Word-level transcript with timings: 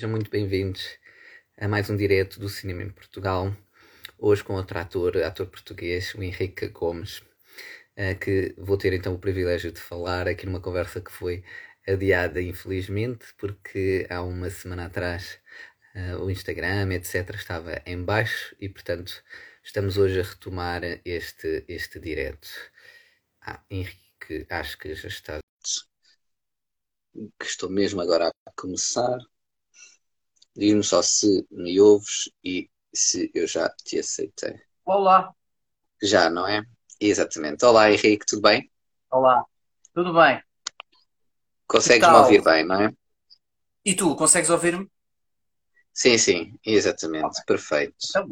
Sejam 0.00 0.12
muito 0.12 0.30
bem-vindos 0.30 0.96
a 1.58 1.68
mais 1.68 1.90
um 1.90 1.94
direto 1.94 2.40
do 2.40 2.48
Cinema 2.48 2.82
em 2.82 2.88
Portugal. 2.88 3.54
Hoje 4.18 4.42
com 4.42 4.54
outro 4.54 4.78
ator, 4.78 5.18
ator 5.18 5.46
português, 5.46 6.14
o 6.14 6.22
Henrique 6.22 6.68
Gomes, 6.68 7.22
eh, 7.94 8.14
que 8.14 8.54
vou 8.56 8.78
ter 8.78 8.94
então 8.94 9.12
o 9.12 9.18
privilégio 9.18 9.70
de 9.70 9.78
falar 9.78 10.26
aqui 10.26 10.46
numa 10.46 10.58
conversa 10.58 11.02
que 11.02 11.12
foi 11.12 11.44
adiada, 11.86 12.40
infelizmente, 12.40 13.26
porque 13.36 14.06
há 14.08 14.22
uma 14.22 14.48
semana 14.48 14.86
atrás 14.86 15.38
eh, 15.94 16.16
o 16.16 16.30
Instagram, 16.30 16.94
etc., 16.94 17.34
estava 17.34 17.82
em 17.84 18.02
baixo 18.02 18.56
e, 18.58 18.70
portanto, 18.70 19.22
estamos 19.62 19.98
hoje 19.98 20.18
a 20.20 20.22
retomar 20.22 20.80
este, 21.04 21.62
este 21.68 22.00
direto. 22.00 22.48
Ah, 23.42 23.62
Henrique, 23.70 24.46
acho 24.48 24.78
que 24.78 24.94
já 24.94 25.08
está. 25.08 25.40
Que 27.38 27.44
estou 27.44 27.68
mesmo 27.68 28.00
agora 28.00 28.30
a 28.46 28.52
começar. 28.56 29.18
Diz-me 30.60 30.84
só 30.84 31.00
se 31.00 31.46
me 31.50 31.80
ouves 31.80 32.30
e 32.44 32.68
se 32.94 33.30
eu 33.34 33.46
já 33.46 33.66
te 33.82 33.98
aceitei. 33.98 34.60
Olá. 34.84 35.34
Já, 36.02 36.28
não 36.28 36.46
é? 36.46 36.62
Exatamente. 37.00 37.64
Olá, 37.64 37.90
Henrique, 37.90 38.26
tudo 38.26 38.42
bem? 38.42 38.70
Olá. 39.10 39.42
Tudo 39.94 40.12
bem? 40.12 40.42
Consegues-me 41.66 42.14
ouvir 42.14 42.44
bem, 42.44 42.66
não 42.66 42.82
é? 42.82 42.90
E 43.86 43.94
tu, 43.94 44.14
consegues 44.16 44.50
ouvir-me? 44.50 44.86
Sim, 45.94 46.18
sim, 46.18 46.58
exatamente. 46.62 47.42
Perfeito. 47.46 47.96
Então, 48.10 48.28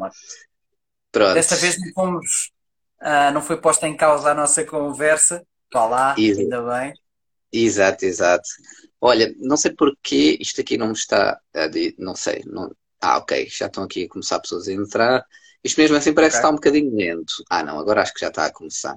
Pronto. 1.11 1.35
Desta 1.35 1.57
vez 1.57 1.79
não 1.79 1.93
fomos, 1.95 2.53
uh, 3.01 3.33
não 3.33 3.41
foi 3.41 3.57
posta 3.59 3.89
em 3.89 3.97
causa 3.97 4.33
a 4.33 4.35
nossa 4.35 4.65
conversa. 4.67 5.47
Olá, 5.75 6.15
Exa- 6.19 6.43
ainda 6.43 6.63
bem. 6.63 6.93
Exato, 7.53 8.05
exato. 8.05 8.49
Olha, 9.01 9.33
não 9.39 9.57
sei 9.57 9.73
porquê 9.75 10.37
isto 10.41 10.61
aqui 10.61 10.77
não 10.77 10.89
me 10.89 10.93
está 10.93 11.41
a 11.55 11.67
di- 11.69 11.95
não 11.99 12.15
sei, 12.15 12.43
não... 12.47 12.71
Ah, 13.01 13.19
ok, 13.19 13.49
já 13.49 13.67
estão 13.67 13.85
aqui 13.85 14.05
a 14.05 14.09
começar 14.09 14.41
pessoas 14.41 14.69
a 14.69 14.73
entrar. 14.73 15.25
Isto 15.63 15.81
mesmo 15.81 15.97
assim 15.97 16.13
parece 16.13 16.33
que 16.33 16.39
Ok. 16.39 16.49
está 16.49 16.51
um 16.51 16.55
bocadinho 16.57 16.97
lento. 16.97 17.33
Ah, 17.49 17.63
não, 17.63 17.79
agora 17.79 18.03
acho 18.03 18.13
que 18.13 18.21
já 18.21 18.29
está 18.29 18.47
a 18.47 18.53
começar. 18.53 18.97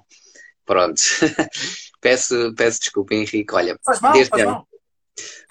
Pronto. 0.66 1.02
Peço, 2.02 2.54
peço 2.56 2.80
desculpa, 2.80 3.14
Henrique. 3.16 3.54
Olha, 3.54 3.80
Faz 3.86 4.02
mal, 4.02 4.14
desde 4.14 4.32
faz 4.32 4.44
mal. 4.44 4.68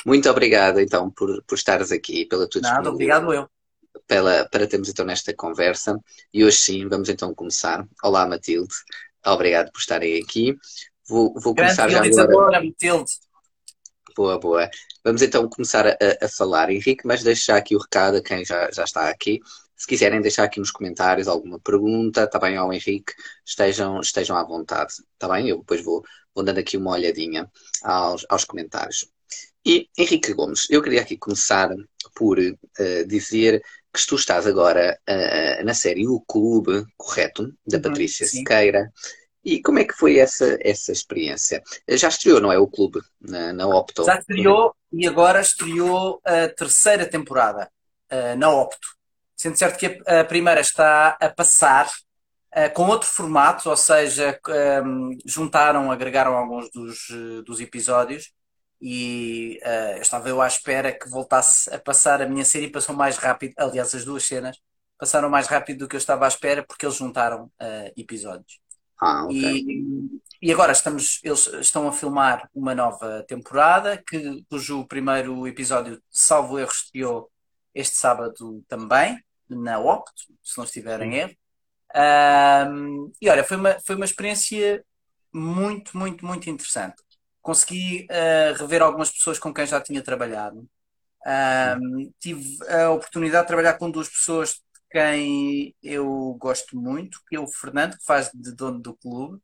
muito 0.05 0.28
obrigado 0.30 0.80
então 0.80 1.10
por, 1.10 1.42
por 1.44 1.55
estares 1.56 1.92
aqui, 1.92 2.27
pela 2.27 2.48
tua 2.48 2.60
Nada, 2.60 2.91
disponibilidade. 2.91 3.25
obrigado 3.27 3.34
eu. 3.34 3.50
pela, 4.06 4.48
para 4.50 4.66
termos 4.66 4.88
então 4.88 5.05
nesta 5.06 5.34
conversa. 5.34 5.98
E 6.32 6.44
hoje 6.44 6.56
sim, 6.58 6.88
vamos 6.88 7.08
então 7.08 7.34
começar. 7.34 7.86
Olá, 8.03 8.27
Matilde. 8.27 8.75
Obrigado 9.27 9.70
por 9.72 9.80
estarem 9.80 10.22
aqui. 10.22 10.56
Vou, 11.11 11.34
vou 11.34 11.55
começar 11.55 11.89
já 11.89 12.00
agora. 12.22 12.62
Matilde. 12.62 13.11
Boa, 14.16 14.39
boa. 14.39 14.70
Vamos 15.05 15.22
então 15.22 15.48
começar 15.48 15.86
a, 15.89 15.97
a 16.22 16.28
falar, 16.28 16.70
Henrique, 16.70 17.05
mas 17.05 17.22
deixo 17.22 17.47
já 17.47 17.56
aqui 17.56 17.75
o 17.75 17.78
recado 17.80 18.19
a 18.19 18.22
quem 18.22 18.44
já, 18.44 18.70
já 18.70 18.84
está 18.84 19.08
aqui. 19.08 19.41
Se 19.77 19.86
quiserem 19.86 20.20
deixar 20.20 20.44
aqui 20.44 20.61
nos 20.61 20.70
comentários 20.70 21.27
alguma 21.27 21.58
pergunta, 21.58 22.25
está 22.25 22.38
bem 22.38 22.56
ao 22.56 22.72
Henrique, 22.72 23.12
estejam, 23.44 23.98
estejam 24.00 24.36
à 24.36 24.44
vontade, 24.44 24.92
está 25.14 25.28
bem? 25.28 25.48
Eu 25.48 25.58
depois 25.58 25.83
vou, 25.83 26.05
vou 26.34 26.44
dando 26.44 26.58
aqui 26.58 26.77
uma 26.77 26.92
olhadinha 26.92 27.50
aos, 27.83 28.25
aos 28.28 28.44
comentários. 28.44 29.06
E 29.64 29.88
Henrique 29.98 30.33
Gomes, 30.34 30.66
eu 30.70 30.83
queria 30.83 31.00
aqui 31.03 31.16
começar 31.16 31.70
por 32.14 32.38
eh, 32.38 33.05
dizer 33.05 33.62
que 33.92 34.06
tu 34.06 34.14
estás 34.16 34.47
agora 34.47 34.98
eh, 35.06 35.62
na 35.64 35.75
série 35.75 36.06
O 36.06 36.20
Clube, 36.20 36.84
correto? 36.97 37.53
Da 37.66 37.77
Uhum, 37.78 37.83
Patrícia 37.83 38.27
sim. 38.27 38.38
Sequeira. 38.38 38.92
E 39.44 39.62
como 39.62 39.78
é 39.78 39.84
que 39.84 39.94
foi 39.94 40.19
essa, 40.19 40.58
essa 40.60 40.92
experiência? 40.92 41.62
Já 41.88 42.08
estreou, 42.08 42.41
não 42.41 42.52
é? 42.52 42.58
O 42.58 42.66
Clube 42.66 43.00
na, 43.20 43.52
na 43.52 43.66
Opto. 43.66 44.05
Já 44.05 44.19
estreou 44.19 44.74
e 44.92 45.06
agora 45.06 45.41
estreou 45.41 46.20
a 46.24 46.48
terceira 46.48 47.06
temporada 47.06 47.70
uh, 48.12 48.36
na 48.36 48.50
Opto. 48.50 48.88
Sendo 49.34 49.56
certo 49.56 49.78
que 49.78 50.02
a, 50.06 50.24
primeira 50.24 50.60
está 50.60 51.16
a 51.19 51.30
passar 51.30 51.86
uh, 52.55 52.74
com 52.74 52.86
outro 52.88 53.08
formato, 53.08 53.70
ou 53.70 53.77
seja, 53.77 54.38
um, 54.84 55.16
juntaram, 55.25 55.91
agregaram 55.91 56.36
alguns 56.36 56.70
dos, 56.70 57.09
uh, 57.09 57.42
dos 57.42 57.60
episódios 57.60 58.32
e 58.82 59.60
estava 60.00 60.31
eu 60.31 60.41
à 60.41 60.47
espera 60.47 60.91
que 60.91 61.06
voltasse 61.06 61.69
a 61.69 61.78
passar 61.78 62.22
a 62.22 62.26
minha 62.26 62.47
série 62.47 62.70
passou 62.70 62.97
mais 62.97 63.19
rápido, 63.19 63.53
aliás 63.59 63.94
as 63.94 64.06
duas 64.06 64.25
cenas 64.25 64.56
passaram 64.98 65.28
mais 65.28 65.47
rápido 65.48 65.81
do 65.81 65.88
que 65.88 65.97
eu 65.97 65.98
estava 65.98 66.25
à 66.25 66.28
espera 66.28 66.65
porque 66.66 66.86
eles 66.86 66.97
juntaram 66.97 67.53
episódios. 67.94 68.59
Ah, 69.00 69.25
ok. 69.25 69.34
E, 69.34 70.21
e 70.43 70.53
agora 70.53 70.72
estamos, 70.72 71.21
eles 71.25 71.47
estão 71.47 71.88
a 71.88 71.93
filmar 71.93 72.49
uma 72.55 72.75
nova 72.75 73.25
temporada, 73.27 73.97
que, 73.97 74.44
cujo 74.49 74.87
primeiro 74.87 75.47
episódio, 75.47 76.03
salvo 76.11 76.59
erro, 76.59 76.71
estreou 76.71 77.31
este 77.75 77.97
sábado 77.97 78.62
também, 78.69 79.22
na 79.49 79.78
Opto, 79.78 80.22
se 80.43 80.56
não 80.59 80.65
estiver 80.65 81.00
em 81.03 81.15
erro. 81.16 81.37
Um, 81.94 83.12
e 83.21 83.28
olha, 83.28 83.43
foi 83.43 83.56
uma, 83.56 83.81
foi 83.81 83.97
uma 83.97 84.05
experiência 84.05 84.84
muito, 85.33 85.97
muito, 85.97 86.25
muito 86.25 86.49
interessante. 86.50 87.03
Consegui 87.43 88.06
uh, 88.10 88.55
rever 88.59 88.83
algumas 88.83 89.10
pessoas 89.10 89.39
com 89.39 89.53
quem 89.53 89.66
já 89.66 89.81
tinha 89.81 90.03
trabalhado. 90.03 90.69
Um, 91.27 92.12
tive 92.19 92.59
a 92.66 92.91
oportunidade 92.91 93.43
de 93.43 93.49
trabalhar 93.49 93.75
com 93.75 93.91
duas 93.91 94.09
pessoas 94.09 94.62
quem 94.91 95.75
eu 95.83 96.34
gosto 96.39 96.77
muito, 96.78 97.21
que 97.28 97.37
é 97.37 97.41
o 97.41 97.47
Fernando, 97.49 97.97
que 97.99 98.05
faz 98.05 98.31
de 98.34 98.55
dono 98.55 98.81
do 98.81 98.95
clube, 98.97 99.37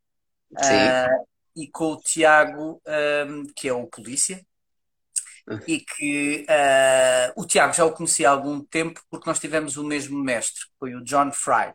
uh, 0.56 1.26
e 1.56 1.68
com 1.70 1.92
o 1.92 2.00
Tiago, 2.00 2.82
um, 3.28 3.46
que 3.56 3.68
é 3.68 3.72
o 3.74 3.86
polícia, 3.88 4.44
e 5.66 5.80
que 5.80 6.46
uh, 6.48 7.40
o 7.40 7.46
Tiago 7.46 7.72
já 7.74 7.84
o 7.84 7.92
conhecia 7.92 8.28
há 8.28 8.32
algum 8.32 8.64
tempo 8.64 9.00
porque 9.10 9.28
nós 9.28 9.40
tivemos 9.40 9.76
o 9.76 9.84
mesmo 9.84 10.18
mestre, 10.22 10.64
que 10.64 10.72
foi 10.78 10.94
o 10.94 11.02
John 11.04 11.32
Fry. 11.32 11.72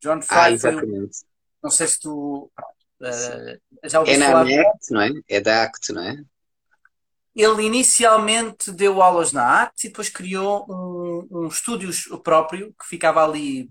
John 0.00 0.22
Fry 0.22 0.40
Ah, 0.42 0.50
foi, 0.60 0.76
o- 0.76 0.86
exatamente. 0.86 1.24
não 1.62 1.70
sei 1.70 1.86
se 1.88 2.00
tu 2.00 2.50
uh, 3.02 3.88
já 3.88 4.00
É 4.06 4.16
ouviste 4.16 4.30
na. 4.30 4.32
ACT, 4.32 4.92
não 4.92 5.00
é? 5.02 5.10
É 5.28 5.40
da 5.40 5.62
ACT, 5.64 5.92
não 5.92 6.02
é? 6.02 6.24
Ele 7.34 7.64
inicialmente 7.64 8.70
deu 8.72 9.02
aulas 9.02 9.32
na 9.32 9.62
ACT 9.62 9.86
e 9.86 9.88
depois 9.90 10.08
criou 10.10 10.66
um, 10.68 11.28
um 11.44 11.46
estúdio 11.48 11.90
próprio 12.22 12.74
que 12.78 12.86
ficava 12.86 13.24
ali 13.24 13.70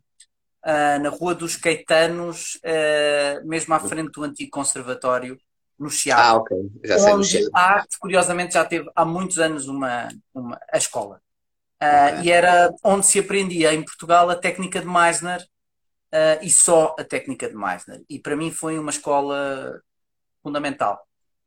ah, 0.63 0.99
na 0.99 1.09
Rua 1.09 1.35
dos 1.35 1.55
Caetanos, 1.57 2.59
ah, 2.65 3.41
mesmo 3.45 3.73
à 3.73 3.79
frente 3.79 4.11
do 4.13 4.23
antigo 4.23 4.51
conservatório, 4.51 5.37
no 5.79 5.89
Ah, 6.15 6.35
Chiado, 6.35 6.37
ok. 6.37 6.51
Já 6.83 6.97
sei 6.99 7.13
onde 7.13 7.23
cheiro. 7.23 7.51
a 7.53 7.75
ACT, 7.77 7.97
curiosamente, 7.99 8.53
já 8.53 8.65
teve 8.65 8.89
há 8.95 9.05
muitos 9.05 9.39
anos 9.39 9.67
uma, 9.67 10.09
uma 10.33 10.59
a 10.71 10.77
escola. 10.77 11.21
Ah, 11.79 12.11
Ok. 12.11 12.19
e 12.19 12.31
era 12.31 12.71
onde 12.83 13.05
se 13.07 13.19
aprendia 13.19 13.73
em 13.73 13.83
Portugal 13.83 14.29
a 14.29 14.35
técnica 14.35 14.81
de 14.81 14.87
Meissner 14.87 15.45
ah, 16.13 16.39
e 16.43 16.49
só 16.51 16.95
a 16.99 17.03
técnica 17.03 17.49
de 17.49 17.55
Meissner. 17.55 18.03
E 18.09 18.19
para 18.19 18.35
mim 18.35 18.51
foi 18.51 18.79
uma 18.79 18.91
escola 18.91 19.81
fundamental. 20.43 20.99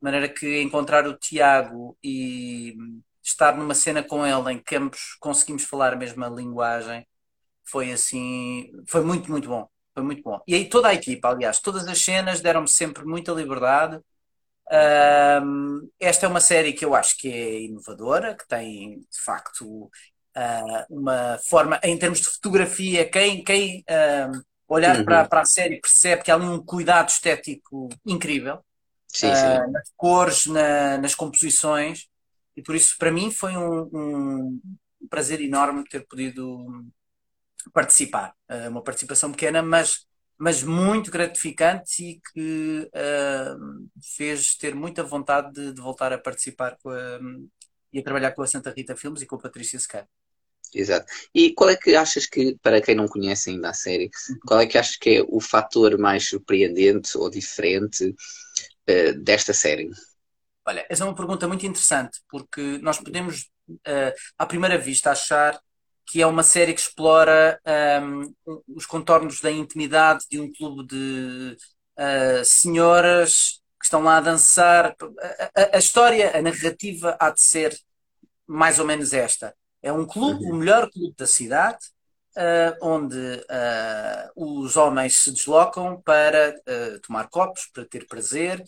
Maneira 0.04 0.28
que 0.28 0.62
encontrar 0.62 1.06
o 1.08 1.16
Tiago 1.18 1.96
e 2.04 2.74
estar 3.22 3.56
numa 3.56 3.74
cena 3.74 4.02
com 4.02 4.26
ele 4.26 4.52
em 4.52 4.62
que 4.62 4.76
ambos 4.76 5.16
conseguimos 5.20 5.64
falar 5.64 5.94
a 5.94 5.96
mesma 5.96 6.28
linguagem 6.28 7.06
foi 7.64 7.92
assim, 7.92 8.70
foi 8.88 9.02
muito, 9.04 9.30
muito 9.30 9.48
bom. 9.48 9.68
Foi 9.94 10.02
muito 10.04 10.22
bom. 10.22 10.40
E 10.46 10.54
aí 10.54 10.68
toda 10.68 10.88
a 10.88 10.94
equipa, 10.94 11.28
aliás, 11.30 11.60
todas 11.60 11.86
as 11.88 12.00
cenas 12.00 12.40
deram-me 12.40 12.68
sempre 12.68 13.04
muita 13.04 13.32
liberdade. 13.32 14.00
Esta 16.00 16.26
é 16.26 16.28
uma 16.28 16.40
série 16.40 16.72
que 16.72 16.84
eu 16.84 16.94
acho 16.94 17.16
que 17.18 17.28
é 17.28 17.60
inovadora, 17.62 18.34
que 18.36 18.46
tem 18.46 19.00
de 19.00 19.20
facto 19.24 19.90
ah, 20.34 20.86
uma 20.90 21.38
forma, 21.48 21.80
em 21.82 21.98
termos 21.98 22.20
de 22.20 22.26
fotografia, 22.28 23.08
quem, 23.08 23.42
quem 23.44 23.84
ahm, 23.88 24.42
olhar 24.68 24.96
Uhum. 24.98 25.04
para, 25.04 25.24
para 25.28 25.40
a 25.42 25.44
série 25.44 25.80
percebe 25.80 26.22
que 26.22 26.30
há 26.30 26.34
ali 26.34 26.44
um 26.46 26.62
cuidado 26.64 27.08
estético 27.08 27.88
incrível 28.06 28.64
Sim, 29.14 29.34
ah, 29.34 29.34
sim. 29.34 29.68
nas 29.70 29.90
cores, 29.96 30.46
na- 30.46 30.98
nas 30.98 31.14
composições, 31.14 32.08
e 32.56 32.62
por 32.62 32.74
isso 32.76 32.96
para 32.98 33.10
mim 33.12 33.30
foi 33.30 33.56
um, 33.56 34.60
um 35.02 35.08
prazer 35.10 35.40
enorme 35.40 35.84
ter 35.88 36.06
podido 36.06 36.66
participar. 37.72 38.34
Ah, 38.48 38.68
uma 38.68 38.82
participação 38.82 39.30
pequena, 39.32 39.62
mas, 39.62 40.06
mas 40.38 40.62
muito 40.62 41.10
gratificante 41.10 42.02
e 42.04 42.20
que 42.32 42.90
ah, 42.94 43.56
fez 44.16 44.56
ter 44.56 44.74
muita 44.74 45.02
vontade 45.02 45.52
de, 45.52 45.72
de 45.74 45.80
voltar 45.80 46.12
a 46.12 46.18
participar 46.18 46.76
a- 46.86 47.20
e 47.92 47.98
a 48.00 48.02
trabalhar 48.02 48.32
com 48.32 48.42
a 48.42 48.46
Santa 48.46 48.70
Rita 48.76 48.96
Filmes 48.96 49.22
e 49.22 49.26
com 49.26 49.36
a 49.36 49.40
Patrícia 49.40 49.78
Sequeira. 49.78 50.08
Exato. 50.74 51.06
E 51.32 51.54
qual 51.54 51.70
é 51.70 51.76
que 51.76 51.94
achas 51.94 52.26
que, 52.26 52.56
para 52.60 52.80
quem 52.82 52.96
não 52.96 53.06
conhece 53.06 53.50
ainda 53.50 53.70
a 53.70 53.74
série, 53.74 54.10
qual 54.44 54.60
é 54.60 54.66
que 54.66 54.76
achas 54.76 54.96
que 54.96 55.10
é 55.18 55.22
o 55.28 55.40
fator 55.40 55.96
mais 55.98 56.28
surpreendente 56.28 57.16
ou 57.16 57.30
diferente 57.30 58.12
eh, 58.86 59.12
desta 59.14 59.52
série? 59.54 59.90
Olha, 60.66 60.86
essa 60.88 61.04
é 61.04 61.06
uma 61.06 61.14
pergunta 61.14 61.46
muito 61.46 61.66
interessante, 61.66 62.20
porque 62.28 62.78
nós 62.78 62.98
podemos, 62.98 63.50
eh, 63.86 64.14
à 64.38 64.46
primeira 64.46 64.78
vista, 64.78 65.10
achar 65.10 65.60
que 66.06 66.22
é 66.22 66.26
uma 66.26 66.42
série 66.42 66.72
que 66.74 66.80
explora 66.80 67.60
ehm, 67.64 68.30
os 68.68 68.86
contornos 68.86 69.40
da 69.40 69.50
intimidade 69.50 70.24
de 70.30 70.40
um 70.40 70.50
clube 70.52 70.86
de 70.86 71.56
eh, 71.96 72.42
senhoras 72.44 73.62
que 73.78 73.84
estão 73.86 74.02
lá 74.02 74.16
a 74.18 74.20
dançar. 74.20 74.94
A, 75.54 75.62
a- 75.62 75.76
a 75.76 75.78
história, 75.78 76.36
a 76.36 76.42
narrativa 76.42 77.16
há 77.20 77.30
de 77.30 77.40
ser 77.42 77.78
mais 78.46 78.78
ou 78.78 78.86
menos 78.86 79.12
esta. 79.12 79.54
É 79.82 79.92
um 79.92 80.06
clube, 80.06 80.44
uhum. 80.44 80.50
o 80.50 80.56
melhor 80.56 80.90
clube 80.90 81.14
da 81.16 81.26
cidade, 81.26 81.78
uh, 81.78 81.93
onde 82.82 83.16
uh, 83.16 84.30
os 84.34 84.76
homens 84.76 85.22
se 85.22 85.30
deslocam 85.30 86.00
para 86.02 86.54
uh, 86.60 87.00
tomar 87.00 87.28
copos, 87.28 87.66
para 87.72 87.84
ter 87.84 88.06
prazer, 88.06 88.64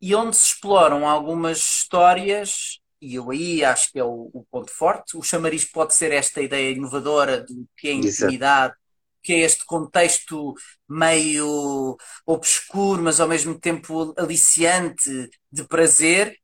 e 0.00 0.14
onde 0.14 0.36
se 0.36 0.48
exploram 0.48 1.08
algumas 1.08 1.58
histórias, 1.58 2.80
e 3.00 3.16
eu 3.16 3.30
aí 3.30 3.64
acho 3.64 3.90
que 3.90 3.98
é 3.98 4.04
o, 4.04 4.30
o 4.32 4.44
ponto 4.50 4.70
forte. 4.70 5.16
O 5.16 5.22
chamariz 5.22 5.64
pode 5.64 5.94
ser 5.94 6.12
esta 6.12 6.40
ideia 6.40 6.70
inovadora 6.70 7.44
de 7.44 7.64
que 7.76 7.88
é 7.88 7.92
intimidade, 7.92 8.74
que 9.22 9.32
é 9.32 9.38
este 9.38 9.64
contexto 9.64 10.54
meio 10.88 11.96
obscuro, 12.26 13.02
mas 13.02 13.20
ao 13.20 13.28
mesmo 13.28 13.58
tempo 13.58 14.14
aliciante 14.16 15.30
de 15.50 15.64
prazer. 15.64 16.36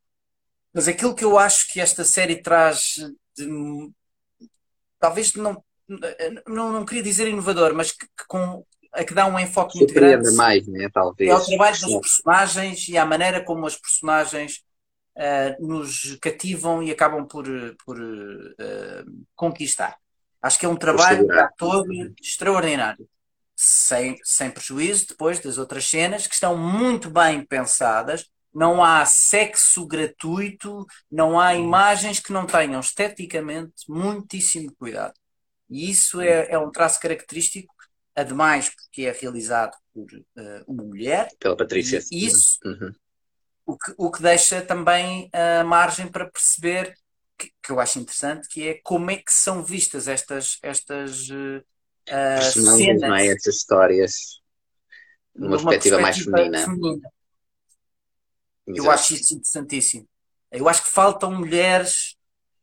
Mas 0.73 0.89
aquilo 0.89 1.15
que 1.15 1.25
eu 1.25 1.39
acho 1.39 1.73
que 1.73 1.81
esta 1.81 2.05
série 2.05 2.43
traz 2.43 2.97
de, 3.37 3.93
talvez 4.99 5.35
não 5.35 5.63
não, 6.47 6.73
não 6.73 6.85
queria 6.85 7.03
dizer 7.03 7.29
inovador, 7.29 7.75
mas 7.75 7.93
que, 7.93 8.07
que 8.07 8.27
com, 8.27 8.65
a 8.93 9.05
que 9.05 9.15
dá 9.15 9.27
um 9.27 9.39
enfoque 9.39 9.79
muito 9.79 9.95
grande. 9.95 10.35
mais, 10.35 10.67
né? 10.67 10.89
Talvez. 10.93 11.31
É 11.31 11.35
o 11.35 11.45
trabalho 11.45 11.81
das 11.81 12.01
personagens 12.01 12.89
e 12.89 12.99
a 12.99 13.07
maneira 13.07 13.43
como 13.43 13.67
as 13.67 13.77
personagens 13.77 14.63
uh, 15.17 15.67
nos 15.67 16.17
cativam 16.21 16.83
e 16.83 16.91
acabam 16.91 17.27
por, 17.27 17.47
por 17.85 17.99
uh, 17.99 19.27
conquistar. 19.35 19.97
Acho 20.41 20.59
que 20.59 20.67
é 20.67 20.69
um 20.69 20.77
trabalho 20.77 21.31
ator 21.41 21.87
extraordinário. 22.21 23.09
Sem, 23.61 24.17
sem 24.23 24.53
prejuízo 24.53 25.09
depois 25.09 25.41
das 25.41 25.59
outras 25.59 25.85
cenas 25.85 26.29
que 26.29 26.35
estão 26.35 26.57
muito 26.57 27.11
bem 27.11 27.45
pensadas, 27.45 28.31
não 28.55 28.85
há 28.85 29.05
sexo 29.05 29.85
gratuito, 29.85 30.87
não 31.11 31.41
há 31.41 31.57
imagens 31.57 32.21
que 32.21 32.33
não 32.33 32.47
tenham 32.47 32.79
esteticamente 32.79 33.73
muitíssimo 33.89 34.73
cuidado. 34.79 35.15
E 35.69 35.91
isso 35.91 36.21
é, 36.21 36.51
é 36.51 36.59
um 36.59 36.71
traço 36.71 37.01
característico, 37.01 37.75
ademais 38.15 38.71
porque 38.71 39.03
é 39.03 39.13
realizado 39.13 39.77
por 39.93 40.07
uh, 40.13 40.65
uma 40.67 40.83
mulher. 40.83 41.29
Pela 41.39 41.57
Patrícia. 41.57 42.03
E 42.11 42.27
isso, 42.27 42.59
uhum. 42.65 42.93
o, 43.67 43.77
que, 43.77 43.95
o 43.97 44.11
que 44.11 44.23
deixa 44.23 44.63
também 44.63 45.31
a 45.33 45.63
margem 45.65 46.09
para 46.09 46.29
perceber, 46.29 46.95
que, 47.37 47.53
que, 47.63 47.71
eu 47.71 47.79
acho 47.79 47.99
interessante, 47.99 48.49
que 48.49 48.69
é 48.69 48.81
como 48.83 49.11
é 49.11 49.17
que 49.17 49.33
são 49.33 49.63
vistas 49.63 50.09
estas, 50.09 50.59
estas 50.63 51.29
uh, 51.29 51.63
cenas. 52.53 53.01
Não 53.01 53.15
é? 53.15 53.27
Estas 53.27 53.57
histórias 53.57 54.41
numa, 55.35 55.57
numa 55.57 55.71
perspectiva, 55.71 55.99
perspectiva, 55.99 56.01
mais 56.01 56.19
feminina. 56.19 56.59
feminina. 56.65 57.13
Eu 58.67 58.91
acho 58.91 59.15
isso 59.15 59.35
interessantíssimo. 59.35 60.09
Eu 60.51 60.69
acho 60.69 60.85
que 60.85 60.91
faltam 60.91 61.33
mulheres 61.33 62.17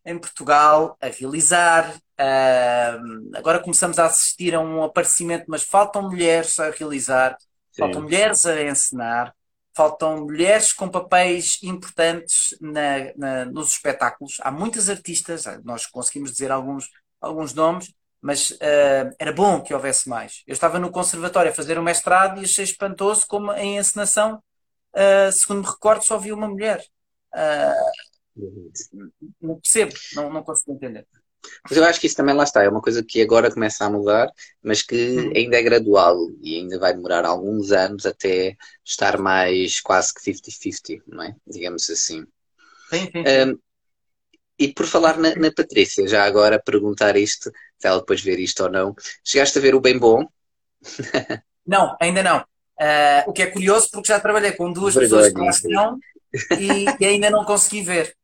em 0.04 0.18
Portugal 0.20 0.98
a 1.02 1.08
realizar, 1.08 2.00
Uh, 2.20 3.36
agora 3.36 3.60
começamos 3.60 4.00
a 4.00 4.06
assistir 4.06 4.56
a 4.56 4.60
um 4.60 4.84
aparecimento, 4.84 5.46
mas 5.48 5.64
faltam 5.64 6.04
mulheres 6.04 6.60
a 6.60 6.70
realizar, 6.70 7.38
Sim. 7.72 7.82
faltam 7.82 8.02
mulheres 8.02 8.46
a 8.46 8.62
encenar, 8.64 9.36
faltam 9.76 10.24
mulheres 10.24 10.72
com 10.72 10.88
papéis 10.88 11.60
importantes 11.62 12.58
na, 12.62 13.14
na, 13.18 13.46
nos 13.46 13.72
espetáculos. 13.72 14.38
Há 14.42 14.50
muitas 14.50 14.90
artistas, 14.90 15.44
nós 15.64 15.86
conseguimos 15.86 16.32
dizer 16.32 16.52
alguns, 16.52 16.90
alguns 17.20 17.54
nomes, 17.54 17.94
mas 18.22 18.52
uh, 18.52 19.14
era 19.20 19.34
bom 19.34 19.62
que 19.62 19.74
houvesse 19.74 20.08
mais. 20.08 20.42
Eu 20.48 20.54
estava 20.54 20.80
no 20.80 20.90
conservatório 20.90 21.52
a 21.52 21.56
fazer 21.56 21.78
um 21.78 21.84
mestrado 21.84 22.42
e 22.42 22.46
achei 22.46 22.64
espantoso 22.64 23.28
como 23.28 23.52
em 23.52 23.78
encenação, 23.78 24.42
uh, 24.96 25.32
segundo 25.34 25.62
me 25.62 25.68
recordo, 25.68 26.04
só 26.04 26.18
vi 26.18 26.32
uma 26.32 26.48
mulher. 26.48 26.82
Não 29.42 29.60
percebo, 29.60 29.94
não, 30.16 30.30
não 30.32 30.44
consigo 30.44 30.72
entender. 30.72 31.06
Mas 31.64 31.78
eu 31.78 31.84
acho 31.86 32.00
que 32.00 32.08
isso 32.08 32.16
também 32.16 32.36
lá 32.36 32.44
está, 32.44 32.64
é 32.64 32.70
uma 32.70 32.82
coisa 32.82 33.04
que 33.04 33.22
agora 33.22 33.52
começa 33.52 33.86
a 33.86 33.90
mudar, 33.90 34.30
mas 34.64 34.82
que 34.82 34.96
hum. 34.96 35.32
ainda 35.36 35.58
é 35.58 35.64
gradual 35.64 36.18
e 36.42 36.56
ainda 36.56 36.80
vai 36.80 36.94
demorar 36.94 37.26
alguns 37.26 37.72
anos 37.72 38.06
até 38.06 38.56
estar 38.84 39.18
mais 39.18 39.80
quase 39.80 40.14
que 40.14 40.32
50-50, 40.32 41.02
não 41.08 41.24
é? 41.24 41.36
Digamos 41.48 41.90
assim. 41.90 42.26
Sim, 42.90 43.10
sim. 43.12 43.24
Um, 43.52 43.60
e 44.58 44.70
por 44.70 44.86
falar 44.86 45.18
na, 45.18 45.36
na, 45.36 45.52
Patrícia, 45.52 46.08
já 46.08 46.24
agora 46.24 46.62
perguntar 46.62 47.18
isto, 47.18 47.52
se 47.78 47.88
ela 47.88 48.00
depois 48.00 48.22
ver 48.22 48.40
isto 48.40 48.64
ou 48.64 48.70
não. 48.70 48.96
Chegaste 49.24 49.58
a 49.58 49.62
ver 49.62 49.76
o 49.76 49.82
Bem 49.82 49.98
Bom? 49.98 50.26
não, 51.66 51.96
ainda 52.00 52.24
não. 52.24 52.40
Uh, 52.80 53.30
o 53.30 53.34
que 53.34 53.42
é 53.42 53.48
curioso 53.48 53.90
porque 53.92 54.08
já 54.08 54.20
trabalhei 54.20 54.52
com 54.52 54.72
duas 54.72 54.94
Vergonha, 54.94 55.32
pessoas 55.32 55.62
que 55.62 55.68
não 55.70 55.98
e, 56.60 56.86
e, 57.00 57.06
ainda 57.06 57.30
não 57.30 57.46
consegui 57.46 57.82
ver. 57.82 58.16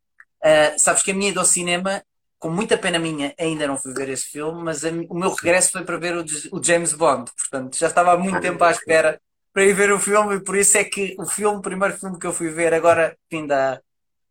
Uh, 0.43 0.77
sabes 0.77 1.03
que 1.03 1.11
a 1.11 1.13
minha 1.13 1.29
ida 1.29 1.39
ao 1.39 1.45
cinema 1.45 2.03
com 2.41 2.49
muita 2.49 2.75
pena 2.75 2.97
minha, 2.97 3.35
ainda 3.39 3.67
não 3.67 3.77
fui 3.77 3.93
ver 3.93 4.09
esse 4.09 4.25
filme, 4.25 4.63
mas 4.63 4.83
a, 4.83 4.89
o 4.89 5.13
meu 5.13 5.31
regresso 5.31 5.73
foi 5.73 5.85
para 5.85 5.99
ver 5.99 6.17
o, 6.17 6.25
o, 6.51 6.63
James 6.63 6.91
Bond. 6.91 7.31
Portanto, 7.37 7.77
já 7.77 7.85
estava 7.85 8.13
há 8.13 8.17
muito 8.17 8.41
tempo 8.41 8.63
à 8.63 8.71
espera 8.71 9.21
para 9.53 9.63
ir 9.63 9.73
ver 9.75 9.91
o 9.91 9.99
filme 9.99 10.37
e 10.37 10.43
por 10.43 10.57
isso 10.57 10.75
é 10.75 10.83
que 10.83 11.15
o 11.19 11.25
filme, 11.27 11.59
o 11.59 11.61
primeiro 11.61 11.95
filme 11.95 12.17
que 12.17 12.25
eu 12.25 12.33
fui 12.33 12.49
ver 12.49 12.73
agora, 12.73 13.15
fim 13.29 13.45
da 13.45 13.79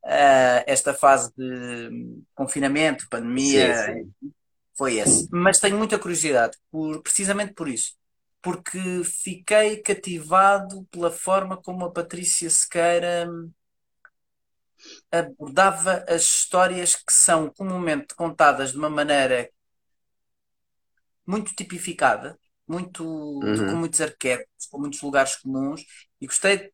uh, 0.04 0.64
esta 0.66 0.92
fase 0.92 1.32
de 1.36 2.20
confinamento, 2.34 3.06
pandemia, 3.08 3.86
sim, 3.86 4.12
sim. 4.20 4.32
foi 4.76 4.96
esse. 4.98 5.28
Mas 5.30 5.60
tenho 5.60 5.78
muita 5.78 5.96
curiosidade, 5.96 6.58
por, 6.68 7.00
precisamente 7.02 7.54
por 7.54 7.68
isso. 7.68 7.94
Porque 8.42 8.80
fiquei 9.04 9.76
cativado 9.76 10.84
pela 10.90 11.12
forma 11.12 11.56
como 11.56 11.84
a 11.84 11.92
Patrícia 11.92 12.50
Sequeira 12.50 13.28
abordava 15.10 16.04
as 16.08 16.22
histórias 16.22 16.94
que 16.94 17.12
são 17.12 17.50
comumente 17.50 18.14
contadas 18.14 18.72
de 18.72 18.78
uma 18.78 18.90
maneira 18.90 19.50
muito 21.26 21.54
tipificada, 21.54 22.38
muito, 22.66 23.04
uhum. 23.04 23.70
com 23.70 23.76
muitos 23.76 24.00
arquétipos, 24.00 24.66
com 24.70 24.78
muitos 24.78 25.00
lugares 25.02 25.36
comuns, 25.36 25.84
e 26.20 26.26
gostei 26.26 26.72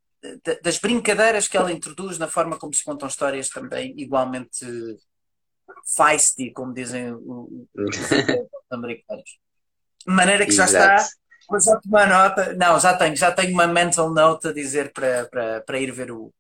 das 0.63 0.79
brincadeiras 0.79 1.47
que 1.47 1.57
ela 1.57 1.73
introduz 1.73 2.19
na 2.19 2.27
forma 2.27 2.59
como 2.59 2.75
se 2.75 2.85
contam 2.85 3.09
histórias 3.09 3.49
também 3.49 3.95
igualmente 3.97 4.67
feisty, 5.97 6.53
como 6.53 6.75
dizem 6.75 7.15
os 7.15 7.71
americanos. 8.71 9.39
De 10.07 10.13
maneira 10.13 10.45
que 10.45 10.53
já 10.53 10.65
está. 10.65 11.07
Vou 11.49 11.61
já 11.61 11.79
tomar 11.81 12.09
nota. 12.09 12.55
Não, 12.55 12.79
já 12.81 12.97
tenho, 12.97 13.17
já 13.17 13.31
tenho 13.31 13.53
uma 13.53 13.67
mental 13.67 14.13
note 14.13 14.49
a 14.49 14.53
dizer 14.53 14.93
para, 14.93 15.27
para, 15.27 15.61
para 15.61 15.79
ir 15.79 15.93
ver 15.93 16.11
o, 16.11 16.33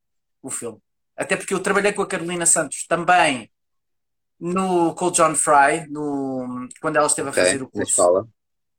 o 0.42 0.50
filme. 0.50 0.78
Até 1.16 1.36
porque 1.36 1.54
eu 1.54 1.60
trabalhei 1.60 1.92
com 1.92 2.02
a 2.02 2.06
Carolina 2.06 2.44
Santos 2.44 2.86
também 2.86 3.50
no 4.38 4.94
com 4.94 5.06
o 5.06 5.10
John 5.10 5.34
Fry, 5.34 5.86
no, 5.88 6.68
quando 6.80 6.96
ela 6.96 7.06
esteve 7.06 7.30
a 7.30 7.32
fazer 7.32 7.62
o 7.62 7.70
curso 7.70 8.02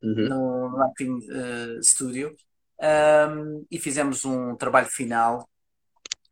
uhum. 0.01 0.29
no, 0.29 0.83
Acting 0.83 1.17
uh, 1.31 1.83
Studio. 1.83 2.35
Um, 2.79 3.65
e 3.71 3.79
fizemos 3.79 4.23
um 4.23 4.55
trabalho 4.55 4.87
final, 4.87 5.49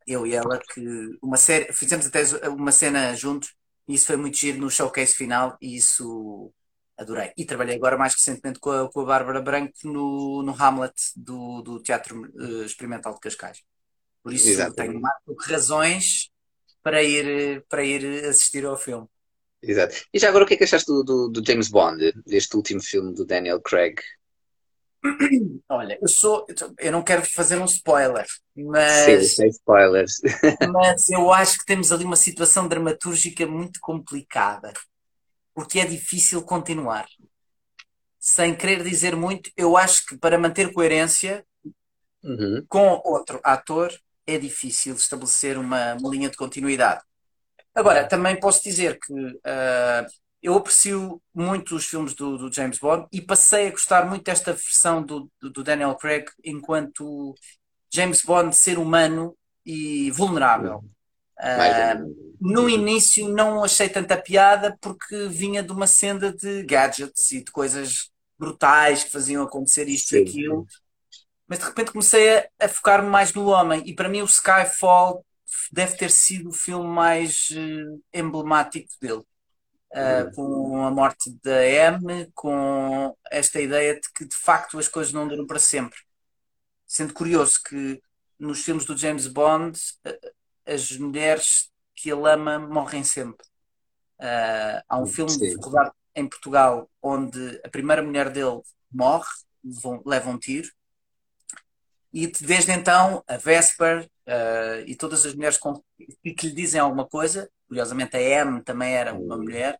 eu 0.06 0.24
e 0.26 0.34
ela, 0.34 0.60
que 0.72 0.80
uma 1.20 1.36
série, 1.36 1.72
fizemos 1.72 2.06
até 2.06 2.22
uma 2.48 2.70
cena 2.70 3.14
juntos, 3.16 3.52
e 3.88 3.94
isso 3.94 4.06
foi 4.06 4.16
muito 4.16 4.36
giro 4.36 4.58
no 4.58 4.70
showcase 4.70 5.14
final, 5.14 5.56
e 5.60 5.76
isso 5.76 6.52
adorei. 6.96 7.32
E 7.36 7.44
trabalhei 7.44 7.74
agora 7.74 7.98
mais 7.98 8.14
recentemente 8.14 8.60
com 8.60 8.70
a, 8.70 8.90
com 8.90 9.00
a 9.00 9.04
Bárbara 9.04 9.42
Branco 9.42 9.72
no, 9.84 10.42
no 10.44 10.52
Hamlet 10.52 10.94
do, 11.16 11.62
do 11.62 11.82
Teatro 11.82 12.20
uh, 12.20 12.62
Experimental 12.62 13.14
de 13.14 13.20
Cascais. 13.20 13.62
Por 14.26 14.34
isso 14.34 14.48
Exatamente. 14.48 14.74
tenho 14.74 15.00
mais 15.00 15.14
razões 15.46 16.30
para 16.82 17.00
ir, 17.00 17.64
para 17.68 17.84
ir 17.84 18.24
assistir 18.24 18.66
ao 18.66 18.76
filme. 18.76 19.06
Exato. 19.62 19.94
E 20.12 20.18
já 20.18 20.28
agora 20.28 20.42
o 20.42 20.46
que 20.48 20.54
é 20.54 20.56
que 20.56 20.64
achaste 20.64 20.88
do, 20.88 21.04
do, 21.04 21.28
do 21.28 21.46
James 21.46 21.68
Bond, 21.68 22.12
deste 22.26 22.56
último 22.56 22.82
filme 22.82 23.14
do 23.14 23.24
Daniel 23.24 23.60
Craig? 23.60 24.00
Olha, 25.70 25.96
eu 26.02 26.08
sou. 26.08 26.44
Eu 26.80 26.90
não 26.90 27.04
quero 27.04 27.24
fazer 27.24 27.56
um 27.56 27.66
spoiler, 27.66 28.26
mas. 28.56 29.04
Sim, 29.04 29.22
sem 29.22 29.48
spoilers. 29.50 30.20
mas 30.74 31.08
eu 31.08 31.32
acho 31.32 31.60
que 31.60 31.66
temos 31.66 31.92
ali 31.92 32.04
uma 32.04 32.16
situação 32.16 32.66
dramatúrgica 32.66 33.46
muito 33.46 33.78
complicada. 33.78 34.72
Porque 35.54 35.78
é 35.78 35.86
difícil 35.86 36.42
continuar. 36.42 37.06
Sem 38.18 38.56
querer 38.56 38.82
dizer 38.82 39.14
muito, 39.14 39.52
eu 39.56 39.76
acho 39.76 40.04
que 40.04 40.18
para 40.18 40.36
manter 40.36 40.72
coerência 40.72 41.46
uhum. 42.24 42.66
com 42.68 43.00
outro 43.04 43.38
ator, 43.44 43.96
é 44.26 44.38
difícil 44.38 44.94
estabelecer 44.94 45.56
uma, 45.56 45.94
uma 45.94 46.10
linha 46.10 46.28
de 46.28 46.36
continuidade. 46.36 47.02
Agora, 47.74 48.08
também 48.08 48.38
posso 48.40 48.62
dizer 48.62 48.98
que 48.98 49.12
uh, 49.12 50.06
eu 50.42 50.54
aprecio 50.54 51.20
muito 51.34 51.76
os 51.76 51.86
filmes 51.86 52.14
do, 52.14 52.38
do, 52.38 52.52
James 52.52 52.78
Bond 52.78 53.06
e 53.12 53.20
passei 53.20 53.68
a 53.68 53.70
gostar 53.70 54.06
muito 54.06 54.24
desta 54.24 54.52
versão 54.52 55.02
do, 55.02 55.30
do, 55.40 55.62
Daniel 55.62 55.94
Craig 55.94 56.26
enquanto 56.44 57.34
James 57.92 58.22
Bond 58.22 58.56
ser 58.56 58.78
humano 58.78 59.36
e 59.64 60.10
vulnerável. 60.10 60.84
Uh, 61.38 62.36
no 62.40 62.68
início 62.68 63.28
não 63.28 63.62
achei 63.62 63.90
tanta 63.90 64.16
piada 64.16 64.76
porque 64.80 65.28
vinha 65.28 65.62
de 65.62 65.70
uma 65.70 65.86
senda 65.86 66.32
de 66.32 66.62
gadgets 66.62 67.30
e 67.32 67.44
de 67.44 67.52
coisas 67.52 68.10
brutais 68.38 69.04
que 69.04 69.10
faziam 69.10 69.42
acontecer 69.42 69.86
isto 69.86 70.10
Sim. 70.10 70.16
e 70.16 70.22
aquilo 70.22 70.66
mas 71.48 71.58
de 71.58 71.64
repente 71.66 71.92
comecei 71.92 72.38
a, 72.38 72.48
a 72.60 72.68
focar-me 72.68 73.08
mais 73.08 73.32
no 73.34 73.46
homem. 73.46 73.82
E 73.86 73.94
para 73.94 74.08
mim 74.08 74.22
o 74.22 74.26
Skyfall 74.26 75.24
deve 75.72 75.96
ter 75.96 76.10
sido 76.10 76.50
o 76.50 76.52
filme 76.52 76.86
mais 76.88 77.50
uh, 77.50 78.02
emblemático 78.12 78.90
dele. 79.00 79.22
uh, 79.92 80.34
com 80.34 80.84
a 80.84 80.90
morte 80.90 81.30
da 81.42 81.64
M, 81.64 82.30
com 82.34 83.16
esta 83.30 83.60
ideia 83.60 83.94
de 83.94 84.12
que 84.14 84.24
de 84.26 84.36
facto 84.36 84.78
as 84.78 84.88
coisas 84.88 85.12
não 85.12 85.28
duram 85.28 85.46
para 85.46 85.58
sempre. 85.58 85.98
Sendo 86.86 87.14
curioso 87.14 87.60
que 87.62 88.00
nos 88.38 88.62
filmes 88.64 88.84
do 88.84 88.96
James 88.96 89.26
Bond 89.26 89.78
as 90.66 90.90
mulheres 90.98 91.70
que 91.94 92.10
ele 92.10 92.28
ama 92.28 92.58
morrem 92.58 93.04
sempre. 93.04 93.46
Uh, 94.20 94.82
há 94.88 94.98
um 94.98 95.06
filme 95.06 95.30
Sim. 95.30 95.56
em 96.14 96.28
Portugal 96.28 96.90
onde 97.02 97.60
a 97.64 97.68
primeira 97.68 98.02
mulher 98.02 98.30
dele 98.30 98.60
morre, 98.90 99.28
leva 100.04 100.30
um 100.30 100.38
tiro, 100.38 100.68
e 102.16 102.26
desde 102.28 102.72
então 102.72 103.22
a 103.28 103.36
Vesper 103.36 104.08
uh, 104.26 104.80
e 104.86 104.96
todas 104.96 105.26
as 105.26 105.34
mulheres 105.34 105.58
com, 105.58 105.82
que 106.22 106.46
lhe 106.46 106.54
dizem 106.54 106.80
alguma 106.80 107.06
coisa, 107.06 107.50
curiosamente 107.68 108.16
a 108.16 108.20
M 108.22 108.62
também 108.62 108.94
era 108.94 109.12
uma 109.12 109.36
mulher, 109.36 109.78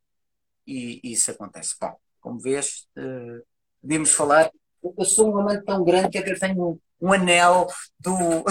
e, 0.67 1.01
e 1.03 1.13
isso 1.13 1.31
acontece. 1.31 1.75
Bom, 1.81 1.97
como 2.21 2.39
vês, 2.39 2.87
uh, 2.99 3.43
podemos 3.81 4.13
falar. 4.13 4.51
Eu 4.99 5.05
sou 5.07 5.33
um 5.33 5.39
amante 5.39 5.65
tão 5.65 5.83
grande 5.83 6.11
que 6.11 6.19
até 6.19 6.35
tenho 6.35 6.63
um, 6.73 6.81
um 7.01 7.13
anel 7.15 7.69
do, 7.99 8.45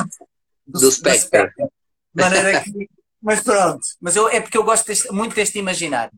do, 0.66 0.80
do 0.82 0.92
Spectre. 0.92 1.54
Que 1.56 2.90
mas 3.22 3.44
pronto, 3.44 3.86
mas 4.02 4.16
eu, 4.16 4.28
é 4.30 4.42
porque 4.42 4.58
eu 4.58 4.64
gosto 4.64 4.88
deste, 4.88 5.12
muito 5.12 5.36
deste 5.36 5.60
imaginário. 5.60 6.18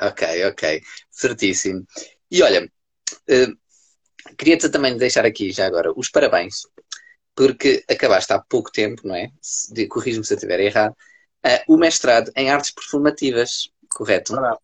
Ok, 0.00 0.46
ok, 0.46 0.80
certíssimo. 1.10 1.84
E 2.30 2.40
olha, 2.40 2.64
uh, 2.64 3.58
queria-te 4.36 4.68
também 4.68 4.96
deixar 4.96 5.24
aqui 5.24 5.52
já 5.52 5.66
agora 5.66 5.92
os 5.96 6.08
parabéns, 6.10 6.62
porque 7.34 7.84
acabaste 7.88 8.32
há 8.32 8.38
pouco 8.38 8.70
tempo, 8.70 9.06
não 9.06 9.14
é? 9.14 9.30
Corrijo-me 9.88 10.24
se 10.24 10.32
eu 10.32 10.36
estiver 10.36 10.60
errado, 10.60 10.92
uh, 11.44 11.74
o 11.74 11.76
mestrado 11.76 12.30
em 12.36 12.50
artes 12.50 12.70
performativas, 12.70 13.70
correto? 13.88 14.32
Verdade. 14.32 14.60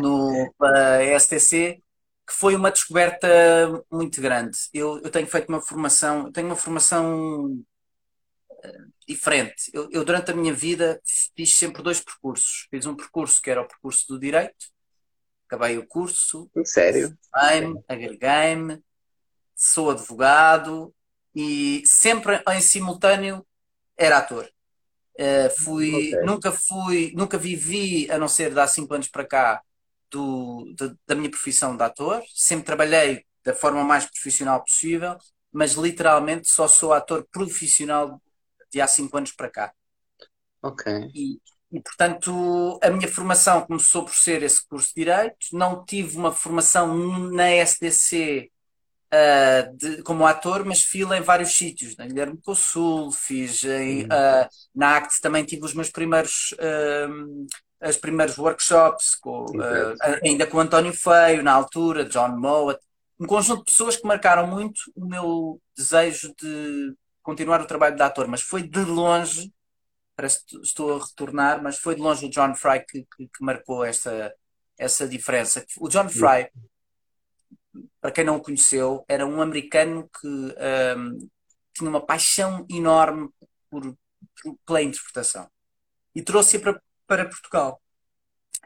no 0.00 0.54
STC, 1.18 1.82
que 2.26 2.32
foi 2.32 2.54
uma 2.54 2.70
descoberta 2.70 3.28
muito 3.90 4.20
grande. 4.20 4.56
Eu, 4.72 5.00
eu 5.02 5.10
tenho 5.10 5.26
feito 5.26 5.48
uma 5.48 5.60
formação, 5.60 6.32
tenho 6.32 6.46
uma 6.46 6.56
formação 6.56 7.62
diferente. 9.06 9.70
Eu, 9.72 9.88
eu, 9.90 10.04
durante 10.04 10.30
a 10.30 10.34
minha 10.34 10.52
vida, 10.52 11.00
fiz 11.36 11.54
sempre 11.54 11.82
dois 11.82 12.00
percursos. 12.00 12.66
Fiz 12.70 12.86
um 12.86 12.94
percurso 12.94 13.40
que 13.40 13.50
era 13.50 13.60
o 13.60 13.66
percurso 13.66 14.06
do 14.08 14.18
direito, 14.18 14.71
acabei 15.52 15.76
o 15.76 15.86
curso, 15.86 16.50
sério? 16.64 17.16
agreguei-me, 17.86 18.82
sou 19.54 19.90
advogado 19.90 20.94
e 21.34 21.82
sempre 21.84 22.42
em 22.48 22.60
simultâneo 22.60 23.46
era 23.96 24.18
ator. 24.18 24.50
Uh, 25.14 25.62
fui, 25.62 26.14
okay. 26.14 26.24
nunca 26.24 26.50
fui, 26.50 27.12
nunca 27.14 27.36
vivi, 27.36 28.10
a 28.10 28.18
não 28.18 28.28
ser 28.28 28.52
de 28.52 28.58
há 28.58 28.66
cinco 28.66 28.94
anos 28.94 29.08
para 29.08 29.26
cá, 29.26 29.62
do, 30.10 30.72
de, 30.74 30.96
da 31.06 31.14
minha 31.14 31.30
profissão 31.30 31.76
de 31.76 31.82
ator. 31.82 32.22
Sempre 32.34 32.64
trabalhei 32.64 33.26
da 33.44 33.54
forma 33.54 33.84
mais 33.84 34.06
profissional 34.06 34.64
possível, 34.64 35.18
mas 35.52 35.72
literalmente 35.72 36.50
só 36.50 36.66
sou 36.66 36.94
ator 36.94 37.26
profissional 37.30 38.22
de 38.70 38.80
há 38.80 38.86
cinco 38.86 39.18
anos 39.18 39.32
para 39.32 39.50
cá. 39.50 39.74
Ok. 40.62 41.10
E, 41.14 41.38
e, 41.72 41.80
portanto, 41.80 42.78
a 42.82 42.90
minha 42.90 43.08
formação 43.08 43.62
começou 43.62 44.04
por 44.04 44.14
ser 44.14 44.42
esse 44.42 44.66
curso 44.68 44.88
de 44.88 45.04
Direito. 45.04 45.36
Não 45.52 45.82
tive 45.84 46.18
uma 46.18 46.30
formação 46.30 46.94
na 47.30 47.50
SDC 47.50 48.50
uh, 49.10 49.14
ah, 49.14 49.70
de, 49.72 50.02
como 50.02 50.26
ator, 50.26 50.66
mas 50.66 50.82
fiz 50.82 51.10
em 51.10 51.22
vários 51.22 51.56
sítios. 51.56 51.96
Na 51.96 52.06
Guilherme 52.06 52.38
Sul, 52.54 53.10
fiz 53.10 53.64
em, 53.64 54.04
uh, 54.04 54.48
na 54.74 54.98
ACT 54.98 55.20
também 55.22 55.44
tive 55.44 55.64
os 55.64 55.72
meus 55.72 55.90
primeiros. 55.90 56.52
Uh, 56.52 57.46
os 57.84 57.96
primeiros 57.96 58.38
workshops, 58.38 59.16
com, 59.16 59.44
ainda 60.22 60.46
com 60.46 60.60
António 60.60 60.92
Feio, 60.92 61.42
na 61.42 61.52
altura, 61.52 62.04
John 62.04 62.28
Mowat, 62.38 62.78
um 63.18 63.26
conjunto 63.26 63.58
de 63.58 63.64
pessoas 63.64 63.96
que 63.96 64.06
marcaram 64.06 64.46
muito 64.46 64.80
o 64.94 65.04
meu 65.04 65.60
desejo 65.76 66.32
de 66.40 66.94
continuar 67.24 67.60
o 67.60 67.66
trabalho 67.66 67.96
de 67.96 68.02
ator, 68.02 68.28
mas 68.28 68.40
foi 68.40 68.62
de 68.62 68.84
longe, 68.84 69.52
parece 70.14 70.44
que 70.46 70.56
estou 70.58 70.96
a 70.96 71.04
retornar, 71.04 71.62
mas 71.62 71.78
foi 71.78 71.94
de 71.94 72.00
longe 72.00 72.26
o 72.26 72.30
John 72.30 72.54
Fry 72.54 72.84
que, 72.86 73.06
que, 73.16 73.28
que 73.28 73.44
marcou 73.44 73.84
essa, 73.84 74.32
essa 74.78 75.08
diferença. 75.08 75.64
O 75.78 75.88
John 75.88 76.08
Fry, 76.08 76.50
para 78.00 78.12
quem 78.12 78.24
não 78.24 78.36
o 78.36 78.42
conheceu, 78.42 79.04
era 79.08 79.26
um 79.26 79.40
americano 79.40 80.08
que 80.20 80.26
um, 80.26 81.28
tinha 81.74 81.90
uma 81.90 82.04
paixão 82.04 82.66
enorme 82.68 83.30
por, 83.70 83.96
pela 84.66 84.82
interpretação 84.82 85.48
e 86.14 86.22
trouxe-a 86.22 86.60
para, 86.60 86.82
para 87.06 87.28
Portugal. 87.28 87.80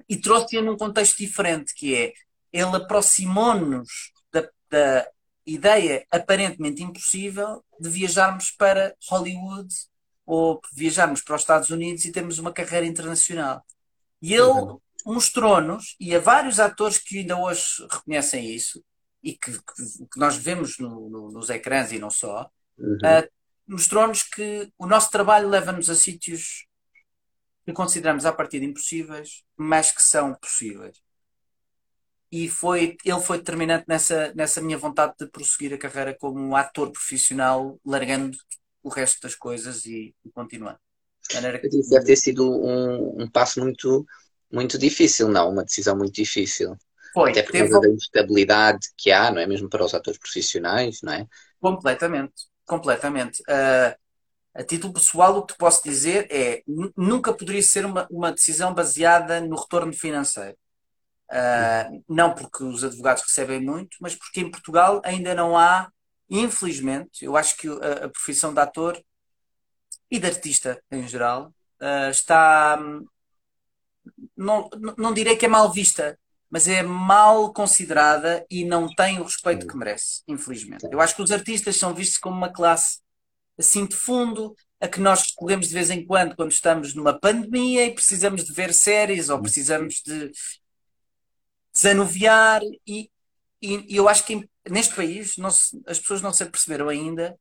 E 0.09 0.17
trouxe-a 0.17 0.63
num 0.63 0.77
contexto 0.77 1.17
diferente, 1.19 1.75
que 1.75 1.95
é 1.95 2.13
ele 2.53 2.77
aproximou-nos 2.77 4.13
da, 4.33 4.49
da, 4.71 5.09
ideia 5.47 6.05
aparentemente 6.11 6.83
impossível 6.83 7.65
de 7.79 7.89
viajarmos 7.89 8.51
para 8.51 8.97
Hollywood 9.09 9.73
ou 10.27 10.61
viajarmos 10.73 11.23
para 11.23 11.37
os 11.37 11.43
Estados 11.43 11.71
Unidos 11.71 12.05
e 12.05 12.13
termos 12.13 12.39
uma 12.39 12.53
carreira 12.53 12.85
internacional. 12.85 13.65
E 14.21 14.35
ele 14.35 14.43
uhum. 14.43 14.81
mostrou-nos, 15.05 15.97
e 16.01 16.15
há 16.15 16.19
vários 16.19 16.59
atores 16.59 16.99
que 16.99 17.21
ainda 17.21 17.39
hoje 17.39 17.87
reconhecem 17.91 18.53
isso, 18.53 18.85
e 19.23 19.33
que, 19.33 19.53
que, 19.53 20.07
que 20.13 20.19
nós 20.19 20.37
vemos 20.37 20.79
no, 20.79 21.09
no, 21.09 21.31
nos 21.31 21.49
ecrãs 21.49 21.93
e 21.93 21.99
não 21.99 22.11
só, 22.11 22.51
uhum. 22.77 22.97
uh, 22.97 23.29
mostrou-nos 23.67 24.23
que 24.23 24.71
o 24.77 24.87
nosso 24.87 25.11
trabalho 25.11 25.49
leva-nos 25.49 25.89
a 25.89 25.95
sítios 25.95 26.67
que 27.65 27.73
consideramos 27.73 28.27
à 28.27 28.33
partida 28.33 28.65
impossíveis, 28.65 29.45
mas 29.57 29.91
que 29.91 30.03
são 30.03 30.35
possíveis 30.35 31.01
e 32.31 32.49
foi, 32.49 32.97
ele 33.05 33.21
foi 33.21 33.39
determinante 33.39 33.85
nessa, 33.89 34.33
nessa 34.35 34.61
minha 34.61 34.77
vontade 34.77 35.15
de 35.19 35.27
prosseguir 35.27 35.73
a 35.73 35.79
carreira 35.79 36.15
como 36.15 36.57
ator 36.57 36.91
profissional, 36.91 37.79
largando 37.85 38.37
o 38.87 38.89
resto 38.89 39.21
das 39.21 39.35
coisas 39.35 39.85
e, 39.85 40.15
e 40.25 40.31
continuando. 40.31 40.79
Que... 41.29 41.41
Deve 41.41 42.05
ter 42.05 42.17
sido 42.17 42.49
um, 42.49 43.23
um, 43.23 43.29
passo 43.29 43.59
muito, 43.59 44.07
muito 44.51 44.79
difícil, 44.79 45.29
não? 45.29 45.51
Uma 45.51 45.65
decisão 45.65 45.97
muito 45.97 46.15
difícil. 46.15 46.77
Foi. 47.13 47.33
Até 47.33 47.43
por 47.43 47.51
causa 47.51 47.81
teve... 47.81 47.89
da 47.89 47.95
instabilidade 47.95 48.87
que 48.97 49.11
há, 49.11 49.33
não 49.33 49.41
é? 49.41 49.47
Mesmo 49.47 49.69
para 49.69 49.85
os 49.85 49.93
atores 49.93 50.21
profissionais, 50.21 51.01
não 51.03 51.15
é? 51.15 51.27
Completamente, 51.61 52.33
completamente. 52.65 53.43
Uh, 53.43 53.97
a 54.55 54.63
título 54.63 54.93
pessoal, 54.93 55.37
o 55.37 55.45
que 55.45 55.55
te 55.55 55.59
posso 55.59 55.83
dizer 55.83 56.29
é 56.31 56.63
nunca 56.97 57.35
poderia 57.35 57.63
ser 57.63 57.85
uma, 57.85 58.07
uma 58.09 58.31
decisão 58.31 58.73
baseada 58.73 59.41
no 59.41 59.57
retorno 59.57 59.93
financeiro. 59.93 60.57
Uh, 61.29 62.05
não 62.09 62.33
porque 62.33 62.63
os 62.63 62.85
advogados 62.85 63.25
recebem 63.25 63.61
muito, 63.61 63.97
mas 64.01 64.15
porque 64.15 64.41
em 64.41 64.51
Portugal 64.51 65.03
ainda 65.05 65.35
não 65.35 65.59
há, 65.59 65.91
infelizmente, 66.29 67.25
eu 67.25 67.37
acho 67.37 67.57
que 67.57 67.69
a, 67.69 68.05
a 68.05 68.09
profissão 68.09 68.53
de 68.53 68.61
ator 68.61 69.01
e 70.11 70.19
de 70.19 70.27
artista 70.27 70.83
em 70.91 71.07
geral 71.07 71.53
uh, 71.81 72.11
está. 72.11 72.79
Não, 74.37 74.69
não 74.97 75.13
direi 75.13 75.37
que 75.37 75.47
é 75.47 75.49
mal 75.49 75.73
vista, 75.73 76.19
mas 76.49 76.69
é 76.69 76.83
mal 76.83 77.53
considerada 77.53 78.47
e 78.51 78.65
não 78.65 78.93
tem 78.95 79.19
o 79.19 79.25
respeito 79.25 79.67
que 79.67 79.77
merece, 79.77 80.23
infelizmente. 80.29 80.87
Eu 80.91 81.01
acho 81.01 81.17
que 81.17 81.23
os 81.23 81.33
artistas 81.33 81.77
são 81.77 81.93
vistos 81.93 82.19
como 82.19 82.37
uma 82.37 82.53
classe 82.53 83.01
assim 83.59 83.87
de 83.87 83.97
fundo, 83.97 84.55
a 84.81 84.87
que 84.87 85.01
nós 85.01 85.31
recorremos 85.31 85.69
de 85.69 85.75
vez 85.75 85.91
em 85.91 86.05
quando, 86.05 86.37
quando 86.37 86.53
estamos 86.53 86.95
numa 86.95 87.19
pandemia 87.19 87.87
e 87.87 87.95
precisamos 87.95 88.45
de 88.45 88.53
ver 88.53 88.73
séries 88.73 89.29
ou 89.29 89.41
precisamos 89.41 90.03
de 90.05 90.31
desanuviar 91.73 92.63
e, 92.87 93.11
e, 93.61 93.95
e 93.95 93.97
eu 93.97 94.09
acho 94.09 94.25
que 94.25 94.49
neste 94.69 94.95
país 94.95 95.35
se, 95.35 95.83
as 95.87 95.99
pessoas 95.99 96.23
não 96.23 96.33
se 96.33 96.43
aperceberam 96.43 96.89
ainda 96.89 97.39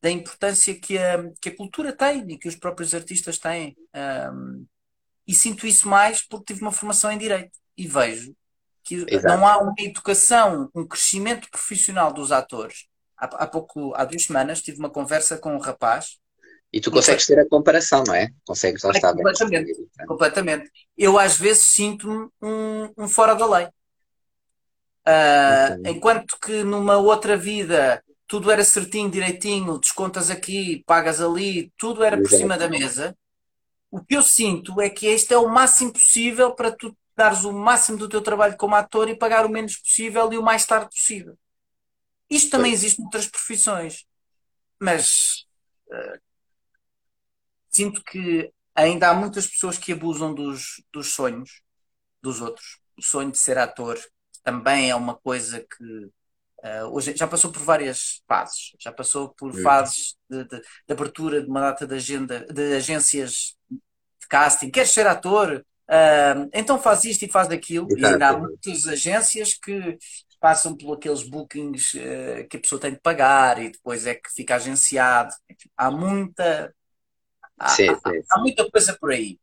da 0.00 0.10
importância 0.10 0.74
que 0.74 0.96
a, 0.96 1.30
que 1.40 1.50
a 1.50 1.56
cultura 1.56 1.92
tem 1.92 2.24
e 2.30 2.38
que 2.38 2.48
os 2.48 2.56
próprios 2.56 2.94
artistas 2.94 3.38
têm. 3.38 3.76
Um, 4.32 4.66
e 5.26 5.34
sinto 5.34 5.66
isso 5.66 5.88
mais 5.88 6.22
porque 6.22 6.52
tive 6.52 6.62
uma 6.62 6.72
formação 6.72 7.12
em 7.12 7.18
Direito 7.18 7.56
e 7.76 7.86
vejo 7.86 8.34
que 8.82 9.04
Exato. 9.08 9.28
não 9.28 9.46
há 9.46 9.58
uma 9.58 9.74
educação, 9.78 10.70
um 10.74 10.86
crescimento 10.86 11.50
profissional 11.50 12.12
dos 12.12 12.32
atores. 12.32 12.86
Há, 13.16 13.26
há 13.26 13.46
pouco, 13.46 13.94
há 13.94 14.04
duas 14.04 14.24
semanas, 14.24 14.62
tive 14.62 14.78
uma 14.78 14.90
conversa 14.90 15.36
com 15.36 15.54
um 15.54 15.60
rapaz 15.60 16.18
e 16.72 16.80
tu 16.80 16.90
consegues 16.90 17.26
ter 17.26 17.38
a 17.38 17.48
comparação, 17.48 18.04
não 18.06 18.14
é? 18.14 18.28
Consegues 18.46 18.82
lá 18.84 18.92
é, 18.92 18.96
estar. 18.96 19.12
Completamente, 19.12 19.74
bem. 19.96 20.06
completamente. 20.06 20.70
Eu 20.96 21.18
às 21.18 21.36
vezes 21.36 21.64
sinto-me 21.64 22.28
um, 22.40 22.92
um, 22.96 23.08
fora 23.08 23.34
da 23.34 23.46
lei. 23.46 23.68
Uh, 25.06 25.88
enquanto 25.88 26.38
que 26.38 26.62
numa 26.62 26.96
outra 26.96 27.36
vida 27.36 28.04
tudo 28.26 28.50
era 28.50 28.62
certinho, 28.62 29.10
direitinho, 29.10 29.78
descontas 29.78 30.30
aqui, 30.30 30.84
pagas 30.86 31.20
ali, 31.20 31.72
tudo 31.76 32.04
era 32.04 32.16
por 32.16 32.30
cima 32.30 32.56
da 32.56 32.68
mesa. 32.68 33.16
O 33.90 34.00
que 34.04 34.16
eu 34.16 34.22
sinto 34.22 34.80
é 34.80 34.88
que 34.88 35.06
este 35.06 35.34
é 35.34 35.38
o 35.38 35.48
máximo 35.48 35.92
possível 35.92 36.54
para 36.54 36.70
tu 36.70 36.96
dares 37.16 37.42
o 37.42 37.52
máximo 37.52 37.98
do 37.98 38.08
teu 38.08 38.22
trabalho 38.22 38.56
como 38.56 38.76
ator 38.76 39.08
e 39.08 39.16
pagar 39.16 39.44
o 39.44 39.48
menos 39.48 39.76
possível 39.76 40.32
e 40.32 40.38
o 40.38 40.42
mais 40.42 40.64
tarde 40.64 40.94
possível. 40.94 41.36
Isto 42.30 42.50
também 42.50 42.72
existe 42.72 43.00
noutras 43.00 43.26
profissões, 43.26 44.06
mas 44.78 45.44
uh, 45.88 46.20
sinto 47.68 48.02
que 48.04 48.52
ainda 48.76 49.10
há 49.10 49.14
muitas 49.14 49.46
pessoas 49.48 49.76
que 49.76 49.92
abusam 49.92 50.32
dos, 50.32 50.84
dos 50.92 51.12
sonhos 51.12 51.62
dos 52.22 52.40
outros. 52.40 52.78
O 52.96 53.02
sonho 53.02 53.32
de 53.32 53.38
ser 53.38 53.58
ator 53.58 53.98
também 54.42 54.90
é 54.90 54.94
uma 54.94 55.14
coisa 55.14 55.60
que 55.60 56.10
uh, 56.64 56.86
hoje 56.92 57.14
já 57.16 57.26
passou 57.26 57.50
por 57.50 57.62
várias 57.62 58.22
fases. 58.26 58.72
Já 58.78 58.92
passou 58.92 59.30
por 59.30 59.52
fases 59.62 60.16
de, 60.28 60.44
de, 60.44 60.60
de, 60.60 60.92
abertura 60.92 61.42
de 61.42 61.48
uma 61.48 61.60
data 61.60 61.86
de 61.86 61.94
agenda 61.94 62.46
de 62.52 62.74
agências 62.74 63.56
de 63.70 64.28
casting. 64.28 64.70
Queres 64.70 64.90
ser 64.90 65.06
ator? 65.06 65.64
Uh, 65.88 66.48
então 66.52 66.80
faz 66.80 67.04
isto 67.04 67.24
e 67.24 67.30
faz 67.30 67.48
aquilo. 67.50 67.86
Exato. 67.90 68.00
E 68.00 68.06
ainda 68.06 68.28
há 68.28 68.38
muitas 68.38 68.86
agências 68.86 69.54
que 69.54 69.98
passam 70.40 70.74
por 70.76 70.94
aqueles 70.94 71.22
bookings 71.22 71.94
uh, 71.94 72.48
que 72.48 72.56
a 72.56 72.60
pessoa 72.60 72.80
tem 72.80 72.92
de 72.92 73.00
pagar 73.00 73.62
e 73.62 73.70
depois 73.70 74.06
é 74.06 74.14
que 74.14 74.30
fica 74.32 74.54
agenciado. 74.54 75.34
Há 75.76 75.90
muita. 75.90 76.74
Há, 77.58 77.68
sim, 77.68 77.88
sim, 77.88 77.94
sim. 77.94 78.22
há 78.30 78.38
muita 78.38 78.70
coisa 78.70 78.96
por 78.98 79.10
aí. 79.12 79.38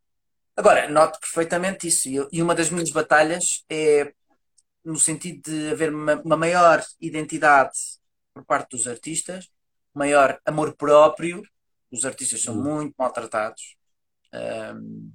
Agora, 0.56 0.90
noto 0.90 1.20
perfeitamente 1.20 1.88
isso. 1.88 2.10
E 2.32 2.42
uma 2.42 2.56
das 2.56 2.72
minhas 2.72 2.90
batalhas 2.90 3.64
é 3.70 4.12
no 4.88 4.98
sentido 4.98 5.52
de 5.52 5.72
haver 5.72 5.94
uma, 5.94 6.16
uma 6.22 6.38
maior 6.38 6.82
identidade 7.02 7.78
por 8.34 8.46
parte 8.46 8.72
dos 8.72 8.88
artistas, 8.88 9.50
maior 9.94 10.40
amor 10.46 10.76
próprio. 10.78 11.44
Os 11.92 12.06
artistas 12.06 12.42
são 12.42 12.56
uhum. 12.56 12.64
muito 12.64 12.96
maltratados. 12.98 13.76
Um, 14.34 15.12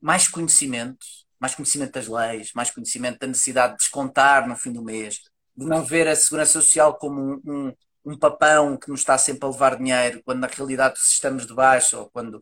mais 0.00 0.28
conhecimento, 0.28 1.06
mais 1.38 1.54
conhecimento 1.54 1.92
das 1.92 2.08
leis, 2.08 2.52
mais 2.54 2.70
conhecimento 2.70 3.20
da 3.20 3.26
necessidade 3.26 3.72
de 3.72 3.78
descontar 3.78 4.46
no 4.46 4.54
fim 4.54 4.70
do 4.70 4.82
mês, 4.82 5.20
de 5.56 5.64
não 5.64 5.82
ver 5.82 6.06
a 6.06 6.14
segurança 6.14 6.52
social 6.52 6.94
como 6.98 7.20
um, 7.20 7.40
um, 7.46 7.74
um 8.04 8.18
papão 8.18 8.76
que 8.76 8.90
nos 8.90 9.00
está 9.00 9.16
sempre 9.16 9.46
a 9.46 9.50
levar 9.50 9.78
dinheiro, 9.78 10.22
quando 10.24 10.40
na 10.40 10.46
realidade 10.46 10.98
estamos 10.98 11.46
de 11.46 11.54
baixo, 11.54 11.98
ou 11.98 12.10
quando. 12.10 12.38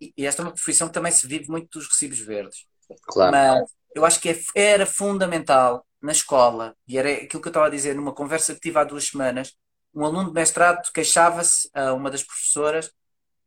E 0.00 0.24
esta 0.24 0.42
é 0.42 0.44
uma 0.44 0.52
profissão 0.52 0.86
que 0.86 0.94
também 0.94 1.10
se 1.10 1.26
vive 1.26 1.50
muito 1.50 1.76
dos 1.76 1.88
recibos 1.88 2.20
verdes. 2.20 2.66
Claro. 3.02 3.32
Mas 3.32 3.70
eu 3.94 4.04
acho 4.04 4.20
que 4.20 4.28
é, 4.28 4.38
era 4.54 4.86
fundamental 4.86 5.84
na 6.00 6.12
escola, 6.12 6.76
e 6.86 6.96
era 6.98 7.12
aquilo 7.12 7.42
que 7.42 7.48
eu 7.48 7.50
estava 7.50 7.66
a 7.66 7.70
dizer 7.70 7.94
numa 7.94 8.14
conversa 8.14 8.54
que 8.54 8.60
tive 8.60 8.78
há 8.78 8.84
duas 8.84 9.06
semanas, 9.08 9.56
um 9.94 10.04
aluno 10.04 10.28
de 10.28 10.34
mestrado 10.34 10.90
queixava-se 10.92 11.68
a 11.74 11.92
uma 11.92 12.10
das 12.10 12.22
professoras 12.22 12.90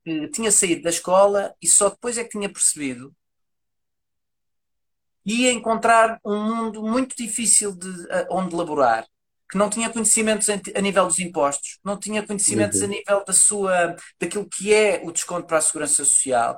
que 0.04 0.28
tinha 0.30 0.52
saído 0.52 0.82
da 0.82 0.90
escola 0.90 1.54
e 1.62 1.68
só 1.68 1.90
depois 1.90 2.18
é 2.18 2.24
que 2.24 2.32
tinha 2.32 2.52
percebido 2.52 3.16
ia 5.26 5.52
encontrar 5.52 6.20
um 6.26 6.44
mundo 6.44 6.82
muito 6.82 7.16
difícil 7.16 7.74
de 7.76 7.90
onde 8.30 8.56
laborar, 8.56 9.06
que 9.50 9.58
não 9.58 9.70
tinha 9.70 9.90
conhecimentos 9.90 10.48
a 10.50 10.82
nível 10.82 11.06
dos 11.06 11.20
impostos, 11.20 11.78
não 11.84 11.98
tinha 11.98 12.26
conhecimentos 12.26 12.80
uhum. 12.80 12.86
a 12.86 12.88
nível 12.88 13.24
da 13.26 13.34
sua 13.34 13.96
daquilo 14.20 14.48
que 14.50 14.74
é 14.74 15.02
o 15.04 15.12
desconto 15.12 15.48
para 15.48 15.58
a 15.58 15.62
segurança 15.62 16.04
social. 16.04 16.58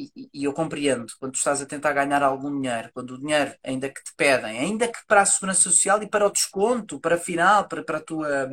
E, 0.00 0.30
e, 0.32 0.44
eu 0.44 0.52
compreendo, 0.52 1.12
quando 1.18 1.34
estás 1.34 1.60
a 1.60 1.66
tentar 1.66 1.92
ganhar 1.92 2.22
algum 2.22 2.58
dinheiro, 2.58 2.90
quando 2.94 3.12
o 3.12 3.18
dinheiro, 3.18 3.54
ainda 3.62 3.88
que 3.88 4.02
te 4.02 4.14
pedem, 4.16 4.58
ainda 4.58 4.88
que 4.88 4.98
para 5.06 5.20
a 5.20 5.26
segurança 5.26 5.60
social 5.60 6.02
e 6.02 6.08
para 6.08 6.26
o 6.26 6.30
desconto, 6.30 6.98
para 6.98 7.16
a 7.16 7.18
final, 7.18 7.68
para, 7.68 7.84
para 7.84 7.98
a, 7.98 8.00
tua, 8.00 8.50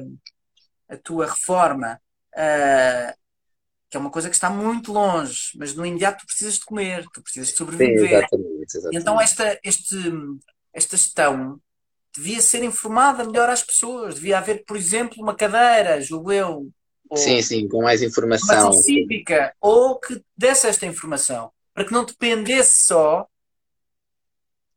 a 0.90 0.98
tua 0.98 1.26
reforma, 1.26 2.02
uh, 2.34 3.18
que 3.90 3.96
é 3.96 4.00
uma 4.00 4.10
coisa 4.10 4.30
que 4.30 4.36
está 4.36 4.50
muito 4.50 4.92
longe, 4.92 5.52
mas 5.56 5.74
no 5.74 5.86
imediato 5.86 6.22
tu 6.22 6.26
precisas 6.26 6.56
de 6.56 6.66
comer, 6.66 7.06
tu 7.14 7.22
precisas 7.22 7.50
de 7.50 7.56
sobreviver. 7.56 7.98
Sim, 7.98 8.16
exatamente, 8.16 8.78
exatamente. 8.78 9.02
Então 9.02 9.22
esta, 9.22 9.60
este, 9.64 9.96
esta 10.74 10.98
gestão 10.98 11.62
devia 12.14 12.42
ser 12.42 12.64
informada 12.64 13.24
melhor 13.24 13.50
às 13.50 13.64
pessoas, 13.64 14.16
devia 14.16 14.40
haver, 14.40 14.66
por 14.66 14.76
exemplo, 14.76 15.22
uma 15.24 15.36
cadeira, 15.36 16.02
julgo 16.02 16.32
eu. 16.32 16.70
Sim, 17.16 17.42
sim, 17.42 17.68
com 17.68 17.82
mais 17.84 18.02
informação. 18.02 18.74
cívica, 18.74 19.54
ou 19.62 20.00
que 20.00 20.22
desse 20.36 20.68
esta 20.68 20.86
informação, 20.86 21.52
para 21.74 21.86
que 21.86 21.94
não 21.94 22.04
dependesse 22.04 22.84
só 22.84 23.28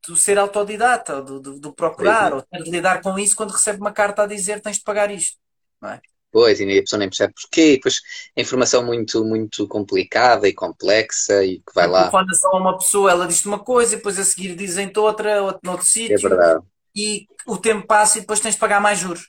do 0.06 0.16
ser 0.16 0.38
autodidata, 0.38 1.20
do, 1.22 1.40
do, 1.40 1.60
do 1.60 1.72
procurar, 1.72 2.32
ou 2.32 2.42
ter 2.42 2.62
de 2.62 2.70
lidar 2.70 3.02
com 3.02 3.18
isso 3.18 3.37
quando 3.37 3.52
recebe 3.52 3.80
uma 3.80 3.93
carta 3.93 4.23
a 4.23 4.26
dizer 4.26 4.60
tens 4.60 4.76
de 4.78 4.84
pagar 4.84 5.10
isto. 5.10 5.38
Não 5.80 5.90
é? 5.90 6.00
Pois, 6.32 6.60
e 6.60 6.78
a 6.78 6.80
pessoa 6.80 6.99
nem 6.99 7.08
percebe 7.08 7.34
porquê, 7.34 7.73
e 7.73 7.76
depois 7.76 8.00
a 8.36 8.40
informação 8.40 8.84
muito, 8.84 9.25
muito 9.25 9.66
complicada 9.66 10.49
e 10.49 10.54
complexa 10.54 11.45
e 11.45 11.58
que 11.58 11.75
vai 11.75 11.88
lá. 11.88 12.08
Quando 12.10 12.34
só 12.36 12.50
uma 12.52 12.78
pessoa, 12.78 13.10
ela 13.10 13.26
diz 13.26 13.45
uma 13.45 13.58
coisa 13.58 13.95
e 13.95 13.97
depois 13.97 14.19
a 14.19 14.25
seguir 14.25 14.54
dizem-te 14.54 14.99
outra, 14.99 15.43
outro, 15.43 15.60
noutro 15.64 15.84
sítio. 15.84 16.14
É 16.14 16.19
verdade. 16.19 16.64
E 16.95 17.26
o 17.47 17.56
tempo 17.56 17.86
passa 17.86 18.19
e 18.19 18.21
depois 18.21 18.38
tens 18.38 18.54
de 18.54 18.60
pagar 18.60 18.80
mais 18.80 18.99
juros. 18.99 19.28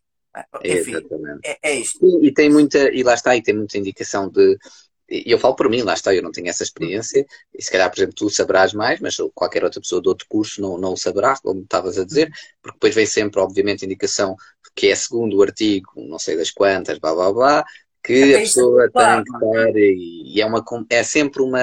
Enfim, 0.64 0.96
é, 1.44 1.58
é 1.62 1.76
isto. 1.76 2.00
E, 2.06 2.28
e, 2.28 2.34
tem 2.34 2.50
muita, 2.50 2.94
e 2.94 3.04
lá 3.04 3.14
está, 3.14 3.36
e 3.36 3.42
tem 3.42 3.56
muita 3.56 3.78
indicação 3.78 4.30
de. 4.30 4.58
E 5.10 5.30
eu 5.30 5.38
falo 5.38 5.56
por 5.58 5.70
mim, 5.70 5.82
lá 5.82 5.94
está, 5.94 6.16
eu 6.16 6.24
não 6.24 6.32
tenho 6.32 6.48
essa 6.48 6.64
experiência, 6.64 7.26
e 7.54 7.62
se 7.62 7.70
calhar, 7.70 7.90
por 7.90 7.98
exemplo, 7.98 8.16
tu 8.16 8.30
saberás 8.30 8.74
mais, 8.74 9.02
mas 9.02 9.18
qualquer 9.36 9.62
outra 9.62 9.82
pessoa 9.82 10.02
de 10.02 10.08
outro 10.08 10.26
curso 10.30 10.62
não, 10.62 10.78
não 10.78 10.94
o 10.94 10.98
saberá, 10.98 11.36
como 11.44 11.64
estavas 11.64 11.98
a 11.98 12.06
dizer, 12.06 12.32
porque 12.62 12.78
depois 12.78 12.96
vem 12.96 13.06
sempre, 13.06 13.42
obviamente, 13.42 13.84
indicação 13.84 14.38
que 14.74 14.88
é 14.88 14.96
segundo 14.96 15.36
o 15.36 15.44
artigo, 15.44 15.92
não 15.98 16.18
sei 16.18 16.38
das 16.38 16.50
quantas, 16.50 16.98
blá 16.98 17.14
blá 17.14 17.34
blá, 17.34 17.66
que 18.02 18.36
a 18.36 18.40
pessoa 18.40 18.90
tem 18.90 19.24
que 19.24 19.40
ter, 19.40 19.76
e 19.76 20.42
é, 20.42 20.46
uma, 20.46 20.64
é 20.90 21.04
sempre 21.04 21.42
uma, 21.42 21.62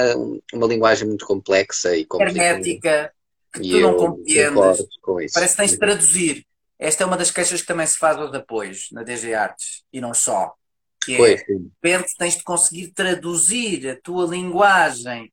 uma 0.53 0.67
linguagem 0.67 1.09
muito 1.09 1.27
complexa 1.27 1.97
e 1.97 2.07
hermética, 2.21 3.11
que 3.53 3.61
tu 3.63 3.81
não 3.81 3.97
compreendes. 3.97 4.87
Parece 5.33 5.57
que 5.57 5.63
tens 5.63 5.71
de 5.71 5.79
traduzir. 5.79 6.48
Esta 6.79 7.03
é 7.03 7.07
uma 7.07 7.17
das 7.17 7.31
queixas 7.31 7.61
que 7.61 7.67
também 7.67 7.87
se 7.87 7.99
faz 7.99 8.17
aos 8.17 8.33
apoios 8.33 8.89
na 8.93 9.03
DG 9.03 9.35
Artes, 9.35 9.83
e 9.93 10.01
não 10.01 10.15
só. 10.15 10.55
Que 11.03 11.15
é, 11.15 11.17
pois, 11.17 11.41
de 11.41 11.71
repente 11.83 12.15
tens 12.17 12.37
de 12.37 12.43
conseguir 12.43 12.93
traduzir 12.93 13.89
a 13.89 14.01
tua 14.01 14.27
linguagem 14.27 15.33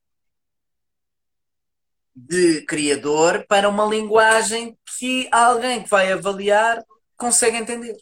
de 2.16 2.62
criador 2.66 3.46
para 3.48 3.68
uma 3.68 3.86
linguagem 3.86 4.78
que 4.98 5.28
alguém 5.32 5.84
que 5.84 5.90
vai 5.90 6.12
avaliar 6.12 6.84
consegue 7.18 7.58
entender. 7.58 7.98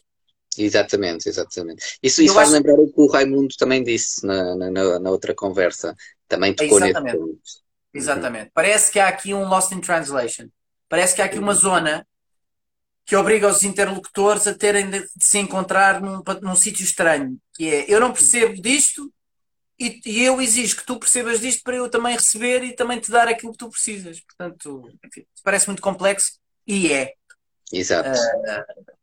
Exatamente, 0.56 1.28
exatamente. 1.28 1.98
Isso, 2.02 2.22
isso 2.22 2.34
faz 2.34 2.48
acho... 2.48 2.56
lembrar 2.56 2.80
o 2.80 2.86
que 2.86 3.00
o 3.00 3.08
Raimundo 3.08 3.54
também 3.58 3.82
disse 3.82 4.24
na, 4.24 4.54
na, 4.54 4.98
na 5.00 5.10
outra 5.10 5.34
conversa. 5.34 5.96
Também 6.28 6.54
tocou 6.54 6.78
exatamente. 6.78 7.16
nesse 7.16 7.18
ponto. 7.18 7.64
Exatamente. 7.92 8.44
Uhum. 8.44 8.50
Parece 8.54 8.92
que 8.92 9.00
há 9.00 9.08
aqui 9.08 9.34
um 9.34 9.48
lost 9.48 9.72
in 9.72 9.80
translation. 9.80 10.48
Parece 10.88 11.14
que 11.14 11.22
há 11.22 11.24
aqui 11.24 11.38
uma 11.38 11.54
zona 11.54 12.06
que 13.04 13.16
obriga 13.16 13.48
os 13.48 13.62
interlocutores 13.62 14.46
a 14.46 14.54
terem 14.54 14.88
de, 14.88 15.06
se 15.20 15.38
encontrar 15.38 16.00
num, 16.00 16.22
num 16.42 16.56
sítio 16.56 16.84
estranho. 16.84 17.38
Que 17.54 17.68
é, 17.68 17.84
eu 17.88 18.00
não 18.00 18.12
percebo 18.12 18.60
disto 18.60 19.12
e, 19.78 20.00
e, 20.06 20.24
eu 20.24 20.40
exijo 20.40 20.76
que 20.76 20.86
tu 20.86 20.98
percebas 20.98 21.40
disto 21.40 21.62
para 21.62 21.76
eu 21.76 21.88
também 21.88 22.14
receber 22.14 22.62
e 22.62 22.74
também 22.74 23.00
te 23.00 23.10
dar 23.10 23.28
aquilo 23.28 23.52
que 23.52 23.58
tu 23.58 23.68
precisas. 23.68 24.20
Portanto, 24.20 24.90
enfim, 25.04 25.26
parece 25.42 25.66
muito 25.66 25.82
complexo 25.82 26.38
e 26.66 26.92
é. 26.92 27.12
Exato. 27.72 28.10
Uh, 28.10 28.94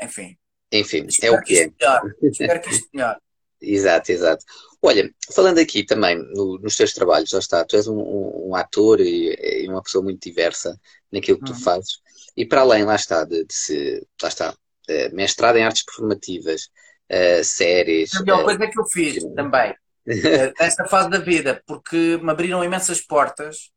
enfim. 0.00 0.36
Enfim, 0.70 1.06
é 1.22 1.30
o 1.30 1.40
que, 1.40 1.70
que 1.70 1.84
é. 1.84 2.00
Espero 2.22 2.60
que 2.60 2.70
isto 2.70 2.88
melhore. 2.92 3.18
exato, 3.60 4.12
exato. 4.12 4.44
Olha, 4.86 5.10
falando 5.34 5.58
aqui 5.58 5.82
também 5.82 6.14
no, 6.14 6.58
nos 6.58 6.76
teus 6.76 6.92
trabalhos, 6.92 7.30
já 7.30 7.38
está, 7.38 7.64
tu 7.64 7.74
és 7.74 7.88
um, 7.88 7.96
um, 7.96 8.50
um 8.50 8.54
ator 8.54 9.00
e, 9.00 9.34
e, 9.34 9.66
uma 9.66 9.82
pessoa 9.82 10.04
muito 10.04 10.22
diversa 10.22 10.78
naquilo 11.10 11.38
que 11.38 11.46
tu 11.46 11.52
uhum. 11.52 11.58
fazes. 11.58 12.02
E 12.36 12.44
para 12.44 12.60
além, 12.60 12.84
lá 12.84 12.94
está, 12.94 13.24
de, 13.24 13.46
de 13.46 13.54
se, 13.54 14.06
lá 14.22 14.28
está, 14.28 14.50
uh, 14.50 15.16
mestrado 15.16 15.56
em 15.56 15.64
artes 15.64 15.84
performativas, 15.84 16.68
uh, 17.10 17.42
séries. 17.42 18.14
A 18.14 18.20
melhor 18.20 18.42
uh, 18.42 18.44
coisa 18.44 18.66
que 18.66 18.78
eu 18.78 18.84
fiz 18.84 19.24
também, 19.34 19.74
nesta 20.60 20.84
fase 20.84 21.08
da 21.08 21.18
vida, 21.18 21.62
porque 21.66 22.18
me 22.18 22.30
abriram 22.30 22.62
imensas 22.62 23.00
portas 23.00 23.70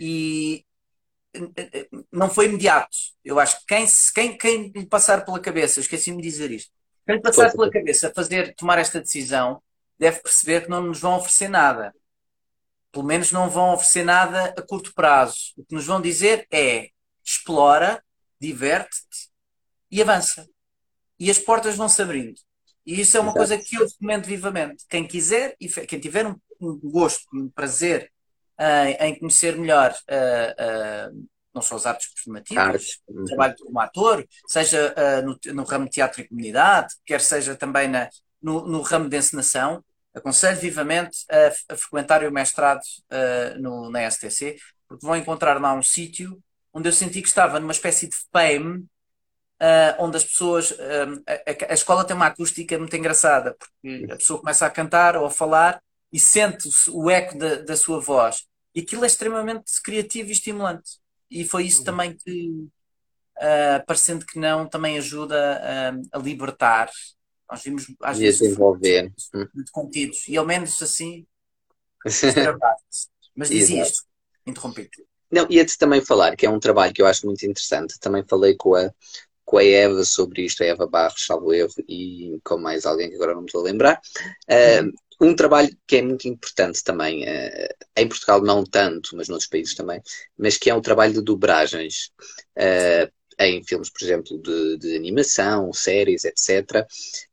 e 0.00 0.64
não 2.10 2.30
foi 2.30 2.46
imediato. 2.46 2.96
Eu 3.22 3.38
acho 3.38 3.60
que 3.60 3.66
quem, 3.66 3.86
quem, 4.14 4.38
quem 4.38 4.72
lhe 4.74 4.86
passar 4.86 5.22
pela 5.22 5.38
cabeça, 5.38 5.80
esqueci-me 5.80 6.22
de 6.22 6.30
dizer 6.30 6.50
isto, 6.50 6.72
quem 7.06 7.16
lhe 7.16 7.22
passar 7.22 7.52
pela 7.52 7.70
cabeça 7.70 8.10
fazer, 8.14 8.54
tomar 8.54 8.78
esta 8.78 9.00
decisão, 9.00 9.60
deve 10.00 10.20
perceber 10.20 10.62
que 10.62 10.70
não 10.70 10.80
nos 10.82 10.98
vão 10.98 11.18
oferecer 11.18 11.48
nada. 11.48 11.94
Pelo 12.90 13.04
menos 13.04 13.30
não 13.30 13.50
vão 13.50 13.74
oferecer 13.74 14.02
nada 14.02 14.54
a 14.56 14.62
curto 14.62 14.94
prazo. 14.94 15.52
O 15.58 15.64
que 15.64 15.74
nos 15.74 15.84
vão 15.84 16.00
dizer 16.00 16.46
é 16.50 16.88
explora, 17.22 18.02
diverte-te 18.40 19.28
e 19.90 20.00
avança. 20.00 20.48
E 21.18 21.30
as 21.30 21.38
portas 21.38 21.76
vão 21.76 21.86
se 21.86 22.00
abrindo. 22.00 22.40
E 22.86 22.98
isso 22.98 23.14
é 23.14 23.20
uma 23.20 23.32
Exato. 23.32 23.46
coisa 23.46 23.58
que 23.58 23.76
eu 23.76 23.86
recomendo 23.86 24.24
vivamente. 24.24 24.86
Quem 24.88 25.06
quiser, 25.06 25.54
e 25.60 25.68
quem 25.68 26.00
tiver 26.00 26.26
um, 26.26 26.80
gosto, 26.82 27.24
um 27.34 27.50
prazer 27.50 28.10
em 29.00 29.18
conhecer 29.18 29.56
melhor 29.56 29.94
não 31.52 31.60
só 31.60 31.76
as 31.76 31.84
artes 31.84 32.08
performativas, 32.14 33.00
o 33.06 33.24
trabalho 33.24 33.54
como 33.58 33.80
ator, 33.80 34.26
seja 34.46 34.94
no, 35.24 35.38
no, 35.52 35.64
ramo 35.64 35.86
de 35.86 35.90
teatro 35.90 36.20
e 36.20 36.28
comunidade, 36.28 36.94
quer 37.04 37.20
seja 37.20 37.56
também 37.56 37.88
na, 37.88 38.08
no, 38.40 38.66
no 38.66 38.80
ramo 38.82 39.08
de 39.08 39.16
encenação, 39.16 39.84
aconselho 40.14 40.58
vivamente 40.58 41.24
a, 41.30 41.74
a 41.74 41.76
o 42.28 42.32
mestrado 42.32 42.80
uh, 42.80 43.60
no, 43.60 43.90
na 43.90 44.10
STC, 44.10 44.56
porque 44.88 45.06
vão 45.06 45.16
encontrar 45.16 45.60
lá 45.60 45.72
um 45.72 45.82
sítio 45.82 46.42
onde 46.72 46.88
eu 46.88 46.92
senti 46.92 47.20
que 47.20 47.28
estava 47.28 47.58
numa 47.58 47.72
espécie 47.72 48.08
de 48.08 48.16
fame, 48.32 48.78
uh, 49.60 49.94
onde 49.98 50.16
as 50.16 50.24
pessoas. 50.24 50.70
Uh, 50.72 51.22
a, 51.26 51.72
a, 51.72 51.74
escola 51.74 52.04
tem 52.04 52.16
uma 52.16 52.26
acústica 52.26 52.78
muito 52.78 52.96
engraçada, 52.96 53.56
porque 53.58 54.06
a 54.10 54.16
pessoa 54.16 54.40
começa 54.40 54.66
a 54.66 54.70
cantar 54.70 55.16
ou 55.16 55.26
a 55.26 55.30
falar 55.30 55.82
e 56.12 56.18
sente 56.18 56.68
o 56.90 57.08
eco 57.10 57.38
da, 57.38 57.56
da 57.56 57.76
sua 57.76 58.00
voz. 58.00 58.44
E 58.74 58.80
aquilo 58.80 59.04
é 59.04 59.06
extremamente 59.06 59.80
criativo 59.82 60.28
e 60.28 60.32
estimulante. 60.32 60.98
E 61.30 61.44
foi 61.44 61.64
isso 61.64 61.84
também 61.84 62.16
que, 62.16 62.68
parecendo 63.86 64.26
que 64.26 64.38
não, 64.38 64.68
também 64.68 64.98
ajuda 64.98 65.96
a 66.12 66.18
libertar. 66.18 66.90
Nós 67.50 67.62
vimos 67.62 67.86
às 68.02 68.16
a 68.16 68.20
vezes 68.20 68.40
desenvolver. 68.40 69.12
de 69.54 69.72
contidos, 69.72 70.28
e 70.28 70.36
ao 70.36 70.46
menos 70.46 70.80
assim, 70.80 71.26
mas 73.34 73.48
dizia 73.48 73.82
isto, 73.82 74.04
interrompido. 74.46 74.90
Não, 75.30 75.46
ia-te 75.48 75.78
também 75.78 76.00
falar, 76.00 76.36
que 76.36 76.46
é 76.46 76.50
um 76.50 76.58
trabalho 76.58 76.92
que 76.92 77.02
eu 77.02 77.06
acho 77.06 77.26
muito 77.26 77.44
interessante. 77.44 77.98
Também 78.00 78.24
falei 78.28 78.54
com 78.56 78.74
a, 78.74 78.92
com 79.44 79.58
a 79.58 79.64
Eva 79.64 80.04
sobre 80.04 80.44
isto, 80.44 80.62
a 80.62 80.66
Eva 80.66 80.86
Barros, 80.86 81.24
salvo 81.24 81.52
erro, 81.52 81.72
e 81.88 82.38
com 82.44 82.58
mais 82.58 82.84
alguém 82.84 83.08
que 83.08 83.14
agora 83.14 83.34
não 83.34 83.42
me 83.42 83.46
estou 83.46 83.60
a 83.60 83.64
lembrar. 83.64 84.00
Uh, 84.48 84.92
um 85.20 85.34
trabalho 85.34 85.70
que 85.86 85.96
é 85.96 86.02
muito 86.02 86.26
importante 86.26 86.82
também, 86.82 87.24
uh, 87.24 87.74
em 87.96 88.08
Portugal 88.08 88.40
não 88.42 88.64
tanto, 88.64 89.16
mas 89.16 89.28
noutros 89.28 89.48
países 89.48 89.74
também, 89.74 90.02
mas 90.36 90.56
que 90.56 90.70
é 90.70 90.74
um 90.74 90.80
trabalho 90.80 91.14
de 91.14 91.22
dobragens. 91.22 92.10
Uh, 92.56 93.10
em 93.40 93.64
filmes, 93.64 93.90
por 93.90 94.02
exemplo, 94.02 94.40
de, 94.42 94.78
de 94.78 94.96
animação, 94.96 95.72
séries, 95.72 96.24
etc. 96.24 96.86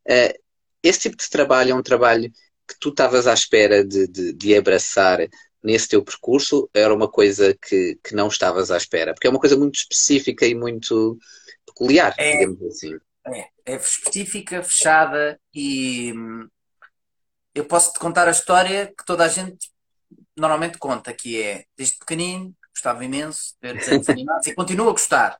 Uh, 0.08 0.39
esse 0.82 1.02
tipo 1.02 1.17
de 1.17 1.30
trabalho 1.30 1.72
é 1.72 1.76
um 1.76 1.84
trabalho 1.84 2.32
que 2.67 2.76
tu 2.80 2.89
estavas 2.89 3.28
à 3.28 3.34
espera 3.34 3.86
de, 3.86 4.08
de, 4.08 4.34
de 4.34 4.56
abraçar 4.56 5.20
nesse 5.63 5.89
teu 5.89 6.04
percurso 6.04 6.70
era 6.74 6.93
uma 6.93 7.10
coisa 7.10 7.54
que, 7.62 8.00
que 8.04 8.15
não 8.15 8.28
estavas 8.28 8.72
à 8.72 8.78
espera? 8.78 9.13
Porque 9.13 9.28
é 9.28 9.30
uma 9.30 9.39
coisa 9.39 9.58
muito 9.58 9.76
específica 9.76 10.46
e 10.46 10.56
muito 10.56 11.17
peculiar, 11.65 12.15
É. 12.17 12.38
digamos 12.38 12.62
assim. 12.63 12.98
É, 13.28 13.50
é 13.65 13.76
específica, 13.76 14.63
fechada 14.63 15.39
e 15.54 16.13
hum, 16.13 16.48
eu 17.54 17.65
posso 17.65 17.91
te 17.91 18.00
contar 18.00 18.28
a 18.28 18.32
história 18.32 18.88
que 18.88 19.06
toda 19.06 19.26
a 19.26 19.28
gente 19.28 19.70
normalmente 20.38 20.78
conta, 20.78 21.13
que 21.13 21.41
é 21.41 21.65
desde 21.76 21.98
pequenino, 21.98 22.56
gostava 22.74 23.04
imenso 23.04 23.56
de 23.62 23.67
ver 23.67 23.78
desenhos 23.78 24.08
animados 24.10 24.48
e 24.48 24.56
continuo 24.56 24.89
a 24.89 24.91
gostar. 24.91 25.38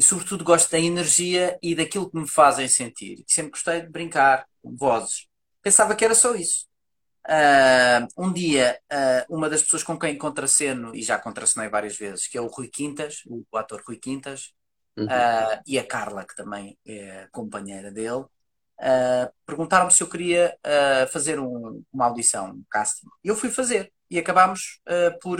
E 0.00 0.02
sobretudo 0.02 0.42
gosto 0.42 0.70
da 0.70 0.78
energia 0.80 1.58
e 1.62 1.74
daquilo 1.74 2.10
que 2.10 2.18
me 2.18 2.26
fazem 2.26 2.66
sentir. 2.66 3.22
Sempre 3.26 3.50
gostei 3.50 3.82
de 3.82 3.90
brincar 3.90 4.46
com 4.62 4.74
vozes. 4.74 5.26
Pensava 5.62 5.94
que 5.94 6.02
era 6.02 6.14
só 6.14 6.34
isso. 6.34 6.66
Ah, 7.28 8.08
um 8.16 8.32
dia, 8.32 8.80
ah, 8.90 9.26
uma 9.28 9.50
das 9.50 9.62
pessoas 9.62 9.82
com 9.82 9.98
quem 9.98 10.16
contraceno, 10.16 10.96
e 10.96 11.02
já 11.02 11.18
contracenei 11.18 11.68
várias 11.68 11.98
vezes, 11.98 12.26
que 12.28 12.38
é 12.38 12.40
o 12.40 12.46
Rui 12.46 12.68
Quintas, 12.68 13.24
o 13.28 13.44
ator 13.58 13.82
Rui 13.86 13.98
Quintas, 13.98 14.54
Uhum. 14.96 15.10
ah, 15.10 15.60
e 15.66 15.78
a 15.78 15.86
Carla, 15.86 16.24
que 16.26 16.34
também 16.34 16.78
é 16.86 17.28
companheira 17.30 17.92
dele, 17.92 18.24
perguntaram-me 19.44 19.92
se 19.92 20.02
eu 20.02 20.08
queria 20.08 20.56
fazer 21.12 21.38
um- 21.38 21.84
uma 21.92 22.06
audição, 22.06 22.52
um 22.52 22.64
casting. 22.70 23.06
E 23.22 23.28
eu 23.28 23.36
fui 23.36 23.50
fazer. 23.50 23.92
E 24.08 24.18
acabámos 24.18 24.80
por 25.20 25.38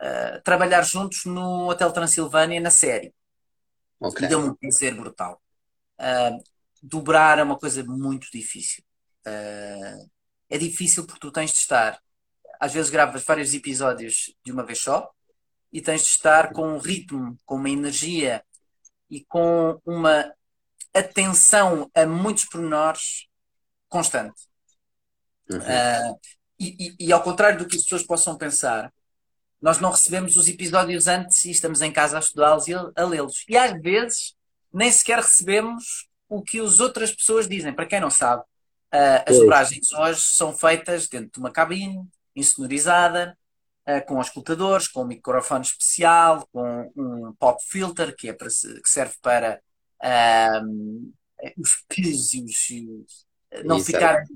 ah, 0.00 0.40
trabalhar 0.44 0.82
juntos 0.82 1.24
no 1.24 1.68
Hotel 1.70 1.92
Transilvânia, 1.92 2.60
na 2.60 2.70
série. 2.70 3.14
Ok. 4.00 4.22
E 4.22 4.26
deu-me 4.26 4.48
um 4.50 4.54
prazer 4.54 4.94
brutal. 4.94 5.42
Ah, 5.98 6.30
dobrar 6.82 7.38
é 7.38 7.42
uma 7.42 7.58
coisa 7.58 7.84
muito 7.84 8.28
difícil. 8.32 8.84
Ah, 9.26 9.96
é 10.50 10.58
difícil 10.58 11.06
porque 11.06 11.20
tu 11.20 11.32
tens 11.32 11.52
de 11.52 11.58
estar. 11.60 12.00
Às 12.60 12.74
vezes 12.74 12.90
gravas 12.90 13.24
vários 13.24 13.54
episódios 13.54 14.34
de 14.44 14.52
uma 14.52 14.64
vez 14.66 14.80
só 14.80 15.10
e 15.72 15.80
tens 15.82 16.02
de 16.04 16.10
estar 16.10 16.52
com 16.52 16.68
um 16.74 16.78
ritmo, 16.78 17.36
com 17.46 17.56
uma 17.56 17.70
energia 17.70 18.44
e 19.10 19.24
com 19.26 19.80
uma 19.86 20.32
atenção 20.94 21.90
a 21.94 22.06
muitos 22.06 22.46
pormenores 22.46 23.26
constante. 23.88 24.42
Uhum. 25.50 25.60
Ah, 25.62 26.12
e, 26.58 26.88
e- 27.00 27.06
e 27.08 27.12
ao 27.12 27.22
contrário 27.22 27.58
do 27.58 27.66
que 27.66 27.76
as 27.76 27.82
pessoas 27.82 28.02
possam 28.04 28.36
pensar, 28.38 28.92
nós 29.60 29.80
não 29.80 29.90
recebemos 29.90 30.36
os 30.36 30.48
episódios 30.48 31.06
antes 31.06 31.44
e 31.44 31.50
estamos 31.50 31.80
em 31.80 31.90
casa 31.90 32.16
a 32.16 32.20
estudá-los 32.20 32.68
e 32.68 32.74
a, 32.74 33.04
lê-los. 33.04 33.44
E 33.48 33.56
às 33.56 33.72
vezes 33.80 34.34
nem 34.72 34.90
sequer 34.90 35.18
recebemos 35.18 36.08
o 36.28 36.42
que 36.42 36.60
as 36.60 36.80
outras 36.80 37.14
pessoas 37.14 37.48
dizem. 37.48 37.72
Para 37.72 37.86
quem 37.86 38.00
não 38.00 38.10
sabe, 38.10 38.44
ah, 38.92 39.24
as 39.26 39.38
dobragens 39.38 39.92
hoje 39.92 40.20
são 40.20 40.56
feitas 40.56 41.08
dentro 41.08 41.30
de 41.32 41.38
uma 41.38 41.50
cabine, 41.50 42.06
insonorizada, 42.34 43.36
ah, 43.86 44.00
com 44.00 44.18
auscultadores, 44.18 44.88
com 44.88 45.02
um 45.02 45.06
microfone 45.06 45.64
especial, 45.64 46.46
com 46.52 46.92
um 46.96 47.34
pop 47.38 47.62
filter 47.64 48.14
que, 48.14 48.28
é 48.28 48.32
para 48.32 48.48
que 48.48 48.88
serve 48.88 49.14
para 49.22 49.60
ah, 50.02 50.60
os 51.58 51.84
P's 51.88 52.34
os 52.34 52.70
e 52.70 53.06
não 53.64 53.80
ficarem 53.80 54.26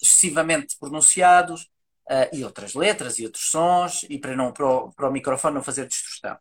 excessivamente 0.00 0.76
pronunciados, 0.78 1.70
ah, 2.08 2.28
e 2.32 2.44
outras 2.44 2.74
letras 2.74 3.18
e 3.18 3.24
outros 3.24 3.50
sons, 3.50 4.04
e 4.08 4.18
para, 4.18 4.36
não, 4.36 4.52
para, 4.52 4.66
o, 4.66 4.92
para 4.92 5.08
o 5.08 5.12
microfone 5.12 5.54
não 5.54 5.62
fazer 5.62 5.86
distorção. 5.86 6.36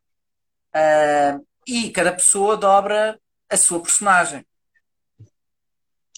Ah, 0.73 1.39
e 1.67 1.91
cada 1.91 2.11
pessoa 2.13 2.57
dobra 2.57 3.19
a 3.49 3.57
sua 3.57 3.81
personagem. 3.81 4.45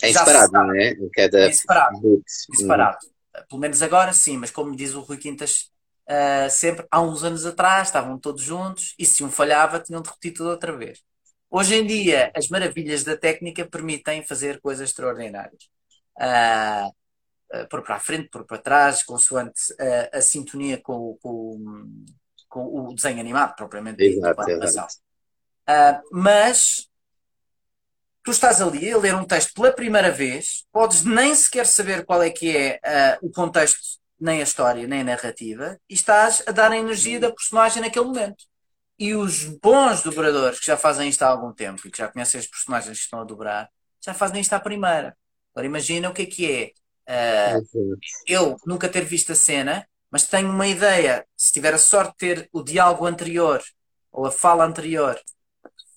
É 0.01 0.11
separado, 0.11 0.51
não 0.51 0.75
é? 0.75 0.93
Cada 1.13 1.39
É 1.47 1.51
separado. 1.51 1.99
boot. 1.99 2.23
separado. 2.27 2.97
Pelo 3.49 3.61
menos 3.61 3.81
agora 3.81 4.13
sim, 4.13 4.37
mas 4.37 4.51
como 4.51 4.75
diz 4.75 4.93
o 4.93 5.01
Rui 5.01 5.17
Quintas, 5.17 5.71
ah, 6.07 6.49
sempre, 6.49 6.85
há 6.91 7.01
uns 7.01 7.23
anos 7.23 7.45
atrás, 7.45 7.87
estavam 7.87 8.17
todos 8.19 8.41
juntos 8.41 8.93
e 8.99 9.05
se 9.05 9.23
um 9.23 9.31
falhava, 9.31 9.79
tinham 9.79 10.01
de 10.01 10.09
repetir 10.09 10.33
tudo 10.33 10.49
outra 10.49 10.75
vez. 10.75 11.01
Hoje 11.49 11.75
em 11.75 11.85
dia, 11.85 12.31
as 12.35 12.47
maravilhas 12.49 13.03
da 13.03 13.15
técnica 13.15 13.65
permitem 13.65 14.23
fazer 14.23 14.59
coisas 14.59 14.89
extraordinárias. 14.89 15.69
Ah, 16.19 16.89
ah, 17.53 17.65
pôr 17.69 17.81
para 17.83 17.95
a 17.95 17.99
frente, 17.99 18.29
pôr 18.29 18.45
para 18.45 18.57
trás, 18.57 19.03
consoante 19.03 19.61
a, 20.13 20.17
a 20.17 20.21
sintonia 20.21 20.81
com, 20.81 20.93
o- 21.11 21.15
com, 21.17 22.05
com 22.49 22.65
o 22.89 22.93
desenho 22.95 23.19
animado, 23.19 23.55
propriamente 23.55 24.01
dito, 24.01 24.19
Exato, 24.21 24.41
animação. 24.41 24.87
Ah, 25.67 26.01
mas 26.11 26.89
tu 28.23 28.31
estás 28.31 28.61
ali 28.61 28.91
a 28.91 28.97
ler 28.97 29.15
um 29.15 29.25
texto 29.25 29.53
pela 29.53 29.71
primeira 29.71 30.11
vez, 30.11 30.65
podes 30.71 31.03
nem 31.03 31.33
sequer 31.35 31.65
saber 31.67 32.05
qual 32.05 32.23
é 32.23 32.29
que 32.29 32.55
é 32.55 32.79
ah, 32.83 33.17
o 33.21 33.29
contexto, 33.31 33.79
nem 34.19 34.39
a 34.39 34.43
história, 34.43 34.87
nem 34.87 35.01
a 35.01 35.03
narrativa, 35.03 35.79
e 35.89 35.93
estás 35.93 36.43
a 36.47 36.51
dar 36.51 36.71
a 36.71 36.77
energia 36.77 37.19
da 37.19 37.31
personagem 37.31 37.81
naquele 37.81 38.05
momento. 38.05 38.45
E 38.97 39.13
os 39.13 39.43
bons 39.43 40.01
dobradores 40.03 40.59
que 40.59 40.65
já 40.67 40.77
fazem 40.77 41.09
isto 41.09 41.21
há 41.23 41.27
algum 41.27 41.53
tempo 41.53 41.85
e 41.87 41.91
que 41.91 41.97
já 41.97 42.07
conhecem 42.09 42.39
os 42.39 42.47
personagens 42.47 42.97
que 42.97 43.03
estão 43.03 43.19
a 43.21 43.25
dobrar, 43.25 43.69
já 44.03 44.13
fazem 44.13 44.41
isto 44.41 44.53
à 44.53 44.59
primeira. 44.59 45.17
Agora 45.53 45.67
imagina 45.67 46.09
o 46.09 46.13
que 46.13 46.23
é 46.23 46.25
que 46.25 46.51
é. 46.51 46.71
Exato. 47.05 47.99
eu 48.27 48.57
nunca 48.65 48.89
ter 48.89 49.03
visto 49.05 49.31
a 49.31 49.35
cena, 49.35 49.87
mas 50.11 50.27
tenho 50.27 50.49
uma 50.49 50.67
ideia, 50.67 51.25
se 51.35 51.51
tiver 51.53 51.73
a 51.73 51.77
sorte 51.77 52.11
de 52.11 52.17
ter 52.17 52.49
o 52.51 52.63
diálogo 52.63 53.05
anterior 53.05 53.61
ou 54.11 54.25
a 54.25 54.31
fala 54.31 54.65
anterior, 54.65 55.19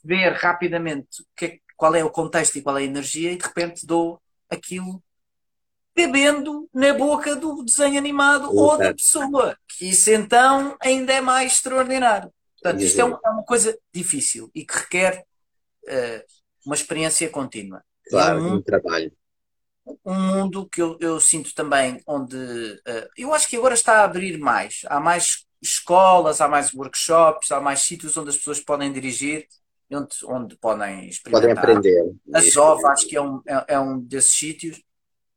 ver 0.04 0.32
rapidamente 0.32 1.22
o 1.22 1.26
que 1.36 1.44
é- 1.46 1.58
qual 1.76 1.94
é 1.94 2.04
o 2.04 2.10
contexto 2.10 2.56
e 2.56 2.62
qual 2.62 2.76
é 2.78 2.82
a 2.82 2.84
energia, 2.84 3.32
e 3.32 3.36
de 3.36 3.44
repente 3.44 3.86
dou 3.86 4.20
aquilo 4.50 5.02
bebendo 5.94 6.68
na 6.72 6.94
boca 6.94 7.34
do 7.36 7.64
desenho 7.64 7.98
animado 7.98 8.50
ou 8.56 8.78
da 8.78 8.84
Exato. 8.84 8.96
pessoa, 8.96 9.58
que 9.68 9.88
isso 9.90 10.10
então 10.10 10.76
ainda 10.80 11.12
é 11.12 11.20
mais 11.20 11.52
extraordinário. 11.52 12.32
Portanto, 12.62 12.82
isto 12.82 13.00
é, 13.00 13.04
um- 13.04 13.18
é 13.24 13.30
uma 13.30 13.44
coisa 13.44 13.76
difícil 13.92 14.50
e 14.54 14.64
que 14.64 14.74
requer 14.78 15.24
eh, 15.88 16.24
uma 16.66 16.74
experiência 16.74 17.28
contínua. 17.30 17.82
É 18.06 18.10
um 18.10 18.10
Claro, 18.10 18.40
mundo 18.40 18.58
um 18.58 18.62
trabalho. 18.62 19.12
Um 20.04 20.14
mundo 20.14 20.68
que 20.68 20.80
eu, 20.82 20.96
eu 21.00 21.20
sinto 21.20 21.54
também 21.54 22.02
onde 22.06 22.36
eh, 22.86 23.08
eu 23.16 23.32
acho 23.34 23.48
que 23.48 23.56
agora 23.56 23.74
está 23.74 24.00
a 24.00 24.04
abrir 24.04 24.38
mais. 24.38 24.82
Há 24.86 25.00
mais 25.00 25.46
escolas, 25.62 26.40
há 26.40 26.48
mais 26.48 26.72
workshops, 26.74 27.50
há 27.52 27.60
mais 27.60 27.80
sítios 27.80 28.16
onde 28.16 28.30
as 28.30 28.36
pessoas 28.36 28.60
podem 28.60 28.92
dirigir, 28.92 29.46
onde, 29.90 30.08
onde 30.24 30.56
podem 30.56 31.08
Podem 31.30 31.50
experimentar. 31.50 31.64
aprender. 31.64 32.12
A 32.34 32.40
ZOV 32.40 32.86
acho 32.86 33.06
que 33.08 33.16
é 33.16 33.22
um, 33.22 33.42
é, 33.46 33.64
é 33.74 33.80
um 33.80 34.00
desses 34.00 34.32
sítios. 34.32 34.82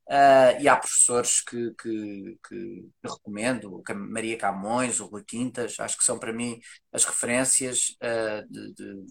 Ah, 0.09 0.53
e 0.59 0.67
há 0.67 0.75
professores 0.75 1.41
que, 1.41 1.71
que, 1.81 2.37
que 2.47 2.85
eu 3.03 3.13
recomendo, 3.13 3.81
Maria 3.95 4.37
Camões, 4.37 4.99
o 4.99 5.05
Rui 5.05 5.23
Quintas, 5.23 5.79
acho 5.79 5.97
que 5.97 6.03
são 6.03 6.19
para 6.19 6.33
mim 6.33 6.59
as 6.91 7.05
referências 7.05 7.95
ah, 8.01 8.43
de, 8.49 8.73
de- 8.73 9.05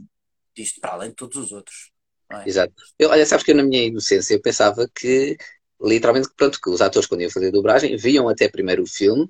disto, 0.55 0.81
para 0.81 0.93
além 0.93 1.11
de 1.11 1.17
todos 1.17 1.37
os 1.39 1.53
outros. 1.53 1.91
É? 2.39 2.47
Exato. 2.47 2.75
Eu, 2.99 3.11
olha, 3.11 3.27
sabes 3.27 3.45
que 3.45 3.53
eu 3.53 3.57
na 3.57 3.63
minha 3.63 3.85
inocência 3.85 4.35
eu 4.35 4.41
pensava 4.43 4.89
que, 4.95 5.37
literalmente, 5.83 6.29
pronto, 6.37 6.61
que 6.61 6.71
os 6.71 6.81
atores 6.81 7.07
quando 7.09 7.23
iam 7.23 7.31
fazer 7.31 7.51
dobragem 7.51 7.97
viam 7.97 8.29
até 8.29 8.49
primeiro 8.49 8.83
o 8.83 8.87
filme, 8.87 9.29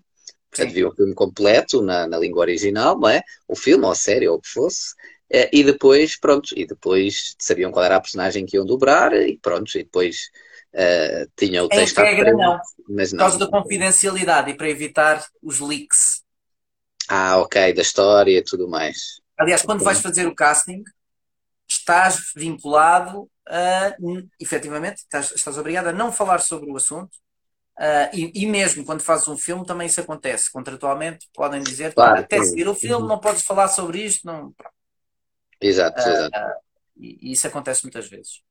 portanto 0.50 0.72
Sim. 0.72 0.74
viam 0.74 0.90
o 0.90 0.94
filme 0.94 1.14
completo 1.14 1.82
na, 1.82 2.06
na 2.06 2.18
língua 2.18 2.42
original, 2.42 2.98
não 2.98 3.08
é? 3.08 3.22
O 3.48 3.56
filme 3.56 3.84
ou 3.84 3.90
a 3.92 3.94
série 3.94 4.28
ou 4.28 4.36
o 4.36 4.40
que 4.40 4.48
fosse, 4.48 4.94
eh, 5.32 5.50
e 5.52 5.64
depois, 5.64 6.18
pronto, 6.18 6.48
e 6.56 6.66
depois 6.66 7.34
sabiam 7.38 7.70
qual 7.72 7.84
era 7.84 7.96
a 7.96 8.00
personagem 8.00 8.46
que 8.46 8.56
iam 8.56 8.64
dobrar 8.66 9.12
e 9.14 9.38
pronto, 9.38 9.70
e 9.78 9.84
depois 9.84 10.30
eh, 10.72 11.26
tinham 11.36 11.66
o 11.66 11.70
Em 11.70 11.86
texto 11.86 11.98
à 12.00 12.04
regra, 12.04 12.32
não. 12.32 12.58
mas 12.88 13.12
Por 13.12 13.14
não. 13.14 13.26
causa 13.26 13.38
da 13.38 13.48
confidencialidade 13.48 14.50
e 14.50 14.56
para 14.56 14.68
evitar 14.70 15.26
os 15.42 15.60
leaks. 15.60 16.22
Ah, 17.08 17.38
ok, 17.40 17.74
da 17.74 17.82
história 17.82 18.38
e 18.38 18.42
tudo 18.44 18.66
mais. 18.68 19.20
Aliás, 19.36 19.62
quando 19.62 19.82
vais 19.82 20.00
fazer 20.00 20.26
o 20.28 20.34
casting, 20.34 20.84
estás 21.70 22.33
vinculado 22.35 23.30
a, 23.48 23.96
efetivamente, 24.38 24.98
estás, 24.98 25.33
estás 25.33 25.59
obrigado 25.59 25.88
a 25.88 25.92
não 25.92 26.12
falar 26.12 26.40
sobre 26.40 26.70
o 26.70 26.76
assunto 26.76 27.16
Uh, 27.80 28.12
e, 28.12 28.42
e, 28.42 28.46
mesmo 28.46 28.85
quando 28.85 29.00
fazes 29.00 29.26
um 29.26 29.38
filme 29.38 29.64
também 29.64 29.87
isso 29.87 30.02
acontece. 30.02 30.52
Contratualmente 30.52 31.26
podem 31.33 31.62
dizer 31.62 31.94
claro, 31.94 32.20
até 32.20 32.44
seguir 32.44 32.68
o 32.68 32.74
filme 32.74 33.04
uhum. 33.04 33.09
não 33.09 33.18
podes 33.18 33.40
falar 33.40 33.68
sobre 33.68 34.04
isto. 34.04 34.26
Não... 34.26 34.54
Exato, 35.59 35.98
uh, 35.98 36.12
exato. 36.12 36.38
Uh, 36.38 36.61
e, 36.98 37.33
isso 37.33 37.46
acontece 37.46 37.83
muitas 37.83 38.06
vezes. 38.06 38.42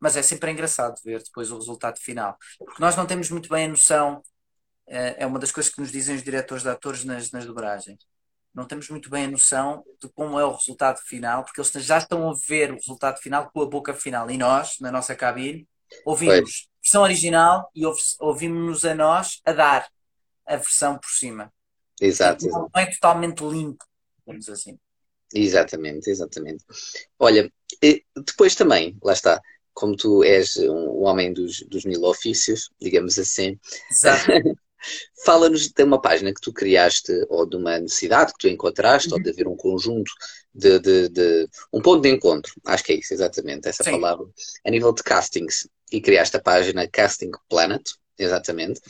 mas 0.00 0.16
é 0.16 0.22
sempre 0.22 0.50
engraçado 0.50 0.94
ver 1.04 1.22
depois 1.22 1.50
o 1.50 1.58
resultado 1.58 1.98
final. 1.98 2.38
Porque 2.58 2.80
nós 2.80 2.96
não 2.96 3.04
temos 3.04 3.28
muito 3.28 3.50
bem 3.50 3.66
a 3.66 3.68
noção, 3.68 4.22
é 4.86 5.26
uma 5.26 5.38
das 5.38 5.52
coisas 5.52 5.70
que 5.70 5.80
nos 5.80 5.92
dizem 5.92 6.16
os 6.16 6.22
diretores 6.22 6.62
de 6.62 6.70
atores 6.70 7.04
nas, 7.04 7.30
nas 7.30 7.44
dobragens. 7.44 7.98
Não 8.54 8.66
temos 8.66 8.88
muito 8.88 9.08
bem 9.08 9.26
a 9.26 9.30
noção 9.30 9.84
de 10.00 10.08
como 10.08 10.38
é 10.38 10.44
o 10.44 10.52
resultado 10.52 10.98
final, 10.98 11.44
porque 11.44 11.60
eles 11.60 11.70
já 11.86 11.98
estão 11.98 12.28
a 12.28 12.34
ver 12.48 12.72
o 12.72 12.76
resultado 12.76 13.18
final 13.18 13.50
com 13.50 13.62
a 13.62 13.66
boca 13.66 13.94
final. 13.94 14.30
E 14.30 14.36
nós, 14.36 14.78
na 14.80 14.90
nossa 14.90 15.14
cabine, 15.14 15.68
ouvimos 16.04 16.68
versão 16.82 17.02
original 17.02 17.70
e 17.74 17.82
ouvimos-nos 18.20 18.84
a 18.84 18.94
nós 18.94 19.40
a 19.44 19.52
dar 19.52 19.88
a 20.46 20.56
versão 20.56 20.98
por 20.98 21.10
cima. 21.10 21.52
Exato. 22.00 22.46
Não 22.48 22.68
é 22.74 22.86
totalmente 22.86 23.44
limpo, 23.44 23.84
vamos 24.26 24.48
assim. 24.48 24.78
Exatamente, 25.32 26.10
exatamente. 26.10 26.64
Olha, 27.18 27.52
depois 28.26 28.54
também, 28.54 28.96
lá 29.02 29.12
está, 29.12 29.40
como 29.72 29.96
tu 29.96 30.24
és 30.24 30.56
um 30.56 31.02
homem 31.04 31.32
dos, 31.32 31.60
dos 31.62 31.84
mil 31.84 32.02
ofícios, 32.02 32.70
digamos 32.80 33.18
assim, 33.18 33.58
fala-nos 35.24 35.68
de 35.68 35.82
uma 35.82 36.00
página 36.00 36.32
que 36.32 36.40
tu 36.40 36.52
criaste, 36.52 37.12
ou 37.28 37.46
de 37.46 37.56
uma 37.56 37.78
necessidade 37.78 38.32
que 38.32 38.38
tu 38.38 38.48
encontraste, 38.48 39.08
uhum. 39.08 39.16
ou 39.16 39.22
de 39.22 39.30
haver 39.30 39.48
um 39.48 39.56
conjunto 39.56 40.12
de, 40.54 40.78
de, 40.78 41.08
de, 41.08 41.48
um 41.72 41.80
ponto 41.80 42.02
de 42.02 42.08
encontro, 42.08 42.52
acho 42.66 42.84
que 42.84 42.92
é 42.92 42.96
isso, 42.96 43.14
exatamente, 43.14 43.68
essa 43.68 43.84
Sim. 43.84 43.92
palavra, 43.92 44.26
a 44.64 44.70
nível 44.70 44.92
de 44.92 45.02
castings 45.02 45.68
e 45.92 46.00
criaste 46.00 46.36
a 46.36 46.40
página 46.40 46.88
Casting 46.88 47.30
Planet, 47.48 47.82
exatamente. 48.18 48.80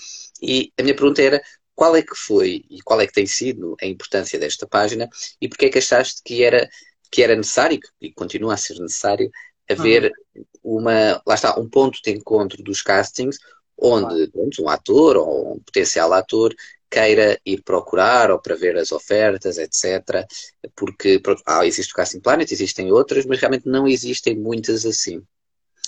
E 0.43 0.73
a 0.79 0.83
minha 0.83 0.95
pergunta 0.95 1.23
era 1.23 1.41
qual 1.75 1.97
é 1.97 2.03
que 2.03 2.15
foi 2.15 2.65
e 2.69 2.81
qual 2.83 3.01
é 3.01 3.07
que 3.07 3.13
tem 3.13 3.27
sido 3.27 3.77
a 3.81 3.87
importância 3.87 4.39
desta 4.39 4.67
página 4.67 5.09
e 5.41 5.49
porque 5.49 5.67
é 5.67 5.71
que 5.71 5.79
achaste 5.79 6.21
que 6.23 6.45
era, 6.45 6.69
que 7.11 7.23
era 7.23 7.35
necessário 7.35 7.79
e 8.01 8.13
continua 8.13 8.55
a 8.55 8.57
ser 8.59 8.79
necessário 8.79 9.31
haver 9.69 10.13
uhum. 10.35 10.45
uma, 10.63 11.23
lá 11.27 11.35
está, 11.35 11.59
um 11.59 11.69
ponto 11.69 11.99
de 12.03 12.11
encontro 12.11 12.63
dos 12.63 12.83
castings 12.83 13.39
onde 13.81 14.29
pronto, 14.29 14.63
um 14.63 14.69
ator 14.69 15.17
ou 15.17 15.55
um 15.55 15.59
potencial 15.61 16.13
ator 16.13 16.55
queira 16.91 17.39
ir 17.47 17.63
procurar 17.63 18.31
ou 18.31 18.41
para 18.41 18.57
ver 18.57 18.77
as 18.77 18.91
ofertas, 18.91 19.59
etc. 19.59 20.27
Porque 20.75 21.21
pronto, 21.21 21.43
ah, 21.47 21.65
existe 21.65 21.93
o 21.93 21.97
Casting 21.97 22.21
Planet, 22.21 22.51
existem 22.51 22.91
outras, 22.91 23.25
mas 23.25 23.39
realmente 23.39 23.69
não 23.69 23.87
existem 23.87 24.37
muitas 24.37 24.85
assim 24.85 25.23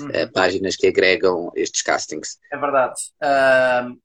uhum. 0.00 0.08
uh, 0.08 0.32
páginas 0.32 0.76
que 0.76 0.86
agregam 0.86 1.50
estes 1.56 1.82
castings. 1.82 2.38
É 2.50 2.56
verdade. 2.56 2.94
Uh, 3.20 4.00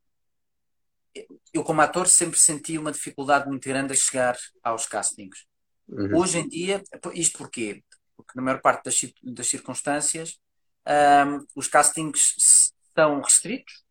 eu, 1.53 1.63
como 1.63 1.81
ator, 1.81 2.07
sempre 2.07 2.39
senti 2.39 2.77
uma 2.77 2.91
dificuldade 2.91 3.47
muito 3.47 3.67
grande 3.67 3.93
a 3.93 3.95
chegar 3.95 4.37
aos 4.63 4.87
castings. 4.87 5.45
Uhum. 5.87 6.17
Hoje 6.17 6.39
em 6.39 6.47
dia, 6.47 6.81
isto 7.13 7.37
porquê? 7.37 7.83
Porque 8.15 8.33
na 8.35 8.41
maior 8.41 8.61
parte 8.61 8.85
das, 8.85 8.99
das 9.23 9.47
circunstâncias, 9.47 10.39
um, 10.87 11.45
os 11.55 11.67
castings 11.67 12.73
são 12.97 13.21
restritos 13.21 13.83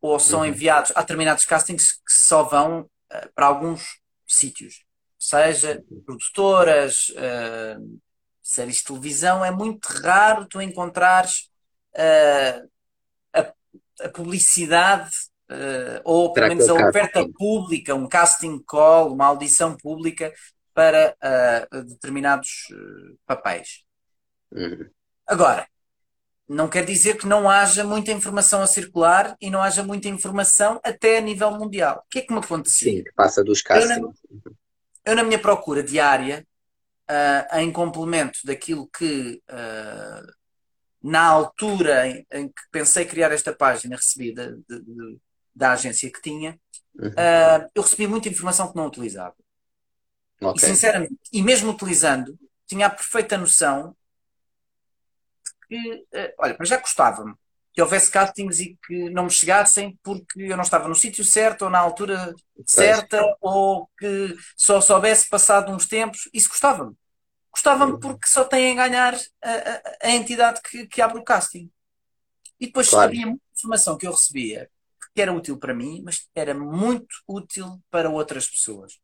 ou 0.00 0.18
são 0.18 0.40
uhum. 0.40 0.46
enviados 0.46 0.90
a 0.94 1.02
determinados 1.02 1.44
castings 1.44 1.92
que 1.92 2.14
só 2.14 2.44
vão 2.44 2.80
uh, 2.80 3.32
para 3.34 3.46
alguns 3.46 4.00
sítios, 4.26 4.84
seja 5.18 5.82
produtoras, 6.06 7.10
uh, 7.10 8.00
séries 8.42 8.76
de 8.76 8.84
televisão, 8.84 9.44
é 9.44 9.50
muito 9.50 9.86
raro 9.86 10.46
tu 10.46 10.62
encontrares 10.62 11.50
uh, 11.94 12.68
a, 13.34 13.52
a, 14.06 14.08
publicidade 14.08 15.10
ou 16.04 16.30
pelo 16.34 16.48
menos 16.48 16.68
a 16.68 16.74
oferta 16.74 17.20
casting? 17.20 17.32
pública, 17.32 17.94
um 17.94 18.06
casting 18.06 18.62
call, 18.66 19.14
uma 19.14 19.24
audição 19.24 19.74
pública 19.78 20.30
para 20.74 21.16
determinados 21.86 22.68
papéis. 23.26 23.82
Uhum. 24.52 24.90
Agora, 25.26 25.66
não 26.48 26.66
quer 26.66 26.84
dizer 26.84 27.18
que 27.18 27.26
não 27.26 27.48
haja 27.48 27.84
muita 27.84 28.10
informação 28.10 28.62
a 28.62 28.66
circular 28.66 29.36
e 29.40 29.50
não 29.50 29.60
haja 29.60 29.82
muita 29.82 30.08
informação 30.08 30.80
até 30.82 31.18
a 31.18 31.20
nível 31.20 31.50
mundial. 31.50 32.02
O 32.06 32.08
que 32.10 32.20
é 32.20 32.22
que 32.22 32.32
me 32.32 32.38
acontecia? 32.38 32.92
Sim, 32.92 33.04
que 33.04 33.12
passa 33.12 33.44
dos 33.44 33.60
castings. 33.60 33.96
Eu 33.96 34.02
na, 34.02 34.52
eu, 35.04 35.16
na 35.16 35.22
minha 35.22 35.38
procura 35.38 35.82
diária, 35.82 36.46
uh, 37.10 37.58
em 37.58 37.70
complemento 37.70 38.38
daquilo 38.44 38.88
que 38.88 39.42
uh, 39.50 40.32
na 41.02 41.22
altura 41.24 42.08
em, 42.08 42.26
em, 42.32 42.48
que 42.48 42.62
pensei 42.70 43.04
criar 43.04 43.30
esta 43.30 43.52
página 43.52 43.96
recebi 43.96 44.32
de, 44.32 44.56
de, 44.68 44.82
de, 44.82 45.18
da 45.54 45.72
agência 45.72 46.10
que 46.10 46.22
tinha, 46.22 46.58
uhum. 46.94 47.08
uh, 47.08 47.70
eu 47.74 47.82
recebi 47.82 48.06
muita 48.06 48.28
informação 48.28 48.70
que 48.70 48.76
não 48.76 48.86
utilizava. 48.86 49.34
Okay. 50.40 50.54
E 50.56 50.70
sinceramente, 50.70 51.14
e 51.32 51.42
mesmo 51.42 51.72
utilizando, 51.72 52.38
tinha 52.66 52.86
a 52.86 52.90
perfeita 52.90 53.36
noção 53.36 53.94
que, 55.68 56.06
olha, 56.38 56.54
para 56.54 56.66
já 56.66 56.78
gostava-me 56.78 57.34
que 57.78 57.82
houvesse 57.82 58.10
castings 58.10 58.58
e 58.58 58.76
que 58.84 59.08
não 59.10 59.26
me 59.26 59.30
chegassem 59.30 59.96
porque 60.02 60.42
eu 60.42 60.56
não 60.56 60.64
estava 60.64 60.88
no 60.88 60.96
sítio 60.96 61.24
certo 61.24 61.62
ou 61.62 61.70
na 61.70 61.78
altura 61.78 62.34
certa 62.66 63.22
ou 63.40 63.88
que 63.96 64.36
só 64.56 64.80
soubesse 64.80 65.28
passado 65.28 65.70
uns 65.70 65.86
tempos. 65.86 66.28
Isso 66.34 66.48
gostava-me. 66.48 66.96
Gostava-me 67.52 67.92
uhum. 67.92 68.00
porque 68.00 68.26
só 68.26 68.42
tem 68.42 68.72
a 68.72 68.88
ganhar 68.88 69.14
a, 69.14 69.50
a, 69.52 70.08
a 70.08 70.10
entidade 70.10 70.60
que, 70.60 70.88
que, 70.88 71.00
abre 71.00 71.20
o 71.20 71.24
casting. 71.24 71.70
E 72.58 72.66
depois 72.66 72.90
claro. 72.90 73.10
havia 73.10 73.26
muita 73.26 73.44
informação 73.54 73.96
que 73.96 74.08
eu 74.08 74.10
recebia 74.10 74.68
que 75.14 75.22
era 75.22 75.32
útil 75.32 75.56
para 75.56 75.72
mim, 75.72 76.02
mas 76.04 76.28
era 76.34 76.54
muito 76.54 77.14
útil 77.28 77.80
para 77.90 78.10
outras 78.10 78.48
pessoas. 78.48 78.98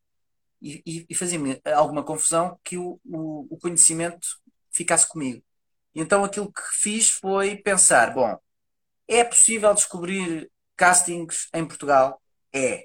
E, 0.61 0.83
e, 0.85 1.07
e 1.11 1.15
fazia-me 1.15 1.61
alguma 1.77 2.03
confusão 2.03 2.59
que 2.65 2.77
o, 2.77 3.01
o, 3.05 3.47
o 3.51 3.57
conhecimento 3.57 4.27
ficasse 4.69 5.09
comigo. 5.09 5.45
Então 5.95 6.25
aquilo 6.25 6.53
que 6.53 6.63
fiz 6.73 7.09
foi 7.09 7.57
pensar: 7.57 8.13
bom, 8.13 8.39
é 9.07 9.23
possível 9.23 9.73
descobrir 9.75 10.51
castings 10.77 11.49
em 11.55 11.65
Portugal? 11.65 12.21
É. 12.53 12.83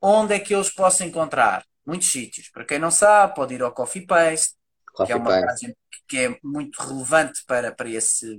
Onde 0.00 0.34
é 0.34 0.38
que 0.38 0.54
eu 0.54 0.60
os 0.60 0.70
posso 0.70 1.02
encontrar? 1.02 1.64
Muitos 1.84 2.10
sítios. 2.10 2.48
Para 2.48 2.64
quem 2.64 2.78
não 2.78 2.90
sabe, 2.90 3.34
pode 3.34 3.54
ir 3.54 3.62
ao 3.62 3.72
Coffee 3.72 4.06
Paste, 4.06 4.54
Coffee 4.92 5.06
que 5.06 5.12
é 5.12 5.16
uma 5.16 5.30
página 5.30 5.74
que 6.08 6.18
é 6.18 6.38
muito 6.42 6.80
relevante 6.80 7.44
para, 7.46 7.72
para, 7.72 7.88
esse, 7.88 8.38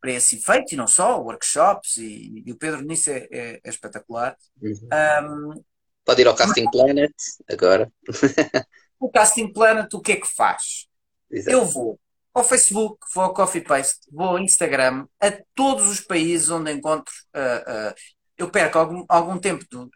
para 0.00 0.12
esse 0.12 0.36
efeito, 0.36 0.74
e 0.74 0.76
não 0.76 0.86
só, 0.86 1.20
workshops, 1.20 1.96
e, 1.96 2.42
e 2.44 2.52
o 2.52 2.56
Pedro 2.56 2.82
nisso 2.82 3.10
é, 3.10 3.26
é, 3.30 3.60
é 3.64 3.68
espetacular. 3.68 4.36
Uhum. 4.60 5.52
Um, 5.54 5.64
pode 6.04 6.20
ir 6.20 6.26
ao 6.26 6.36
Casting 6.36 6.64
mas, 6.64 6.72
Planet 6.72 7.12
agora. 7.48 7.92
o 9.00 9.10
Casting 9.10 9.52
Planet 9.52 9.92
o 9.94 10.00
que 10.00 10.12
é 10.12 10.16
que 10.16 10.28
faz? 10.28 10.86
Exato. 11.30 11.56
Eu 11.56 11.64
vou 11.64 11.98
ao 12.38 12.44
Facebook, 12.44 12.98
vou 13.14 13.24
ao 13.24 13.34
Coffee 13.34 13.60
Paste, 13.60 14.00
vou 14.12 14.28
ao 14.28 14.38
Instagram, 14.38 15.06
a 15.20 15.30
todos 15.54 15.86
os 15.88 16.00
países 16.00 16.50
onde 16.50 16.72
encontro. 16.72 17.12
Uh, 17.34 17.90
uh, 17.90 17.94
eu 18.36 18.50
perco 18.50 18.78
algum, 18.78 19.04
algum 19.08 19.38
tempo, 19.38 19.64
do, 19.70 19.90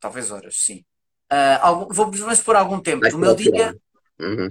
talvez 0.00 0.30
horas, 0.30 0.56
sim. 0.58 0.84
Uh, 1.30 1.58
algum, 1.60 1.92
vou 1.92 2.10
vamos 2.10 2.40
pôr 2.40 2.56
algum 2.56 2.80
tempo 2.80 3.02
Vai 3.02 3.10
do 3.10 3.18
meu 3.18 3.34
dia 3.34 3.76
uhum. 4.18 4.48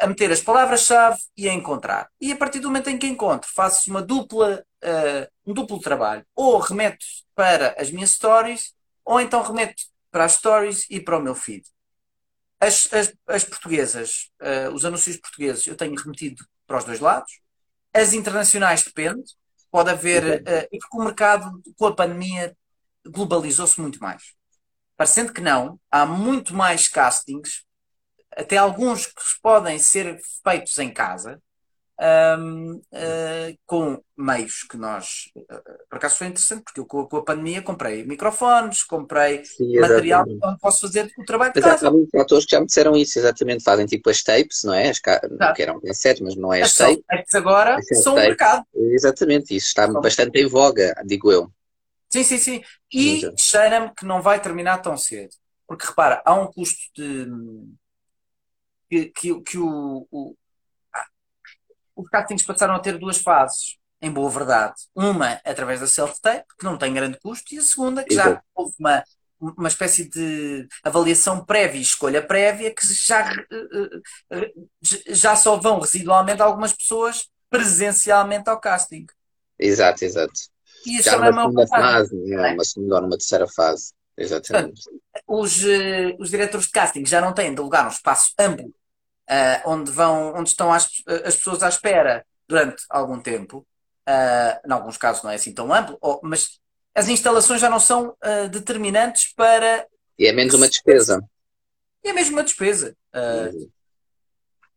a 0.00 0.06
meter 0.06 0.32
as 0.32 0.40
palavras-chave 0.40 1.18
e 1.36 1.48
a 1.48 1.52
encontrar. 1.52 2.08
E 2.20 2.32
a 2.32 2.36
partir 2.36 2.60
do 2.60 2.68
momento 2.68 2.88
em 2.88 2.98
que 2.98 3.06
encontro, 3.06 3.48
faço 3.54 3.90
uma 3.90 4.02
dupla, 4.02 4.64
um 5.46 5.54
duplo 5.54 5.78
trabalho. 5.80 6.24
Ou 6.34 6.58
remeto 6.58 7.04
para 7.34 7.74
as 7.78 7.90
minhas 7.90 8.10
stories, 8.10 8.74
ou 9.04 9.20
então 9.20 9.42
remeto 9.42 9.82
para 10.10 10.24
as 10.24 10.32
stories 10.32 10.86
e 10.88 11.00
para 11.00 11.18
o 11.18 11.22
meu 11.22 11.34
feed. 11.34 11.64
As, 12.60 12.88
as, 12.92 13.12
as 13.26 13.44
portuguesas, 13.44 14.30
uh, 14.40 14.72
os 14.72 14.84
anúncios 14.84 15.16
portugueses, 15.18 15.66
eu 15.66 15.76
tenho 15.76 15.94
remetido 15.94 16.42
para 16.66 16.78
os 16.78 16.84
dois 16.84 17.00
lados. 17.00 17.40
As 17.92 18.12
internacionais 18.12 18.82
depende. 18.82 19.22
Pode 19.70 19.90
haver. 19.90 20.42
Uh, 20.42 20.78
porque 20.80 20.96
o 20.96 21.04
mercado, 21.04 21.62
com 21.76 21.86
a 21.86 21.94
pandemia, 21.94 22.56
globalizou-se 23.06 23.80
muito 23.80 23.98
mais. 24.00 24.34
Parecendo 24.96 25.32
que 25.32 25.40
não, 25.40 25.78
há 25.90 26.06
muito 26.06 26.54
mais 26.54 26.88
castings, 26.88 27.64
até 28.36 28.56
alguns 28.56 29.06
que 29.06 29.22
podem 29.42 29.78
ser 29.78 30.20
feitos 30.42 30.78
em 30.78 30.92
casa, 30.92 31.40
um, 32.00 32.72
uh, 32.74 32.82
eh, 32.92 33.56
com 33.66 34.02
meios 34.16 34.64
que 34.64 34.76
nós. 34.76 35.30
Uh, 35.36 35.88
por 35.88 35.96
acaso 35.96 36.16
foi 36.16 36.26
interessante, 36.26 36.64
porque 36.64 36.80
eu 36.80 36.86
com, 36.86 37.16
a 37.16 37.22
pandemia 37.22 37.62
comprei 37.62 38.04
microfones, 38.04 38.82
comprei 38.82 39.44
Sim, 39.44 39.78
material 39.78 40.24
onde 40.42 40.58
posso 40.58 40.80
fazer 40.82 41.10
o 41.16 41.24
trabalho 41.24 41.52
de 41.52 41.60
casa. 41.60 41.86
Há 41.86 41.90
muitos 41.90 42.20
atores 42.20 42.44
que 42.44 42.50
já 42.50 42.60
me 42.60 42.66
disseram 42.66 42.96
isso, 42.96 43.18
exatamente. 43.18 43.62
Fazem 43.62 43.86
tipo 43.86 44.10
as 44.10 44.22
tapes, 44.22 44.64
não 44.64 44.74
é? 44.74 44.90
As 44.90 45.00
não 45.30 45.54
que 45.54 45.62
eram 45.62 45.80
cassetes, 45.80 46.20
mas 46.20 46.34
não 46.36 46.52
é 46.52 46.62
as, 46.62 46.80
as 46.80 46.96
tapes. 46.96 47.34
agora 47.34 47.80
são 48.02 48.14
o 48.14 48.16
mercado. 48.16 48.64
Exatamente, 48.74 49.54
isso 49.54 49.68
está 49.68 49.86
bastante 49.86 50.40
em 50.40 50.46
voga, 50.46 50.94
digo 51.06 51.30
eu. 51.30 51.50
Sim, 52.10 52.24
sim, 52.24 52.38
sim. 52.38 52.62
E 52.92 53.22
cheira-me 53.36 53.92
que 53.94 54.04
não 54.04 54.20
vai 54.20 54.40
terminar 54.40 54.78
tão 54.78 54.96
cedo. 54.96 55.34
Porque 55.66 55.86
repara, 55.86 56.22
há 56.24 56.34
um 56.34 56.46
custo 56.46 56.80
de. 56.94 57.26
que, 58.88 59.06
que, 59.06 59.40
que 59.40 59.58
o, 59.58 60.06
o 60.10 60.36
os 61.96 62.08
castings 62.08 62.42
passaram 62.44 62.74
a 62.74 62.80
ter 62.80 62.98
duas 62.98 63.18
fases. 63.18 63.76
em 64.02 64.10
boa 64.10 64.30
verdade. 64.30 64.74
Uma 64.94 65.40
através 65.44 65.80
da 65.80 65.86
self-tape, 65.86 66.44
que 66.58 66.64
não 66.64 66.76
tem 66.78 66.92
grande 66.92 67.18
custo, 67.20 67.54
e 67.54 67.58
a 67.58 67.62
segunda, 67.62 68.04
que 68.04 68.12
Exato. 68.14 68.30
já 68.30 68.42
houve 68.54 68.74
uma, 68.78 69.02
uma 69.40 69.68
espécie 69.68 70.08
de 70.10 70.68
avaliação 70.82 71.44
prévia 71.44 71.78
e 71.78 71.82
escolha 71.82 72.20
prévia, 72.26 72.74
que 72.74 72.86
já, 72.94 73.32
eh, 73.50 74.00
eh, 74.32 74.52
já 75.08 75.36
só 75.36 75.56
vão 75.56 75.80
residualmente 75.80 76.42
algumas 76.42 76.72
pessoas 76.74 77.28
presencialmente 77.50 78.50
ao 78.50 78.60
casting. 78.60 79.06
Exato, 79.58 80.04
exato. 80.04 80.32
E 80.86 80.98
isso 80.98 81.10
Já 81.10 81.16
é 81.16 81.16
uma 81.16 81.32
segunda 81.32 81.66
vantagem. 81.66 81.66
fase, 81.66 82.14
não 82.16 82.44
é? 82.44 82.52
uma 82.54 82.64
segunda 82.64 82.94
ou 82.96 83.00
numa 83.02 83.16
terceira 83.18 83.46
fase. 83.48 83.92
Exatamente. 84.16 84.82
Os, 85.26 85.64
eh, 85.64 86.16
os 86.18 86.30
diretores 86.30 86.66
de 86.66 86.72
casting 86.72 87.04
já 87.06 87.20
não 87.20 87.32
têm 87.34 87.54
de 87.54 87.60
lugar 87.60 87.84
um 87.86 87.88
espaço 87.88 88.32
amplo 88.38 88.72
ah, 89.28 89.62
onde 89.66 89.90
vão, 89.90 90.34
onde 90.34 90.50
estão 90.50 90.72
as, 90.72 90.88
as 91.24 91.36
pessoas 91.36 91.62
à 91.62 91.68
espera 91.68 92.24
durante 92.48 92.84
algum 92.90 93.20
tempo. 93.20 93.66
Ah, 94.06 94.60
em 94.66 94.72
alguns 94.72 94.96
casos 94.96 95.22
não 95.22 95.30
é 95.30 95.34
assim 95.36 95.52
tão 95.52 95.72
amplo, 95.72 95.96
ou- 96.00 96.20
mas 96.22 96.60
as 96.94 97.08
instalações 97.08 97.60
já 97.60 97.70
não 97.70 97.80
são 97.80 98.16
ah, 98.22 98.46
determinantes 98.48 99.32
para. 99.34 99.86
E 100.18 100.26
é 100.26 100.32
menos 100.32 100.54
uma 100.54 100.68
despesa. 100.68 101.22
É 102.04 102.12
mesmo 102.12 102.36
uma 102.36 102.44
despesa. 102.44 102.96
Ah, 103.12 103.48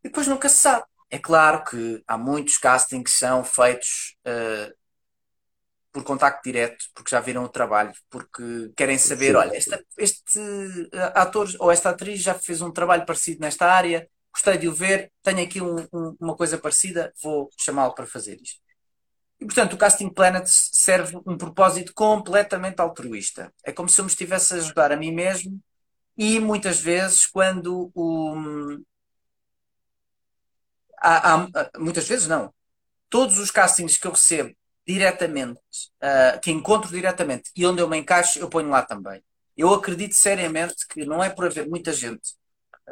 e 0.04 0.10
depois 0.10 0.28
nunca 0.28 0.50
se 0.50 0.58
sabe. 0.58 0.86
É 1.10 1.18
claro 1.18 1.64
que 1.64 2.04
há 2.08 2.18
muitos 2.18 2.58
castings 2.58 3.04
que 3.12 3.18
são 3.18 3.44
feitos 3.44 4.16
por 5.92 6.04
contacto 6.04 6.42
direto, 6.44 6.86
porque 6.94 7.10
já 7.10 7.20
viram 7.20 7.44
o 7.44 7.50
trabalho, 7.50 7.92
porque 8.10 8.72
querem 8.76 8.98
saber, 8.98 9.32
Sim. 9.32 9.38
olha, 9.38 9.58
esta- 9.58 9.84
este 9.98 10.40
ator 11.16 11.48
ou 11.60 11.72
esta 11.72 11.90
atriz 11.90 12.22
já 12.22 12.34
fez 12.36 12.62
um 12.62 12.72
trabalho 12.72 13.06
parecido 13.06 13.42
nesta 13.42 13.66
área, 13.66 14.08
gostei 14.38 14.58
de 14.60 14.68
o 14.68 14.74
ver, 14.76 15.12
tenho 15.24 15.44
aqui 15.44 15.62
um- 15.62 15.88
um- 15.94 16.16
uma 16.20 16.36
coisa 16.36 16.58
parecida, 16.60 17.14
vou 17.24 17.50
chamá-lo 17.58 17.94
para 17.96 18.06
fazer 18.08 18.40
isto. 18.42 18.62
E 19.40 19.46
portanto, 19.46 19.74
o 19.74 19.78
Casting 19.78 20.10
Planet 20.10 20.48
serve 20.48 21.18
um 21.28 21.38
propósito 21.38 21.94
completamente 21.96 22.82
altruísta. 22.82 23.54
É 23.66 23.72
como 23.74 23.90
se 23.90 24.02
eu 24.02 24.06
me 24.06 24.12
estivesse 24.12 24.54
a 24.56 24.58
ajudar 24.58 24.92
a 24.92 24.98
mim 24.98 25.12
mesmo 25.12 25.60
e 26.18 26.40
muitas 26.40 26.80
vezes 26.82 27.26
quando 27.28 27.92
o, 27.96 28.36
há- 31.02 31.36
há- 31.36 31.70
muitas 31.80 32.08
vezes 32.08 32.28
não. 32.28 32.54
Todos 33.10 33.40
os 33.40 33.52
castings 33.52 33.98
que 33.98 34.08
eu 34.08 34.12
recebo 34.12 34.56
diretamente, 34.88 35.62
ah, 36.02 36.40
que 36.44 36.52
encontro 36.52 36.92
diretamente 36.92 37.52
e 37.56 37.66
onde 37.66 37.82
eu 37.82 37.90
me 37.90 37.98
encaixo, 38.00 38.40
eu 38.40 38.50
ponho 38.50 38.70
lá 38.70 38.84
também. 38.84 39.24
Eu 39.58 39.74
acredito 39.74 40.16
seriamente 40.16 40.88
que 40.90 41.06
não 41.06 41.24
é 41.24 41.30
por 41.30 41.46
haver 41.46 41.68
muita 41.70 41.94
gente, 41.94 42.36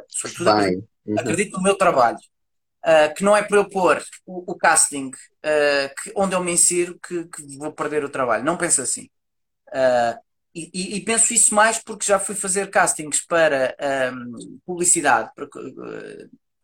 sobretudo. 0.08 0.66
Uhum. 1.06 1.20
acredito 1.20 1.56
no 1.56 1.62
meu 1.62 1.76
trabalho, 1.76 2.18
ah, 2.84 3.08
que 3.10 3.24
não 3.24 3.36
é 3.36 3.42
para 3.42 3.58
eu 3.58 3.68
pôr 3.68 4.02
o, 4.26 4.52
o 4.52 4.56
casting 4.56 5.10
ah, 5.44 5.90
que- 6.02 6.12
onde 6.16 6.34
eu 6.36 6.42
me 6.44 6.52
insiro 6.52 6.98
que, 7.00 7.26
que 7.28 7.58
vou 7.58 7.72
perder 7.72 8.04
o 8.04 8.10
trabalho. 8.10 8.44
Não 8.44 8.56
penso 8.58 8.82
assim. 8.82 9.08
Ah, 9.72 10.18
e, 10.54 10.96
e- 10.98 11.04
penso 11.04 11.34
isso 11.34 11.54
mais 11.54 11.78
porque 11.82 12.06
já 12.06 12.18
fui 12.18 12.34
fazer 12.34 12.70
castings 12.70 13.24
para 13.26 13.76
ahm, 13.80 14.58
publicidade, 14.66 15.30
para 15.34 15.46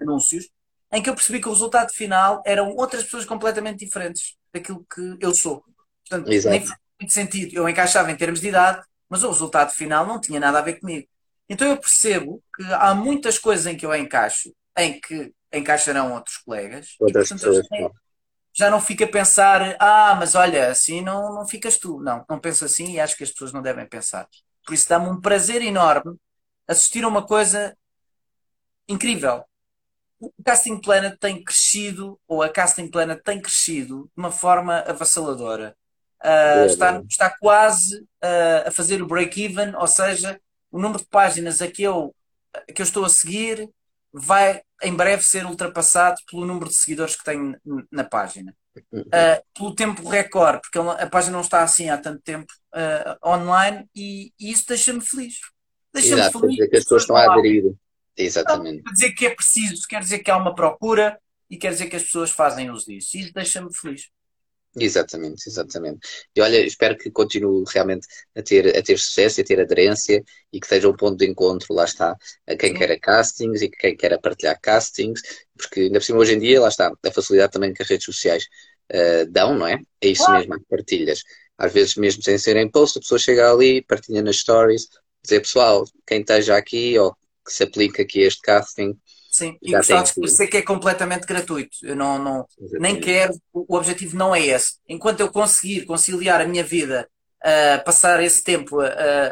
anúncios, 0.01 0.49
em 0.93 1.03
que 1.03 1.09
eu 1.11 1.15
percebi 1.15 1.41
que 1.41 1.49
o 1.49 1.53
resultado 1.53 1.93
final 1.93 2.43
eram 2.45 2.71
outras 2.77 3.05
pessoas 3.05 3.25
completamente 3.25 3.85
diferentes 3.85 4.37
daquilo 4.53 4.85
que 4.93 5.17
eu 5.21 5.35
sou. 5.35 5.65
Portanto, 6.09 6.33
Exato. 6.33 6.49
nem 6.49 6.67
faz 6.67 6.79
muito 7.01 7.13
sentido. 7.13 7.55
Eu 7.55 7.69
encaixava 7.69 8.11
em 8.11 8.17
termos 8.17 8.41
de 8.41 8.49
idade, 8.49 8.85
mas 9.09 9.23
o 9.23 9.29
resultado 9.31 9.73
final 9.73 10.07
não 10.07 10.21
tinha 10.21 10.39
nada 10.41 10.59
a 10.59 10.63
ver 10.63 10.79
comigo. 10.81 11.09
Então 11.49 11.69
eu 11.69 11.79
percebo 11.79 12.43
que 12.57 12.63
há 12.75 12.95
muitas 12.95 13.39
coisas 13.39 13.67
em 13.67 13.77
que 13.77 13.85
eu 13.87 13.95
encaixo, 13.95 14.55
em 14.79 15.01
que 15.01 15.33
encaixarão 15.53 16.15
outros 16.15 16.39
colegas, 16.39 17.01
e 17.07 17.15
Outras 17.15 17.29
portanto 17.29 17.45
eu 17.45 17.53
pessoas. 17.53 17.93
já 18.55 18.71
não 18.71 18.81
fico 18.81 19.05
a 19.05 19.09
pensar, 19.09 19.77
ah, 19.81 20.15
mas 20.17 20.35
olha, 20.35 20.71
assim 20.71 21.01
não, 21.03 21.35
não 21.35 21.47
ficas 21.49 21.79
tu. 21.79 22.01
Não, 22.01 22.25
não 22.29 22.39
penso 22.41 22.65
assim 22.65 22.93
e 22.93 23.01
acho 23.01 23.17
que 23.17 23.25
as 23.25 23.31
pessoas 23.31 23.53
não 23.53 23.63
devem 23.63 23.87
pensar. 23.89 24.29
Por 24.67 24.75
isso 24.75 24.89
dá-me 24.89 25.09
um 25.09 25.21
prazer 25.21 25.63
enorme 25.63 26.17
assistir 26.69 27.05
a 27.05 27.09
uma 27.09 27.27
coisa 27.27 27.77
incrível. 28.89 29.45
O 30.21 30.33
Casting 30.45 30.81
Planet 30.81 31.19
tem 31.19 31.43
crescido, 31.45 32.21
ou 32.29 32.43
a 32.43 32.49
Casting 32.51 32.91
Planet 32.91 33.23
tem 33.23 33.41
crescido 33.41 34.05
de 34.17 34.23
uma 34.23 34.33
forma 34.33 34.81
avassaladora. 34.81 35.77
Ah, 36.21 36.65
Boa, 36.65 36.67
está, 36.67 37.03
está 37.09 37.31
quase 37.41 38.07
ah, 38.23 38.65
a 38.69 38.71
fazer 38.73 39.03
o 39.03 39.07
break-even, 39.07 39.75
ou 39.77 39.87
seja, 39.89 40.41
o 40.73 40.81
número 40.81 41.01
de 41.01 41.09
páginas 41.09 41.63
a 41.63 41.71
que 41.71 41.83
eu, 41.83 42.15
a 42.53 42.73
que 42.73 42.83
eu 42.83 42.85
estou 42.85 43.05
a 43.05 43.09
seguir 43.09 43.71
vai 44.13 44.63
em 44.83 44.95
breve 44.95 45.23
ser 45.23 45.47
ultrapassado 45.47 46.21
pelo 46.29 46.45
número 46.45 46.69
de 46.69 46.75
seguidores 46.75 47.15
que 47.15 47.25
tenho 47.25 47.57
na 47.91 48.03
página. 48.03 48.55
Uh, 48.93 49.41
pelo 49.55 49.75
tempo 49.75 50.09
recorde, 50.09 50.61
porque 50.63 50.79
a 50.79 51.07
página 51.07 51.35
não 51.35 51.43
está 51.43 51.63
assim 51.63 51.91
há 51.91 51.99
tanto 51.99 52.23
tempo 52.23 52.53
uh, 52.75 53.29
online 53.29 53.87
e, 53.95 54.33
e 54.41 54.51
isso 54.51 54.67
deixa-me 54.67 55.01
feliz. 55.01 55.35
Deixa-me 55.93 56.21
Exato, 56.21 56.33
quer 56.33 56.41
feliz. 56.41 56.57
dizer 56.57 56.69
que 56.69 56.77
as 56.77 56.83
pessoas 56.85 57.03
estão 57.03 57.17
a 57.17 57.33
aderir. 57.33 57.75
Exatamente. 58.17 58.83
Quer 58.83 58.93
dizer 58.93 59.13
que 59.13 59.27
é 59.27 59.35
preciso, 59.35 59.87
quer 59.89 60.01
dizer 60.01 60.19
que 60.21 60.31
há 60.31 60.37
uma 60.37 60.55
procura 60.55 61.19
e 61.49 61.57
quer 61.57 61.71
dizer 61.71 61.87
que 61.87 61.97
as 61.97 62.03
pessoas 62.03 62.31
fazem 62.31 62.71
uso 62.71 62.87
disso. 62.87 63.17
Isso 63.17 63.33
deixa-me 63.33 63.75
feliz. 63.75 64.11
Exatamente, 64.75 65.49
exatamente. 65.49 66.01
E 66.35 66.41
olha, 66.41 66.65
espero 66.65 66.97
que 66.97 67.11
continue 67.11 67.63
realmente 67.69 68.07
a 68.35 68.43
ter, 68.43 68.75
a 68.75 68.83
ter 68.83 68.99
sucesso, 68.99 69.41
a 69.41 69.45
ter 69.45 69.61
aderência 69.61 70.25
e 70.51 70.59
que 70.59 70.67
seja 70.67 70.89
um 70.89 70.97
ponto 70.97 71.19
de 71.19 71.27
encontro, 71.27 71.75
lá 71.75 71.85
está, 71.85 72.17
a 72.47 72.57
quem 72.57 72.71
Sim. 72.73 72.79
queira 72.79 72.99
castings 72.99 73.61
e 73.61 73.69
quem 73.69 73.95
queira 73.95 74.19
partilhar 74.19 74.59
castings, 74.63 75.21
porque 75.59 75.81
ainda 75.81 75.99
por 75.99 76.05
cima 76.05 76.19
hoje 76.21 76.35
em 76.35 76.39
dia, 76.39 76.59
lá 76.61 76.69
está, 76.69 76.91
a 77.05 77.11
facilidade 77.13 77.53
também 77.53 77.75
que 77.75 77.83
as 77.83 77.89
redes 77.89 78.07
sociais 78.07 78.45
eh, 78.89 79.27
dão, 79.27 79.59
não 79.59 79.67
é? 79.67 79.79
É 80.01 80.09
isso 80.09 80.25
Claro. 80.25 80.39
mesmo, 80.39 80.55
as 80.55 80.63
partilhas. 80.69 81.23
Às 81.59 81.73
vezes 81.73 81.95
mesmo 81.97 82.23
sem 82.23 82.39
serem 82.39 82.71
post, 82.71 82.99
a 82.99 83.03
pessoa 83.03 83.19
chega 83.19 83.53
ali, 83.53 83.83
partilha 83.83 84.23
nas 84.23 84.37
stories, 84.37 84.89
dizer 85.23 85.41
pessoal, 85.41 85.85
quem 86.07 86.21
esteja 86.21 86.57
aqui 86.57 86.99
ou 86.99 87.15
que 87.45 87.53
se 87.53 87.63
aplique 87.65 88.01
aqui 88.03 88.25
a 88.25 88.27
este 88.29 88.41
casting, 88.41 88.99
Sim, 89.33 89.59
e 89.63 89.73
Já 89.73 89.77
gostava 89.77 90.05
tem 90.05 90.49
que 90.51 90.57
é 90.59 90.63
completamente 90.63 91.27
gratuito. 91.27 91.77
Eu 91.83 91.97
não, 91.97 92.19
não, 92.19 92.47
nem 92.79 92.99
quero, 93.01 93.35
o 93.53 93.77
objetivo 93.77 94.17
não 94.17 94.35
é 94.35 94.41
esse. 94.47 94.75
Enquanto 94.89 95.21
eu 95.21 95.31
conseguir 95.33 95.87
conciliar 95.87 96.41
a 96.41 96.47
minha 96.47 96.63
vida, 96.65 97.09
a 97.43 97.79
passar 97.79 98.23
esse 98.23 98.43
tempo 98.43 98.81
a, 98.81 98.89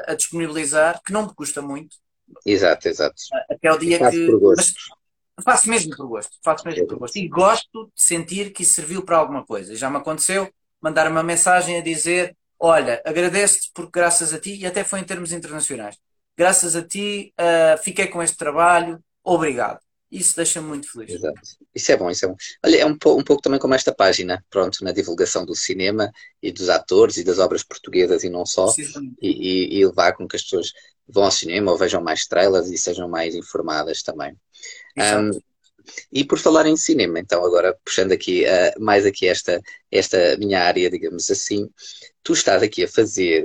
a- 0.08 0.14
disponibilizar, 0.14 1.00
que 1.04 1.12
não 1.12 1.26
me 1.26 1.34
custa 1.34 1.60
muito, 1.60 1.96
Exato, 2.44 2.88
exato. 2.88 3.22
até 3.50 3.72
o 3.72 3.78
dia 3.78 3.98
Faço 3.98 4.10
que. 4.10 4.26
por 4.26 4.38
gosto. 4.40 4.80
Mas 5.36 5.44
faço 5.44 5.70
mesmo 5.70 5.96
por 5.96 6.06
gosto, 6.06 6.36
faço 6.44 6.66
mesmo 6.66 6.86
por 6.86 6.98
gosto. 6.98 7.16
E 7.16 7.28
gosto 7.28 7.86
de 7.96 8.04
sentir 8.04 8.52
que 8.52 8.62
isso 8.62 8.74
serviu 8.74 9.04
para 9.04 9.16
alguma 9.16 9.44
coisa. 9.44 9.74
Já 9.74 9.90
me 9.90 9.96
aconteceu 9.96 10.50
mandar 10.80 11.10
uma 11.10 11.22
mensagem 11.22 11.78
a 11.78 11.82
dizer: 11.82 12.36
Olha, 12.58 13.02
agradeço-te 13.04 13.70
porque 13.74 13.92
graças 13.98 14.32
a 14.34 14.40
ti, 14.40 14.56
e 14.56 14.66
até 14.66 14.84
foi 14.84 15.00
em 15.00 15.04
termos 15.04 15.32
internacionais, 15.32 15.96
graças 16.36 16.76
a 16.76 16.86
ti 16.86 17.32
ah, 17.38 17.76
fiquei 17.82 18.06
com 18.08 18.22
este 18.22 18.36
trabalho, 18.36 19.02
obrigado. 19.24 19.80
Isso 20.10 20.34
deixa-me 20.36 20.66
muito 20.66 20.90
feliz. 20.90 21.12
Exato. 21.12 21.40
Isso 21.74 21.92
é 21.92 21.96
bom, 21.96 22.10
isso 22.10 22.24
é 22.24 22.28
bom. 22.28 22.36
Olha, 22.64 22.76
é 22.78 22.86
um, 22.86 22.90
um 22.92 22.96
pouco 23.24 23.40
também 23.40 23.60
como 23.60 23.74
esta 23.74 23.94
página, 23.94 24.44
pronto, 24.50 24.82
na 24.82 24.92
divulgação 24.92 25.44
do 25.46 25.54
cinema 25.54 26.10
e 26.42 26.50
dos 26.52 26.68
atores 26.68 27.16
e 27.16 27.24
das 27.24 27.38
obras 27.38 27.62
portuguesas 27.62 28.24
e 28.24 28.30
não 28.30 28.44
só, 28.44 28.72
e, 29.22 29.28
e- 29.30 29.78
e 29.78 29.86
levar 29.86 30.12
com 30.14 30.26
que 30.26 30.36
as 30.36 30.42
pessoas 30.42 30.72
vão 31.08 31.24
ao 31.24 31.30
cinema 31.30 31.70
ou 31.72 31.78
vejam 31.78 32.02
mais 32.02 32.26
trailers 32.26 32.68
e 32.68 32.78
sejam 32.78 33.08
mais 33.08 33.34
informadas 33.34 34.02
também. 34.02 34.36
Exato. 34.96 35.36
Um, 35.36 35.40
e 36.12 36.24
por 36.24 36.38
falar 36.38 36.66
em 36.66 36.76
cinema, 36.76 37.18
então 37.20 37.44
agora 37.44 37.76
puxando 37.84 38.12
aqui 38.12 38.44
eh, 38.44 38.74
mais 38.78 39.06
aqui 39.06 39.28
esta, 39.28 39.60
esta 39.90 40.36
minha 40.38 40.60
área, 40.62 40.90
digamos 40.90 41.30
assim, 41.30 41.68
tu 42.22 42.32
estás 42.32 42.62
aqui 42.62 42.84
a 42.84 42.88
fazer, 42.88 43.44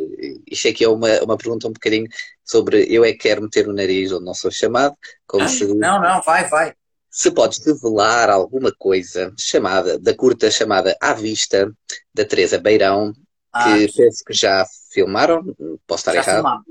isto 0.49 0.67
aqui 0.67 0.83
é 0.83 0.89
uma, 0.89 1.21
uma 1.23 1.37
pergunta 1.37 1.67
um 1.67 1.73
bocadinho 1.73 2.07
sobre 2.43 2.85
eu 2.89 3.03
é 3.03 3.11
que 3.11 3.19
quero 3.19 3.41
meter 3.41 3.67
o 3.67 3.73
nariz 3.73 4.11
onde 4.11 4.25
não 4.25 4.33
sou 4.33 4.51
chamado, 4.51 4.95
como 5.27 5.43
Ah, 5.43 5.47
se. 5.47 5.65
Não, 5.65 6.01
não, 6.01 6.21
vai, 6.21 6.47
vai. 6.49 6.73
Se 7.09 7.31
podes 7.31 7.65
revelar 7.65 8.29
alguma 8.29 8.71
coisa 8.77 9.33
chamada, 9.37 9.97
da 9.97 10.13
curta 10.13 10.51
chamada 10.51 10.95
À 11.01 11.13
Vista, 11.13 11.71
da 12.13 12.25
Teresa 12.25 12.59
Beirão, 12.59 13.13
que 13.13 13.19
Ah, 13.53 13.77
penso 13.95 14.23
que 14.25 14.33
já 14.33 14.65
filmaram, 14.91 15.43
posso 15.87 16.01
estar 16.01 16.13
já 16.13 16.21
errado, 16.21 16.35
filmámos. 16.35 16.65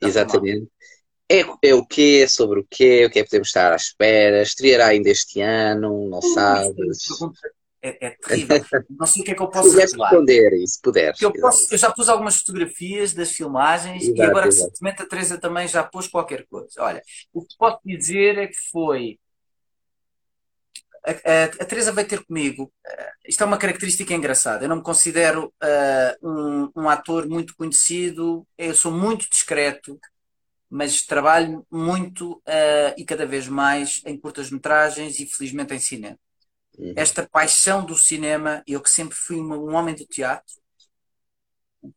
Já 0.00 0.08
exatamente. 0.08 0.68
É, 1.30 1.44
é 1.68 1.74
o 1.74 1.84
quê? 1.84 2.26
Sobre 2.26 2.60
o 2.60 2.66
quê? 2.68 3.04
O 3.06 3.10
que 3.10 3.18
é 3.18 3.22
que 3.22 3.28
podemos 3.28 3.48
estar 3.48 3.72
à 3.72 3.76
espera? 3.76 4.42
Estreará 4.42 4.86
ainda 4.86 5.10
este 5.10 5.40
ano? 5.40 6.08
Não 6.08 6.22
sabes? 6.22 7.06
pergunta 7.06 7.40
É, 7.82 8.06
é 8.06 8.10
terrível. 8.10 8.64
Não 8.98 9.06
sei 9.06 9.22
o 9.22 9.24
que 9.24 9.30
é 9.32 9.34
que 9.34 9.42
eu 9.42 9.48
posso 9.48 9.68
puderes 9.70 9.92
revelar. 9.92 10.10
responder 10.10 10.66
se 10.66 10.80
puderes. 10.80 11.20
Porque 11.20 11.38
eu, 11.38 11.42
posso- 11.42 11.74
eu 11.74 11.78
já 11.78 11.92
pus 11.92 12.08
algumas 12.08 12.36
fotografias 12.38 13.12
das 13.12 13.30
filmagens 13.32 14.04
e 14.04 14.08
Exato, 14.12 14.22
agora 14.30 14.46
exato. 14.46 14.68
recentemente 14.70 15.02
a 15.02 15.06
Teresa 15.06 15.38
também 15.38 15.68
já 15.68 15.84
pôs 15.84 16.08
qualquer 16.08 16.46
coisa. 16.46 16.68
Olha, 16.78 17.02
o 17.32 17.42
que 17.44 17.56
posso 17.58 17.78
dizer 17.84 18.38
é 18.38 18.46
que 18.46 18.56
foi. 18.72 19.18
A, 21.06 21.10
a- 21.10 21.44
a 21.62 21.64
Teresa 21.64 21.92
veio 21.92 22.08
ter 22.08 22.24
comigo. 22.24 22.72
eh, 22.86 23.10
isto 23.28 23.42
é 23.42 23.46
uma 23.46 23.58
característica 23.58 24.12
engraçada. 24.14 24.64
Eu 24.64 24.68
não 24.68 24.76
me 24.76 24.82
considero 24.82 25.52
eh, 25.62 26.16
um, 26.22 26.70
um 26.76 26.88
ator 26.88 27.28
muito 27.28 27.54
conhecido, 27.56 28.46
eu 28.58 28.74
sou 28.74 28.92
muito 28.92 29.28
discreto, 29.30 29.98
mas 30.70 31.02
trabalho 31.02 31.66
muito 31.70 32.42
eh, 32.46 32.94
e 32.98 33.04
cada 33.04 33.26
vez 33.26 33.48
mais 33.48 34.02
em 34.04 34.18
curtas-metragens 34.18 35.18
e 35.18 35.26
felizmente 35.26 35.74
em 35.74 35.78
cinema. 35.78 36.18
uhum. 36.78 36.92
esta 36.96 37.28
paixão 37.28 37.84
do 37.84 37.96
cinema, 37.96 38.62
eu 38.66 38.80
que 38.80 38.90
sempre 38.90 39.16
fui 39.16 39.36
um 39.40 39.74
homem 39.74 39.94
do 39.94 40.06
teatro, 40.06 40.54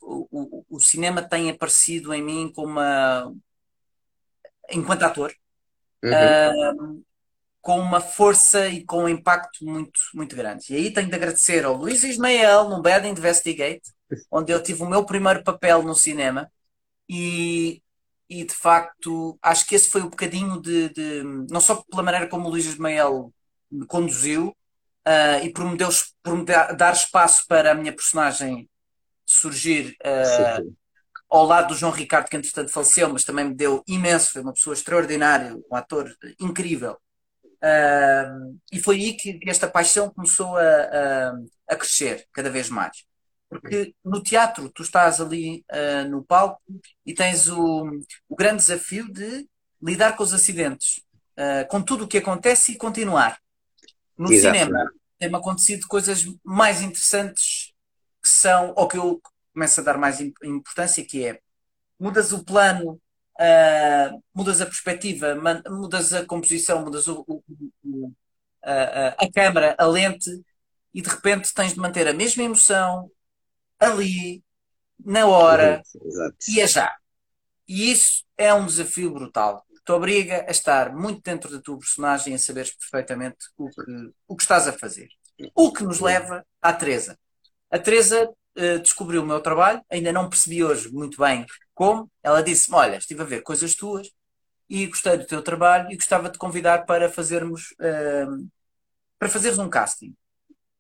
o, 0.01 0.27
o, 0.31 0.65
o 0.69 0.79
cinema 0.79 1.21
tem 1.21 1.49
aparecido 1.49 2.13
em 2.13 2.23
mim 2.23 2.51
como 2.53 2.71
uma, 2.71 3.33
enquanto 4.69 5.03
ator, 5.03 5.33
uhum. 6.03 6.97
uh, 6.97 7.03
com 7.61 7.79
uma 7.79 8.01
força 8.01 8.67
e 8.67 8.83
com 8.83 9.03
um 9.03 9.09
impacto 9.09 9.63
muito, 9.65 9.99
muito 10.13 10.35
grande. 10.35 10.65
E 10.69 10.75
aí 10.75 10.93
tenho 10.93 11.09
de 11.09 11.15
agradecer 11.15 11.63
ao 11.65 11.75
Luís 11.75 12.03
Ismael 12.03 12.69
no 12.69 12.81
Bad 12.81 13.07
Investigate, 13.07 13.81
onde 14.31 14.51
eu 14.51 14.61
tive 14.61 14.81
o 14.83 14.89
meu 14.89 15.05
primeiro 15.05 15.43
papel 15.43 15.83
no 15.83 15.95
cinema 15.95 16.51
e, 17.07 17.81
e 18.31 18.45
de 18.45 18.53
facto 18.53 19.37
acho 19.41 19.65
que 19.67 19.75
esse 19.75 19.89
foi 19.89 20.01
o 20.01 20.05
um 20.05 20.09
bocadinho 20.09 20.61
de, 20.61 20.87
de, 20.89 21.21
não 21.49 21.59
só 21.59 21.83
pela 21.89 22.01
maneira 22.01 22.27
como 22.27 22.47
o 22.47 22.51
Luís 22.51 22.65
Ismael 22.65 23.33
me 23.69 23.85
conduziu 23.85 24.55
uh, 25.05 25.43
e 25.43 25.51
por 25.51 25.65
me, 25.65 26.45
dar 26.77 26.93
espaço 26.93 27.45
para 27.45 27.71
a 27.71 27.75
minha 27.75 27.91
personagem 27.91 28.69
surgir 29.25 29.97
uh, 30.05 30.75
ao 31.29 31.45
lado 31.45 31.69
do 31.69 31.75
João 31.75 31.91
Ricardo, 31.91 32.29
que 32.29 32.37
entretanto 32.37 32.71
faleceu, 32.71 33.09
mas 33.11 33.25
também 33.25 33.45
me 33.45 33.53
deu 33.53 33.83
imenso, 33.85 34.31
foi 34.31 34.41
uma 34.41 34.53
pessoa 34.53 34.73
extraordinária, 34.73 35.53
um 35.69 35.75
ator 35.75 36.13
incrível. 36.39 36.97
Uh, 37.43 38.57
e 38.71 38.79
foi 38.79 38.95
aí 38.95 39.13
que 39.13 39.39
esta 39.45 39.67
paixão 39.67 40.09
começou 40.09 40.57
a, 40.57 40.61
a, 40.61 41.33
a, 41.69 41.75
crescer 41.75 42.25
cada 42.31 42.49
vez 42.49 42.69
mais. 42.69 43.05
Porque 43.51 43.93
no 44.01 44.23
teatro 44.23 44.69
tu 44.69 44.81
estás 44.81 45.19
ali 45.19 45.65
uh, 45.69 46.09
no 46.09 46.23
palco 46.23 46.61
e 47.05 47.13
tens 47.13 47.49
o, 47.49 47.83
o, 48.29 48.35
grande 48.35 48.57
desafio 48.57 49.11
de 49.11 49.45
lidar 49.83 50.15
com 50.15 50.23
os 50.23 50.33
acidentes, 50.33 51.03
uh, 51.37 51.67
com 51.67 51.81
tudo 51.81 52.05
o 52.05 52.07
que 52.07 52.17
acontece 52.17 52.71
e 52.71 52.77
continuar. 52.77 53.37
No 54.17 54.31
Exato. 54.31 54.57
cinema 54.57 54.89
tem-me 55.19 55.35
acontecido 55.35 55.85
coisas 55.85 56.25
mais 56.41 56.81
interessantes 56.81 57.73
que 58.23 58.29
são, 58.29 58.73
ou 58.77 58.87
que 58.87 58.97
eu 58.97 59.21
começo 59.53 59.81
a 59.81 59.83
dar 59.83 59.97
mais 59.97 60.21
importância, 60.21 61.05
que 61.05 61.25
é 61.25 61.41
mudas 61.99 62.31
o 62.31 62.45
plano, 62.45 62.93
uh, 63.37 64.23
mudas 64.33 64.61
a 64.61 64.65
perspectiva, 64.65 65.35
mudas 65.69 66.13
a 66.13 66.25
composição, 66.25 66.85
mudas 66.85 67.05
o, 67.09 67.25
o, 67.27 67.43
o, 67.83 68.13
a, 68.63 69.25
a 69.25 69.29
câmara, 69.29 69.75
a 69.77 69.85
lente, 69.85 70.29
e 70.93 71.01
de 71.01 71.09
repente 71.09 71.53
tens 71.53 71.73
de 71.73 71.79
manter 71.79 72.07
a 72.07 72.13
mesma 72.13 72.43
emoção 72.43 73.11
ali, 73.81 74.43
na 75.03 75.25
hora, 75.25 75.81
Exato. 76.05 76.37
e 76.47 76.61
é 76.61 76.67
já. 76.67 76.95
E 77.67 77.91
isso 77.91 78.23
é 78.37 78.53
um 78.53 78.65
desafio 78.65 79.11
brutal. 79.11 79.65
Te 79.83 79.91
obriga 79.91 80.45
a 80.47 80.51
estar 80.51 80.93
muito 80.93 81.21
dentro 81.23 81.49
da 81.49 81.59
tua 81.59 81.79
personagem 81.79 82.33
e 82.33 82.35
a 82.35 82.39
saberes 82.39 82.71
perfeitamente 82.75 83.37
o 83.57 83.69
que, 83.69 83.81
o 84.27 84.35
que 84.35 84.43
estás 84.43 84.67
a 84.67 84.73
fazer. 84.73 85.09
O 85.55 85.73
que 85.73 85.83
nos 85.83 85.99
leva 85.99 86.45
à 86.61 86.71
Teresa. 86.71 87.17
A 87.69 87.79
Teresa 87.79 88.29
uh, 88.29 88.79
descobriu 88.79 89.23
o 89.23 89.25
meu 89.25 89.41
trabalho, 89.41 89.81
ainda 89.89 90.11
não 90.11 90.29
percebi 90.29 90.63
hoje 90.63 90.91
muito 90.91 91.17
bem 91.17 91.45
como. 91.73 92.11
Ela 92.21 92.43
disse-me: 92.43 92.77
Olha, 92.77 92.97
estive 92.97 93.21
a 93.21 93.25
ver 93.25 93.41
coisas 93.41 93.73
tuas 93.73 94.11
e 94.69 94.85
gostei 94.85 95.17
do 95.17 95.25
teu 95.25 95.41
trabalho 95.41 95.91
e 95.91 95.95
gostava 95.95 96.29
de 96.29 96.37
convidar 96.37 96.85
para 96.85 97.09
fazermos 97.09 97.71
uh, 97.79 98.47
para 99.17 99.29
fazeres 99.29 99.57
um 99.57 99.69
casting. 99.69 100.15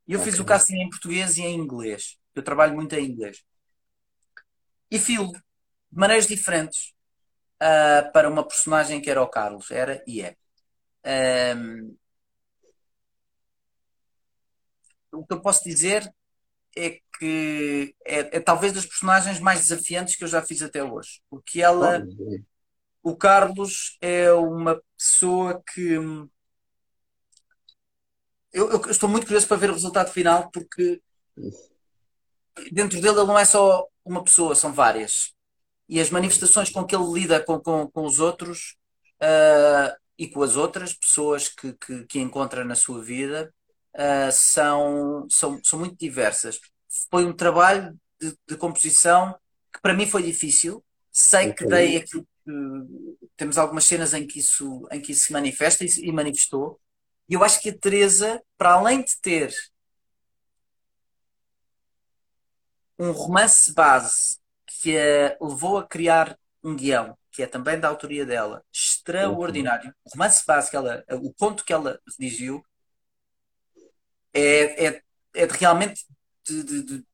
E 0.07 0.13
eu 0.13 0.19
okay. 0.19 0.31
fiz 0.31 0.39
o 0.39 0.45
casting 0.45 0.75
em 0.75 0.89
português 0.89 1.37
e 1.37 1.41
em 1.41 1.55
inglês. 1.55 2.17
Eu 2.35 2.43
trabalho 2.43 2.75
muito 2.75 2.93
em 2.95 3.05
inglês. 3.05 3.43
E 4.89 4.99
filo 4.99 5.31
de 5.31 5.39
maneiras 5.91 6.27
diferentes 6.27 6.93
uh, 7.61 8.11
para 8.11 8.29
uma 8.29 8.47
personagem 8.47 9.01
que 9.01 9.09
era 9.09 9.21
o 9.21 9.29
Carlos. 9.29 9.71
Era 9.71 10.03
e 10.07 10.21
é. 10.21 10.35
Um, 11.55 11.97
o 15.11 15.25
que 15.25 15.33
eu 15.33 15.41
posso 15.41 15.63
dizer 15.63 16.11
é 16.75 17.01
que 17.19 17.95
é, 18.05 18.37
é, 18.37 18.39
talvez 18.39 18.73
das 18.73 18.85
personagens 18.85 19.39
mais 19.39 19.59
desafiantes 19.59 20.15
que 20.15 20.23
eu 20.23 20.27
já 20.27 20.41
fiz 20.41 20.61
até 20.61 20.83
hoje. 20.83 21.21
Porque 21.29 21.61
ela, 21.61 22.03
o 23.03 23.15
Carlos, 23.15 23.97
é 24.01 24.31
uma 24.31 24.81
pessoa 24.97 25.61
que. 25.73 25.93
Eu, 28.53 28.69
eu, 28.69 28.89
estou 28.89 29.07
muito 29.07 29.25
curioso 29.25 29.47
para 29.47 29.57
ver 29.57 29.69
o 29.69 29.73
resultado 29.73 30.11
final, 30.11 30.49
porque 30.51 31.01
dentro 32.71 32.99
dele 33.01 33.17
ele 33.19 33.27
não 33.27 33.39
é 33.39 33.45
só 33.45 33.87
uma 34.03 34.23
pessoa, 34.23 34.55
são 34.55 34.73
várias. 34.73 35.33
E 35.87 35.99
as 35.99 36.09
manifestações 36.09 36.69
com 36.69 36.85
que 36.85 36.95
ele 36.95 37.11
lida 37.11 37.43
com, 37.43 37.59
com, 37.59 37.87
com 37.89 38.05
os 38.05 38.19
outros 38.19 38.75
uh, 39.21 39.95
e 40.17 40.27
com 40.27 40.41
as 40.41 40.55
outras 40.55 40.93
pessoas 40.93 41.49
que, 41.49 41.73
que, 41.73 42.05
que 42.05 42.19
encontra 42.19 42.63
na 42.63 42.75
sua 42.75 43.03
vida 43.03 43.53
uh, 43.95 44.31
são, 44.31 45.27
são, 45.29 45.59
são 45.63 45.79
muito 45.79 45.97
diversas. 45.97 46.59
Foi 47.09 47.25
um 47.25 47.33
trabalho 47.33 47.97
de, 48.19 48.35
de, 48.47 48.57
composição 48.57 49.35
que 49.73 49.81
para 49.81 49.93
mim 49.93 50.07
foi 50.07 50.23
difícil. 50.23 50.83
Sei 51.11 51.53
que 51.53 51.65
dei 51.65 51.97
aquilo 51.97 52.23
que. 52.23 52.31
Temos 53.37 53.57
algumas 53.57 53.85
cenas 53.85 54.13
em 54.13 54.25
que 54.25 54.39
isso, 54.39 54.87
em 54.91 55.01
que 55.01 55.11
isso 55.11 55.25
se 55.25 55.33
manifesta 55.33 55.83
e, 55.83 55.87
e 56.01 56.11
manifestou. 56.11 56.79
E 57.27 57.33
eu 57.33 57.43
acho 57.43 57.61
que 57.61 57.69
a 57.69 57.77
Teresa, 57.77 58.41
para 58.57 58.73
além 58.73 59.03
de 59.03 59.19
ter 59.21 59.53
um 63.01 63.11
romance 63.11 63.73
base 63.73 64.37
que 64.67 64.95
a 64.95 65.35
levou 65.41 65.79
a 65.79 65.87
criar 65.87 66.37
um 66.63 66.75
guião, 66.75 67.17
que 67.31 67.41
é 67.41 67.47
também 67.47 67.79
da 67.79 67.87
autoria 67.87 68.23
dela, 68.25 68.63
extraordinário. 68.71 69.91
O 70.05 70.11
romance 70.11 70.45
base 70.45 70.69
que 70.69 70.75
ela, 70.75 71.03
o 71.09 71.33
conto 71.33 71.65
que 71.65 71.73
ela 71.73 71.99
redigiu, 72.07 72.63
é, 74.31 74.85
é, 74.85 75.01
é 75.33 75.45
realmente 75.45 76.05
de, 76.45 76.63
de, 76.63 76.83
de, 76.83 77.05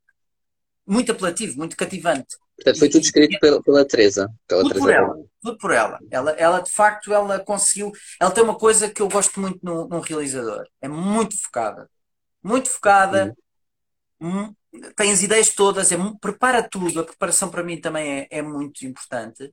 muito 0.86 1.14
apelativo, 1.14 1.58
muito 1.58 1.78
cativante. 1.78 2.36
Portanto, 2.58 2.80
foi 2.80 2.90
tudo 2.90 3.04
escrito 3.04 3.40
pela, 3.40 3.64
pela 3.64 3.86
Teresa. 3.88 4.30
Pela 4.46 4.64
tudo 4.64 4.74
Teresa 4.74 4.86
por 4.86 4.94
ela. 4.94 5.26
Tudo 5.42 5.58
por 5.58 5.72
ela. 5.72 6.00
ela. 6.12 6.32
Ela, 6.32 6.60
de 6.60 6.72
facto, 6.72 7.14
ela 7.14 7.40
conseguiu. 7.40 7.94
Ela 8.20 8.32
tem 8.32 8.44
uma 8.44 8.58
coisa 8.58 8.90
que 8.90 9.02
eu 9.02 9.08
gosto 9.08 9.40
muito 9.40 9.60
num, 9.64 9.88
num 9.88 10.00
realizador. 10.00 10.68
É 10.82 10.88
muito 10.88 11.42
focada. 11.42 11.90
Muito 12.44 12.70
focada. 12.70 13.38
Hum, 14.20 14.54
tem 14.96 15.12
as 15.12 15.22
ideias 15.22 15.50
todas. 15.50 15.92
É, 15.92 15.98
prepara 16.20 16.68
tudo. 16.68 17.00
A 17.00 17.04
preparação 17.04 17.50
para 17.50 17.64
mim 17.64 17.80
também 17.80 18.22
é, 18.22 18.28
é 18.30 18.42
muito 18.42 18.86
importante. 18.86 19.52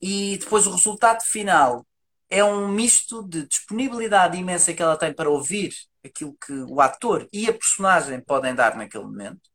E 0.00 0.38
depois 0.38 0.66
o 0.66 0.72
resultado 0.72 1.22
final 1.22 1.86
é 2.30 2.44
um 2.44 2.68
misto 2.68 3.22
de 3.22 3.46
disponibilidade 3.46 4.36
imensa 4.36 4.74
que 4.74 4.82
ela 4.82 4.96
tem 4.96 5.12
para 5.12 5.30
ouvir 5.30 5.72
aquilo 6.04 6.36
que 6.44 6.52
o 6.52 6.80
ator 6.80 7.26
e 7.32 7.48
a 7.48 7.52
personagem 7.52 8.20
podem 8.20 8.54
dar 8.54 8.76
naquele 8.76 9.04
momento 9.04 9.50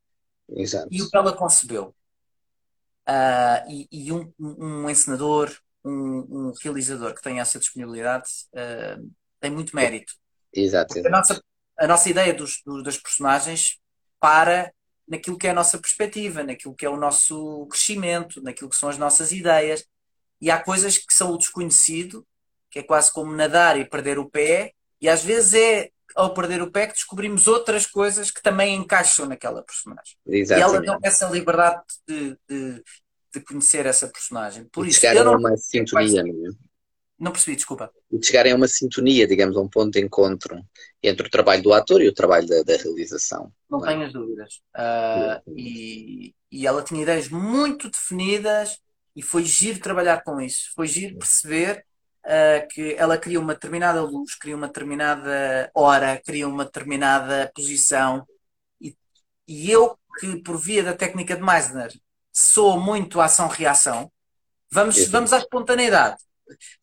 Exato. 0.49 0.87
e 0.91 1.01
o 1.01 1.09
que 1.09 1.17
ela 1.17 1.35
concebeu. 1.35 1.95
Uh, 3.07 3.69
e, 3.69 3.87
e 3.91 4.11
um, 4.11 4.33
um, 4.39 4.89
encenador, 4.89 5.53
um, 5.83 5.91
um, 6.49 6.53
realizador 6.61 7.13
que 7.13 7.21
tenha 7.21 7.41
essa 7.41 7.59
disponibilidade 7.59 8.29
uh, 8.53 9.11
tem 9.39 9.51
muito 9.51 9.75
mérito. 9.75 10.13
Exato, 10.53 10.97
exato. 10.97 11.07
A, 11.07 11.17
nossa, 11.17 11.43
a 11.77 11.87
nossa 11.87 12.09
ideia 12.09 12.33
dos, 12.33 12.61
dos, 12.65 12.83
das 12.83 12.97
personagens 12.97 13.77
para 14.19 14.73
naquilo 15.07 15.37
que 15.37 15.47
é 15.47 15.51
a 15.51 15.53
nossa 15.53 15.77
perspectiva, 15.77 16.43
naquilo 16.43 16.73
que 16.73 16.85
é 16.85 16.89
o 16.89 16.97
nosso 16.97 17.65
crescimento, 17.67 18.41
naquilo 18.41 18.69
que 18.69 18.75
são 18.75 18.89
as 18.89 18.97
nossas 18.97 19.31
ideias. 19.31 19.85
E 20.39 20.49
há 20.49 20.59
coisas 20.59 20.97
que 20.97 21.13
são 21.13 21.31
o 21.33 21.37
desconhecido, 21.37 22.25
que 22.69 22.79
é 22.79 22.83
quase 22.83 23.11
como 23.11 23.35
nadar 23.35 23.79
e 23.79 23.85
perder 23.85 24.17
o 24.17 24.29
pé, 24.29 24.73
e 24.99 25.09
às 25.09 25.23
vezes 25.23 25.53
é 25.53 25.89
ao 26.15 26.33
perder 26.33 26.61
o 26.61 26.71
pé 26.71 26.87
que 26.87 26.93
descobrimos 26.93 27.47
outras 27.47 27.85
coisas 27.85 28.29
que 28.29 28.41
também 28.41 28.75
encaixam 28.75 29.25
naquela 29.25 29.63
personagem. 29.63 30.15
Exatamente. 30.25 30.73
E 30.73 30.75
ela 30.75 30.81
deu 30.81 30.99
essa 31.03 31.27
liberdade 31.27 31.81
de, 32.07 32.37
de, 32.47 32.83
de, 33.33 33.41
conhecer 33.41 33.85
essa 33.85 34.07
personagem. 34.07 34.65
Por 34.65 34.87
isso, 34.87 34.99
chegarem 34.99 35.23
a 35.23 35.37
uma 35.37 35.57
sintonia, 35.57 36.23
não 36.23 36.29
é? 36.29 36.72
Não 37.19 37.31
percebi, 37.31 37.55
desculpa. 37.55 37.91
E 38.11 38.17
de 38.17 38.25
chegarem 38.25 38.51
a 38.51 38.55
uma 38.55 38.67
sintonia, 38.67 39.27
digamos, 39.27 39.55
a 39.55 39.61
um 39.61 39.69
ponto 39.69 39.91
de 39.91 40.01
encontro 40.01 40.61
entre 41.01 41.27
o 41.27 41.29
trabalho 41.29 41.61
do 41.61 41.73
ator 41.73 42.01
e 42.01 42.07
o 42.07 42.13
trabalho 42.13 42.47
da, 42.47 42.63
da 42.63 42.75
realização. 42.75 43.51
Não, 43.69 43.79
não 43.79 43.85
é? 43.85 43.91
tenho 43.91 44.05
as 44.05 44.13
dúvidas. 44.13 44.61
Uh, 44.75 45.53
e, 45.55 46.35
e 46.51 46.67
ela 46.67 46.83
tinha 46.83 47.01
ideias 47.01 47.29
muito 47.29 47.89
definidas 47.89 48.79
e 49.15 49.21
foi 49.21 49.43
giro 49.43 49.79
trabalhar 49.79 50.23
com 50.23 50.41
isso. 50.41 50.71
Foi 50.75 50.87
giro 50.87 51.17
perceber 51.17 51.85
uh, 52.25 52.67
que 52.69 52.95
ela 52.95 53.17
cria 53.17 53.39
uma 53.39 53.53
determinada 53.53 54.01
luz, 54.01 54.35
cria 54.35 54.55
uma 54.55 54.67
determinada 54.67 55.71
hora, 55.73 56.21
cria 56.25 56.47
uma 56.47 56.65
determinada 56.65 57.51
posição. 57.55 58.25
E, 58.81 58.95
e 59.47 59.71
eu, 59.71 59.97
que 60.19 60.41
por 60.41 60.57
via 60.57 60.83
da 60.83 60.93
técnica 60.93 61.35
de 61.35 61.43
Meissner 61.43 61.91
sou 62.31 62.79
muito 62.79 63.21
ação-reação, 63.21 64.11
vamos, 64.71 65.07
vamos 65.07 65.31
à 65.31 65.37
espontaneidade. 65.37 66.17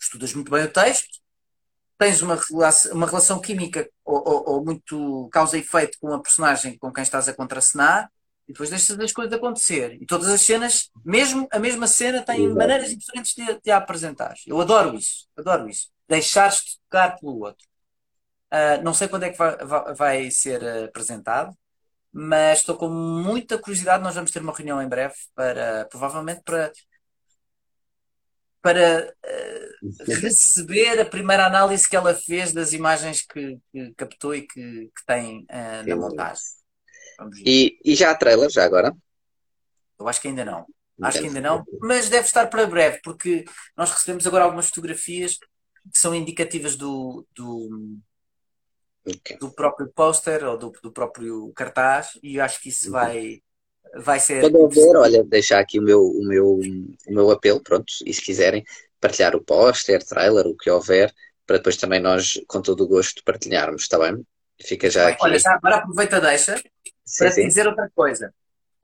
Estudas 0.01 0.35
muito 0.35 0.51
bem 0.51 0.65
o 0.65 0.73
texto, 0.73 1.21
tens 1.99 2.23
uma 2.23 2.35
relação, 2.35 2.93
uma 2.93 3.07
relação 3.07 3.41
química 3.41 3.89
ou, 4.05 4.17
ou, 4.27 4.49
ou 4.49 4.65
muito 4.65 5.29
causa 5.31 5.57
e 5.57 5.61
efeito 5.61 5.99
com 6.01 6.13
a 6.13 6.21
personagem 6.21 6.79
com 6.79 6.91
quem 6.91 7.03
estás 7.03 7.29
a 7.29 7.35
contracenar, 7.35 8.11
e 8.49 8.53
depois 8.53 8.71
deixas 8.71 8.99
as 8.99 9.13
coisas 9.13 9.33
acontecer. 9.33 9.97
E 10.01 10.07
todas 10.07 10.29
as 10.29 10.41
cenas, 10.41 10.91
mesmo 11.05 11.47
a 11.53 11.59
mesma 11.59 11.87
cena, 11.87 12.23
tem 12.23 12.45
Exato. 12.45 12.59
maneiras 12.59 12.89
diferentes 12.97 13.35
de, 13.35 13.61
de 13.63 13.71
a 13.71 13.77
apresentar. 13.77 14.35
Eu 14.47 14.61
adoro 14.61 14.97
isso, 14.97 15.29
adoro 15.37 15.69
isso. 15.69 15.89
Deixares-te 16.09 16.81
tocar 16.81 17.17
pelo 17.17 17.39
outro. 17.45 17.65
Uh, 18.53 18.83
não 18.83 18.93
sei 18.93 19.07
quando 19.07 19.25
é 19.25 19.31
que 19.31 19.39
vai, 19.39 19.57
vai, 19.59 19.95
vai 19.95 20.31
ser 20.33 20.65
apresentado, 20.85 21.57
mas 22.13 22.59
estou 22.59 22.77
com 22.77 22.89
muita 22.89 23.57
curiosidade. 23.57 24.03
Nós 24.03 24.17
vamos 24.17 24.33
ter 24.33 24.41
uma 24.41 24.53
reunião 24.53 24.83
em 24.83 24.89
breve 24.89 25.15
para, 25.35 25.87
provavelmente, 25.89 26.43
para, 26.43 26.73
para 28.63 29.15
uh, 29.25 30.05
receber 30.21 31.01
a 31.01 31.05
primeira 31.05 31.47
análise 31.47 31.89
que 31.89 31.97
ela 31.97 32.15
fez 32.15 32.53
das 32.53 32.73
imagens 32.73 33.23
que, 33.23 33.59
que 33.73 33.95
captou 33.95 34.35
e 34.35 34.43
que, 34.43 34.91
que 34.95 35.07
tem 35.07 35.47
uh, 35.51 35.89
na 35.89 35.97
montagem. 35.97 36.43
E, 37.45 37.79
e 37.85 37.95
já 37.95 38.11
há 38.11 38.15
trailer, 38.15 38.51
já 38.51 38.65
agora? 38.65 38.95
Eu 39.99 40.09
acho 40.09 40.21
que 40.21 40.29
ainda 40.29 40.45
não. 40.45 40.67
Acho 41.03 41.21
que 41.21 41.27
ainda 41.27 41.41
não, 41.41 41.65
mas 41.81 42.11
deve 42.11 42.27
estar 42.27 42.47
para 42.49 42.67
breve, 42.67 43.01
porque 43.03 43.45
nós 43.75 43.91
recebemos 43.91 44.27
agora 44.27 44.45
algumas 44.45 44.67
fotografias 44.67 45.39
que 45.39 45.99
são 45.99 46.15
indicativas 46.15 46.77
do, 46.77 47.27
do, 47.35 47.99
okay. 49.07 49.39
do 49.39 49.51
próprio 49.51 49.91
póster 49.95 50.45
ou 50.45 50.59
do, 50.59 50.71
do, 50.83 50.93
próprio 50.93 51.51
cartaz, 51.55 52.19
e 52.23 52.39
acho 52.39 52.61
que 52.61 52.69
isso 52.69 52.87
uhum. 52.87 52.93
vai, 52.93 53.43
vai 53.97 54.21
ser. 54.21 54.41
Quando 54.41 54.59
houver, 54.61 54.97
olha, 54.97 55.25
deixar 55.25 55.59
aqui 55.59 55.79
o 55.79 55.83
meu, 55.83 56.03
o, 56.03 56.25
meu, 56.25 56.55
o 56.57 57.13
meu 57.13 57.31
apelo, 57.31 57.63
pronto, 57.63 57.93
e 58.05 58.13
se 58.13 58.23
quiserem 58.23 58.65
partilhar 59.01 59.35
o 59.35 59.43
póster, 59.43 60.05
trailer, 60.05 60.47
o 60.47 60.57
que 60.57 60.71
houver, 60.71 61.13
para 61.47 61.57
depois 61.57 61.77
também 61.77 62.01
nós, 62.01 62.41
com 62.47 62.61
todo 62.61 62.85
o 62.85 62.89
gosto, 62.89 63.25
partilharmos, 63.25 63.83
está 63.83 63.99
bem? 63.99 64.25
Fica 64.61 64.91
já 64.91 65.09
aqui. 65.09 65.19
Olha, 65.23 65.39
já 65.39 65.55
agora 65.55 65.77
aproveita, 65.77 66.21
deixa, 66.21 66.57
sim, 67.05 67.25
para 67.25 67.31
sim. 67.31 67.47
dizer 67.47 67.67
outra 67.67 67.91
coisa. 67.95 68.33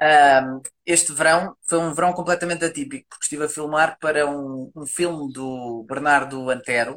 Um, 0.00 0.60
este 0.84 1.12
verão 1.12 1.56
foi 1.62 1.78
um 1.78 1.94
verão 1.94 2.12
completamente 2.12 2.64
atípico, 2.64 3.06
porque 3.08 3.24
estive 3.24 3.44
a 3.44 3.48
filmar 3.48 3.98
para 3.98 4.26
um, 4.26 4.70
um 4.74 4.86
filme 4.86 5.32
do 5.32 5.84
Bernardo 5.88 6.50
Antero, 6.50 6.96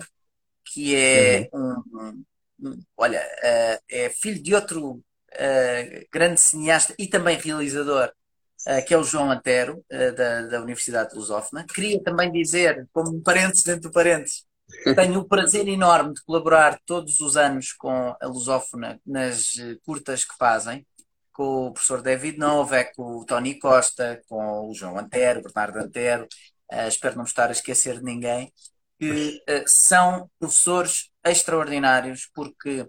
que 0.65 0.95
é 0.95 1.49
uhum. 1.53 1.83
um, 1.93 2.23
um, 2.67 2.83
olha, 2.97 3.21
uh, 3.21 3.83
é 3.89 4.09
filho 4.09 4.41
de 4.41 4.53
outro 4.53 5.01
uh, 5.35 6.07
grande 6.11 6.39
cineasta 6.39 6.93
e 6.97 7.07
também 7.07 7.37
realizador, 7.37 8.11
uh, 8.67 8.85
que 8.85 8.93
é 8.93 8.97
o 8.97 9.03
João 9.03 9.31
Antero, 9.31 9.83
da, 9.89 10.41
da 10.43 10.61
Universidade 10.61 11.11
de 11.11 11.15
Lusófona. 11.15 11.65
Queria 11.65 12.01
também 12.03 12.31
dizer, 12.31 12.87
como 12.91 13.21
parênteses 13.21 13.63
dentro 13.63 13.89
do 13.89 13.91
parênteses, 13.91 14.47
tenho 14.95 15.19
o 15.19 15.27
prazer 15.27 15.67
enorme 15.67 16.13
de 16.13 16.23
colaborar 16.23 16.79
todos 16.85 17.19
os 17.21 17.35
anos 17.35 17.73
com 17.73 18.15
a 18.21 18.27
Lusófona 18.27 18.99
nas 19.05 19.53
curtas 19.83 20.23
que 20.23 20.37
fazem 20.37 20.85
com 21.39 21.67
o 21.67 21.71
professor 21.71 22.01
David 22.01 22.37
Novak, 22.37 22.93
com 22.97 23.15
o 23.15 23.25
Tony 23.25 23.57
Costa, 23.57 24.21
com 24.27 24.67
o 24.67 24.73
João 24.73 24.99
Antero, 24.99 25.41
Bernardo 25.41 25.79
Antero, 25.79 26.27
uh, 26.69 26.87
espero 26.89 27.15
não 27.15 27.23
estar 27.23 27.47
a 27.47 27.53
esquecer 27.53 27.99
de 27.99 28.03
ninguém, 28.03 28.51
que 28.99 29.41
uh, 29.49 29.63
são 29.65 30.29
professores 30.37 31.09
extraordinários 31.25 32.29
porque 32.35 32.85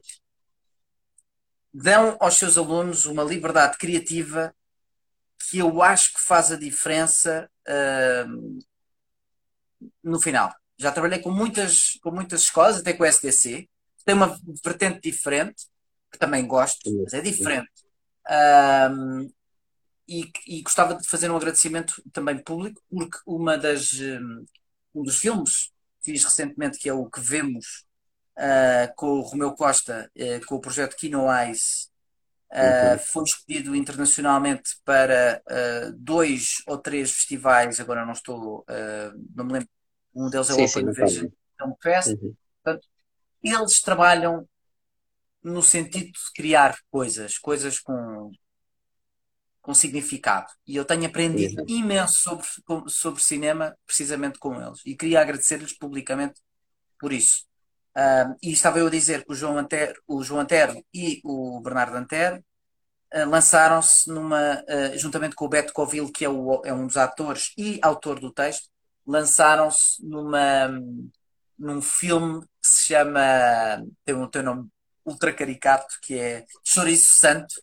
dão 1.72 2.16
aos 2.20 2.36
seus 2.36 2.58
alunos 2.58 3.06
uma 3.06 3.22
liberdade 3.22 3.78
criativa 3.78 4.54
que 5.48 5.58
eu 5.58 5.82
acho 5.82 6.14
que 6.14 6.20
faz 6.20 6.52
a 6.52 6.56
diferença 6.56 7.50
uh, 7.68 8.58
no 10.02 10.20
final. 10.20 10.54
Já 10.76 10.92
trabalhei 10.92 11.18
com 11.18 11.30
muitas, 11.30 11.98
com 12.02 12.10
muitas 12.10 12.42
escolas, 12.42 12.78
até 12.78 12.92
com 12.92 13.02
o 13.02 13.06
SDC, 13.06 13.68
tem 14.04 14.14
uma 14.14 14.38
vertente 14.64 15.00
diferente, 15.00 15.66
que 16.10 16.18
também 16.18 16.46
gosto, 16.46 16.90
mas 17.02 17.12
é 17.14 17.20
diferente. 17.20 17.70
Um, 18.90 19.30
e, 20.08 20.30
e, 20.46 20.62
gostava 20.62 20.94
de 20.94 21.06
fazer 21.06 21.30
um 21.30 21.36
agradecimento 21.36 22.02
também 22.12 22.38
público, 22.38 22.82
porque 22.90 23.18
uma 23.26 23.56
das, 23.56 23.92
um 24.94 25.02
dos 25.02 25.18
filmes 25.18 25.70
que 26.02 26.12
fiz 26.12 26.24
recentemente, 26.24 26.78
que 26.78 26.88
é 26.88 26.92
o 26.92 27.08
que 27.08 27.20
vemos 27.20 27.84
uh, 28.40 28.94
com 28.96 29.18
o 29.18 29.20
Romeu 29.20 29.52
Costa, 29.54 30.10
uh, 30.16 30.46
com 30.46 30.56
o 30.56 30.60
projeto 30.60 30.96
Kino 30.96 31.30
Eyes, 31.30 31.90
uh, 32.50 32.92
uhum. 32.92 32.98
foi 32.98 33.24
escolhido 33.24 33.76
internacionalmente 33.76 34.76
para 34.84 35.42
dois 35.94 36.62
ou 36.66 36.78
três 36.78 37.12
festivais, 37.12 37.78
agora 37.78 38.04
não 38.04 38.12
estou, 38.12 38.64
não 39.34 39.44
me 39.44 39.52
lembro, 39.52 39.68
um 40.14 40.30
deles 40.30 40.50
é 40.50 40.54
o 40.54 40.64
Open 40.64 40.92
Vision 40.92 41.28
Film 41.58 41.72
Fest. 41.80 42.08
Uhum. 42.08 42.34
Portanto, 42.62 42.88
eles 43.42 43.80
trabalham 43.80 44.48
no 45.42 45.62
sentido 45.62 46.12
de 46.12 46.32
criar 46.34 46.76
coisas, 46.90 47.38
coisas 47.38 47.78
com, 47.78 48.30
com 49.62 49.72
significado. 49.72 50.52
E 50.66 50.76
eu 50.76 50.84
tenho 50.84 51.06
aprendido 51.06 51.64
imenso 51.68 52.20
sobre, 52.20 52.46
sobre 52.88 53.22
cinema 53.22 53.76
precisamente 53.86 54.38
com 54.38 54.60
eles. 54.60 54.80
E 54.84 54.94
queria 54.94 55.20
agradecer-lhes 55.20 55.72
publicamente 55.72 56.40
por 56.98 57.12
isso. 57.12 57.49
Uh, 57.96 58.36
e 58.42 58.52
estava 58.52 58.78
eu 58.78 58.86
a 58.86 58.90
dizer 58.90 59.24
que 59.24 59.32
o 59.32 59.34
João 59.34 59.58
Antero, 59.58 60.00
o 60.06 60.22
João 60.22 60.40
Antero 60.40 60.82
e 60.94 61.20
o 61.24 61.60
Bernardo 61.60 61.96
Antero 61.96 62.36
uh, 62.36 63.28
lançaram-se 63.28 64.08
numa, 64.08 64.62
uh, 64.62 64.98
juntamente 64.98 65.34
com 65.34 65.44
o 65.44 65.48
Beto 65.48 65.72
Covil, 65.72 66.10
que 66.12 66.24
é, 66.24 66.28
o, 66.28 66.62
é 66.64 66.72
um 66.72 66.86
dos 66.86 66.96
atores 66.96 67.52
e 67.58 67.80
autor 67.82 68.20
do 68.20 68.32
texto, 68.32 68.68
lançaram-se 69.06 70.04
numa 70.04 70.68
num 71.58 71.82
filme 71.82 72.40
que 72.62 72.68
se 72.68 72.84
chama 72.84 73.20
tem 74.04 74.14
um, 74.14 74.26
tem 74.26 74.40
um 74.40 74.44
nome 74.44 74.68
ultra 75.04 75.32
caricato, 75.32 75.98
que 76.02 76.18
é 76.18 76.46
Chouriço 76.64 77.12
Santo, 77.16 77.54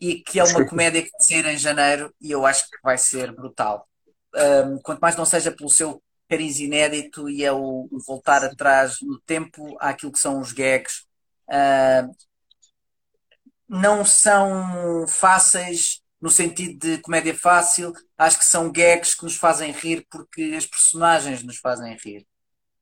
e 0.00 0.16
que 0.22 0.38
é 0.38 0.44
uma 0.44 0.66
comédia 0.66 1.02
que 1.02 1.10
vai 1.10 1.20
sair 1.20 1.46
em 1.46 1.58
janeiro 1.58 2.14
e 2.20 2.30
eu 2.30 2.44
acho 2.44 2.64
que 2.68 2.78
vai 2.82 2.98
ser 2.98 3.32
brutal. 3.32 3.88
Um, 4.34 4.78
quanto 4.82 5.00
mais 5.00 5.16
não 5.16 5.24
seja 5.24 5.50
pelo 5.50 5.70
seu 5.70 6.02
cariz 6.28 6.58
inédito 6.58 7.28
e 7.28 7.44
é 7.44 7.52
o, 7.52 7.88
voltar 8.06 8.44
atrás 8.44 8.98
no 9.02 9.20
tempo 9.20 9.76
àquilo 9.80 10.12
que 10.12 10.18
são 10.18 10.40
os 10.40 10.52
gags. 10.52 11.04
Uh, 11.48 12.14
não 13.68 14.04
são 14.04 15.06
fáceis 15.08 16.02
no 16.20 16.30
sentido 16.30 16.78
de 16.78 16.98
comédia 16.98 17.34
fácil, 17.34 17.92
acho 18.16 18.38
que 18.38 18.44
são 18.44 18.70
gags 18.70 19.14
que 19.14 19.24
nos 19.24 19.36
fazem 19.36 19.70
rir 19.70 20.06
porque 20.10 20.54
as 20.56 20.66
personagens 20.66 21.42
nos 21.42 21.58
fazem 21.58 21.96
rir. 22.02 22.26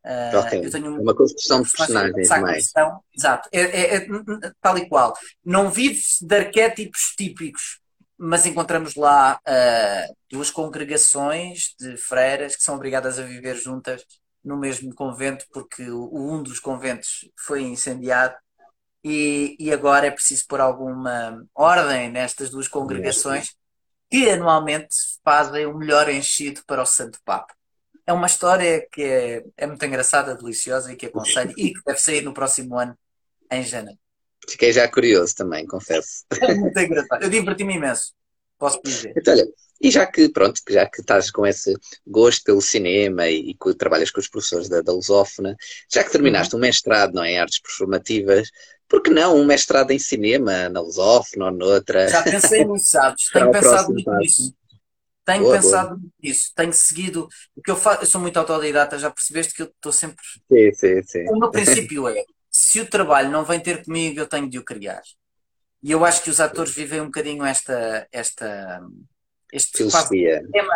Uh, 0.05 0.39
okay. 0.39 0.67
eu 0.67 0.71
tenho 0.71 0.97
é 0.97 1.01
uma 1.01 1.15
construção 1.15 1.63
de 1.63 1.73
personagens 1.73 2.29
mais. 2.29 2.73
Exato, 3.17 3.49
é, 3.51 3.61
é, 3.61 3.97
é, 3.97 4.07
tal 4.61 4.77
e 4.77 4.87
qual. 4.89 5.15
Não 5.43 5.71
vive 5.71 6.03
de 6.21 6.37
arquétipos 6.37 7.15
típicos, 7.17 7.81
mas 8.17 8.47
encontramos 8.47 8.95
lá 8.95 9.39
uh, 9.47 10.17
duas 10.31 10.51
congregações 10.51 11.75
de 11.79 11.97
freiras 11.97 12.57
que 12.57 12.65
são 12.65 12.77
obrigadas 12.77 13.19
a 13.19 13.23
viver 13.23 13.57
juntas 13.57 14.05
no 14.43 14.57
mesmo 14.57 14.95
convento, 14.95 15.47
porque 15.53 15.89
o, 15.91 16.11
um 16.15 16.43
dos 16.43 16.61
conventos 16.61 17.29
foi 17.37 17.63
incendiado. 17.63 18.35
E, 19.03 19.57
e 19.59 19.71
agora 19.71 20.07
é 20.07 20.11
preciso 20.11 20.47
pôr 20.49 20.61
alguma 20.61 21.45
ordem 21.55 22.11
nestas 22.11 22.49
duas 22.49 22.69
congregações 22.69 23.55
que 24.11 24.31
anualmente 24.31 24.97
fazem 25.23 25.67
o 25.67 25.77
melhor 25.77 26.09
enchido 26.09 26.63
para 26.67 26.83
o 26.83 26.87
Santo 26.87 27.19
Papa 27.23 27.55
é 28.07 28.13
uma 28.13 28.27
história 28.27 28.87
que 28.93 29.03
é, 29.03 29.45
é 29.57 29.67
muito 29.67 29.85
engraçada, 29.85 30.35
deliciosa 30.35 30.93
e 30.93 30.97
que 30.97 31.07
aconselho 31.07 31.55
e 31.57 31.73
que 31.73 31.83
deve 31.85 31.99
sair 31.99 32.23
no 32.23 32.35
próximo 32.35 32.79
ano 32.79 32.97
em 33.51 33.63
janeiro. 33.63 33.99
Fiquei 34.49 34.73
já 34.73 34.87
curioso 34.89 35.35
também, 35.35 35.67
confesso. 35.67 36.25
É 36.41 36.55
muito 36.55 36.79
engraçado. 36.79 37.23
Eu 37.23 37.31
diverti-me 37.31 37.75
imenso, 37.75 38.13
posso 38.59 38.81
dizer. 38.83 39.13
Então, 39.17 39.35
olha, 39.35 39.47
e 39.81 39.91
já 39.91 40.07
que, 40.07 40.29
pronto, 40.29 40.61
já 40.69 40.87
que 40.87 41.01
estás 41.01 41.31
com 41.31 41.47
esse 41.47 41.75
gosto 42.07 42.45
pelo 42.45 42.61
cinema 42.61 43.29
e, 43.29 43.51
e 43.51 43.55
que 43.55 43.75
trabalhas 43.75 44.11
com 44.11 44.21
os 44.21 44.29
professores 44.29 44.69
da, 44.69 44.81
da 44.81 44.93
Lusófona, 44.93 45.57
já 45.93 46.03
que 46.03 46.11
terminaste 46.11 46.55
uhum. 46.55 46.61
um 46.61 46.63
mestrado 46.63 47.15
não 47.15 47.25
é, 47.25 47.33
em 47.33 47.39
artes 47.39 47.61
performativas, 47.61 48.49
por 48.89 49.03
que 49.03 49.11
não 49.11 49.37
um 49.37 49.45
mestrado 49.45 49.91
em 49.91 49.99
cinema 49.99 50.69
na 50.69 50.81
Lusófona 50.81 51.47
ou 51.47 51.51
noutra? 51.51 52.09
Já 52.09 52.23
pensei 52.23 52.65
nisso, 52.65 52.87
sabes? 52.87 53.31
Tenho 53.31 53.51
pensado 53.53 53.93
muito 53.93 54.11
nisso. 54.17 54.55
Tenho 55.25 55.43
boa, 55.43 55.57
pensado 55.57 55.97
boa. 55.97 56.01
nisso, 56.23 56.53
tenho 56.55 56.73
seguido. 56.73 57.29
O 57.57 57.63
que 57.63 57.71
eu 57.71 57.77
faço, 57.77 58.03
eu 58.03 58.07
sou 58.07 58.21
muito 58.21 58.37
autodidata, 58.37 58.99
já 58.99 59.11
percebeste 59.11 59.55
que 59.55 59.63
eu 59.63 59.67
estou 59.67 59.91
sempre. 59.91 60.25
Sim, 60.51 60.73
sim, 60.73 61.03
sim. 61.03 61.29
O 61.31 61.39
meu 61.39 61.51
princípio 61.51 62.09
é: 62.09 62.25
se 62.55 62.81
o 62.81 62.87
trabalho 62.87 63.31
não 63.31 63.45
vem 63.45 63.59
ter 63.59 63.85
comigo, 63.85 64.21
eu 64.21 64.29
tenho 64.29 64.49
de 64.49 64.61
o 64.61 64.65
criar. 64.65 65.03
E 65.83 65.91
eu 65.91 66.05
acho 66.05 66.23
que 66.23 66.31
os 66.31 66.39
atores 66.39 66.73
vivem 66.73 67.01
um 67.01 67.07
bocadinho 67.07 67.45
esta. 67.45 68.07
esta 68.13 68.81
este 69.53 69.79
Filosofia. 69.79 70.41
tema. 70.53 70.75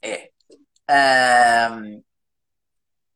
É. 0.00 0.30
Um, 0.88 2.02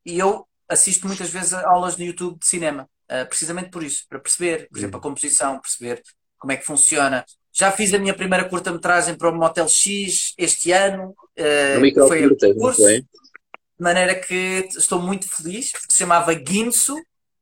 e 0.05 0.19
eu 0.19 0.49
assisto 0.69 1.07
muitas 1.07 1.31
vezes 1.31 1.55
a 1.55 1.69
aulas 1.69 1.97
no 1.97 2.05
YouTube 2.05 2.41
de 2.41 2.47
cinema, 2.47 2.89
uh, 3.09 3.27
precisamente 3.29 3.71
por 3.71 3.85
isso, 3.85 4.05
para 4.09 4.19
perceber, 4.19 4.69
por 4.69 4.79
exemplo, 4.79 4.99
a 4.99 5.03
composição, 5.03 5.61
perceber 5.61 6.03
como 6.39 6.53
é 6.53 6.57
que 6.57 6.67
funciona, 6.67 7.25
já 7.53 7.71
fiz 7.71 7.95
a 7.95 7.99
minha 7.99 8.15
primeira 8.15 8.49
curta-metragem 8.49 9.17
para 9.17 9.31
o 9.31 9.35
Motel 9.35 9.69
X 9.69 10.35
este 10.37 10.73
ano. 10.73 11.15
Uh, 11.39 12.09
foi 12.09 12.29
curta, 12.29 12.55
curso, 12.55 12.85
de 12.85 13.05
maneira 13.79 14.17
que 14.17 14.69
estou 14.77 15.01
muito 15.01 15.29
feliz, 15.29 15.71
porque 15.71 15.93
se 15.93 15.99
chamava 15.99 16.35
Guinso 16.35 17.01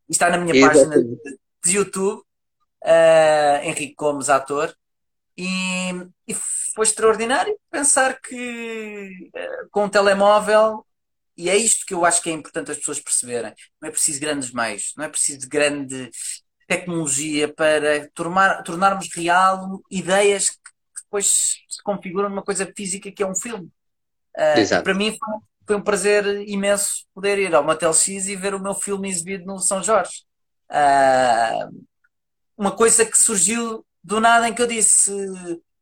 está 0.08 0.30
na 0.30 0.38
minha 0.38 0.54
Exatamente. 0.54 0.88
página 0.88 1.16
de, 1.16 1.38
de 1.64 1.76
YouTube. 1.76 2.22
Uh, 2.82 3.64
Henrique 3.64 3.94
Gomes, 3.96 4.28
ator. 4.28 4.74
E, 5.36 5.90
e, 6.26 6.34
foi 6.74 6.84
extraordinário 6.84 7.56
pensar 7.70 8.20
que 8.20 9.30
uh, 9.34 9.68
com 9.70 9.84
o 9.84 9.88
telemóvel, 9.88 10.84
e 11.36 11.48
é 11.48 11.56
isto 11.56 11.84
que 11.86 11.94
eu 11.94 12.04
acho 12.04 12.22
que 12.22 12.30
é 12.30 12.32
importante 12.32 12.70
as 12.70 12.78
pessoas 12.78 13.00
perceberem: 13.00 13.52
não 13.80 13.88
é 13.88 13.92
preciso 13.92 14.20
grandes 14.20 14.52
meios, 14.52 14.92
não 14.96 15.04
é 15.04 15.08
preciso 15.08 15.48
grande 15.48 16.10
tecnologia 16.66 17.52
para 17.52 18.08
tornar, 18.14 18.62
tornarmos 18.62 19.08
real 19.14 19.80
ideias 19.90 20.50
que 20.50 20.58
depois 21.02 21.56
se 21.68 21.82
configuram 21.82 22.28
numa 22.28 22.42
coisa 22.42 22.70
física 22.76 23.10
que 23.10 23.22
é 23.22 23.26
um 23.26 23.34
filme. 23.34 23.70
Uh, 24.36 24.82
para 24.82 24.94
mim 24.94 25.16
foi, 25.18 25.38
foi, 25.68 25.76
um 25.76 25.82
prazer 25.82 26.26
imenso 26.48 27.04
poder 27.14 27.38
ir 27.38 27.54
ao 27.54 27.62
Motel 27.62 27.92
X 27.92 28.26
e 28.26 28.34
ver 28.34 28.54
o 28.54 28.60
meu 28.60 28.74
filme 28.74 29.08
exibido 29.08 29.44
no 29.44 29.58
São 29.58 29.82
Jorge. 29.82 30.24
Uh, 30.70 31.84
uma 32.56 32.72
coisa 32.72 33.04
que 33.04 33.16
surgiu 33.16 33.84
do 34.02 34.20
nada 34.20 34.48
em 34.48 34.54
que 34.54 34.60
eu 34.60 34.66
disse: 34.66 35.12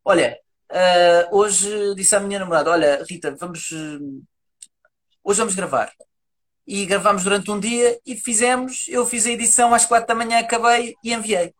Olha, 0.04 0.38
uh, 0.70 1.36
hoje 1.36 1.94
disse 1.94 2.14
à 2.14 2.20
minha 2.20 2.38
namorada: 2.38 2.70
Olha, 2.70 3.04
Rita, 3.08 3.34
vamos. 3.38 3.70
hoje 5.24 5.38
vamos 5.38 5.54
gravar 5.54 5.90
e 6.66 6.84
gravámos 6.84 7.22
durante 7.22 7.50
um 7.50 7.60
dia 7.60 7.98
e 8.04 8.16
fizemos. 8.16 8.86
Eu 8.88 9.06
fiz 9.06 9.26
a 9.26 9.30
edição 9.30 9.72
às 9.72 9.86
quatro 9.86 10.08
da 10.08 10.14
manhã, 10.14 10.40
acabei 10.40 10.94
e 11.02 11.12
enviei. 11.12 11.54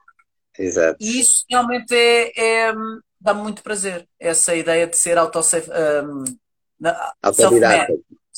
Exato. 0.59 0.97
E 1.01 1.21
isso 1.21 1.45
realmente 1.49 1.95
é, 1.95 2.67
é 2.69 2.75
dá-me 3.21 3.43
muito 3.43 3.63
prazer, 3.63 4.09
essa 4.19 4.55
ideia 4.55 4.87
de 4.87 4.97
ser 4.97 5.19
autossafe, 5.19 5.71
um, 5.71 6.25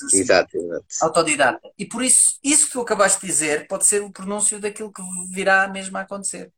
autodidata. 0.04 0.56
Exato, 0.56 0.56
exato. 0.56 0.86
Autodidata. 1.02 1.70
E 1.78 1.86
por 1.86 2.02
isso, 2.02 2.38
isso 2.42 2.66
que 2.66 2.72
tu 2.72 2.80
acabaste 2.80 3.20
de 3.20 3.26
dizer 3.26 3.66
pode 3.66 3.86
ser 3.86 4.02
o 4.02 4.10
pronúncio 4.10 4.60
daquilo 4.60 4.92
que 4.92 5.02
virá 5.30 5.68
mesmo 5.68 5.96
a 5.98 6.02
acontecer. 6.02 6.52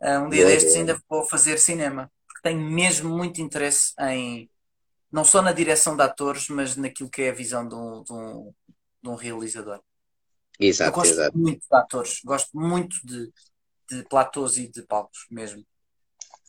Uh, 0.00 0.20
um 0.26 0.28
dia 0.28 0.44
destes 0.44 0.74
ainda 0.74 1.00
vou 1.08 1.24
fazer 1.24 1.58
cinema, 1.58 2.10
porque 2.26 2.42
tenho 2.42 2.60
mesmo 2.60 3.16
muito 3.16 3.40
interesse 3.40 3.92
em 4.00 4.50
não 5.12 5.24
só 5.24 5.42
na 5.42 5.52
direção 5.52 5.94
de 5.94 6.02
atores, 6.02 6.48
mas 6.48 6.74
naquilo 6.74 7.10
que 7.10 7.22
é 7.22 7.30
a 7.30 7.34
visão 7.34 7.68
de 7.68 7.74
um, 7.74 8.02
de 8.02 8.12
um, 8.12 8.54
de 9.02 9.08
um 9.10 9.14
realizador. 9.14 9.80
Exato, 10.58 10.90
eu 10.90 10.94
gosto 10.94 11.12
exato. 11.12 11.38
muito 11.38 11.60
de 11.60 11.76
atores, 11.76 12.20
gosto 12.24 12.58
muito 12.58 12.96
de, 13.04 13.30
de 13.90 14.02
platôs 14.08 14.56
e 14.56 14.68
de 14.68 14.82
palcos 14.82 15.26
mesmo. 15.30 15.64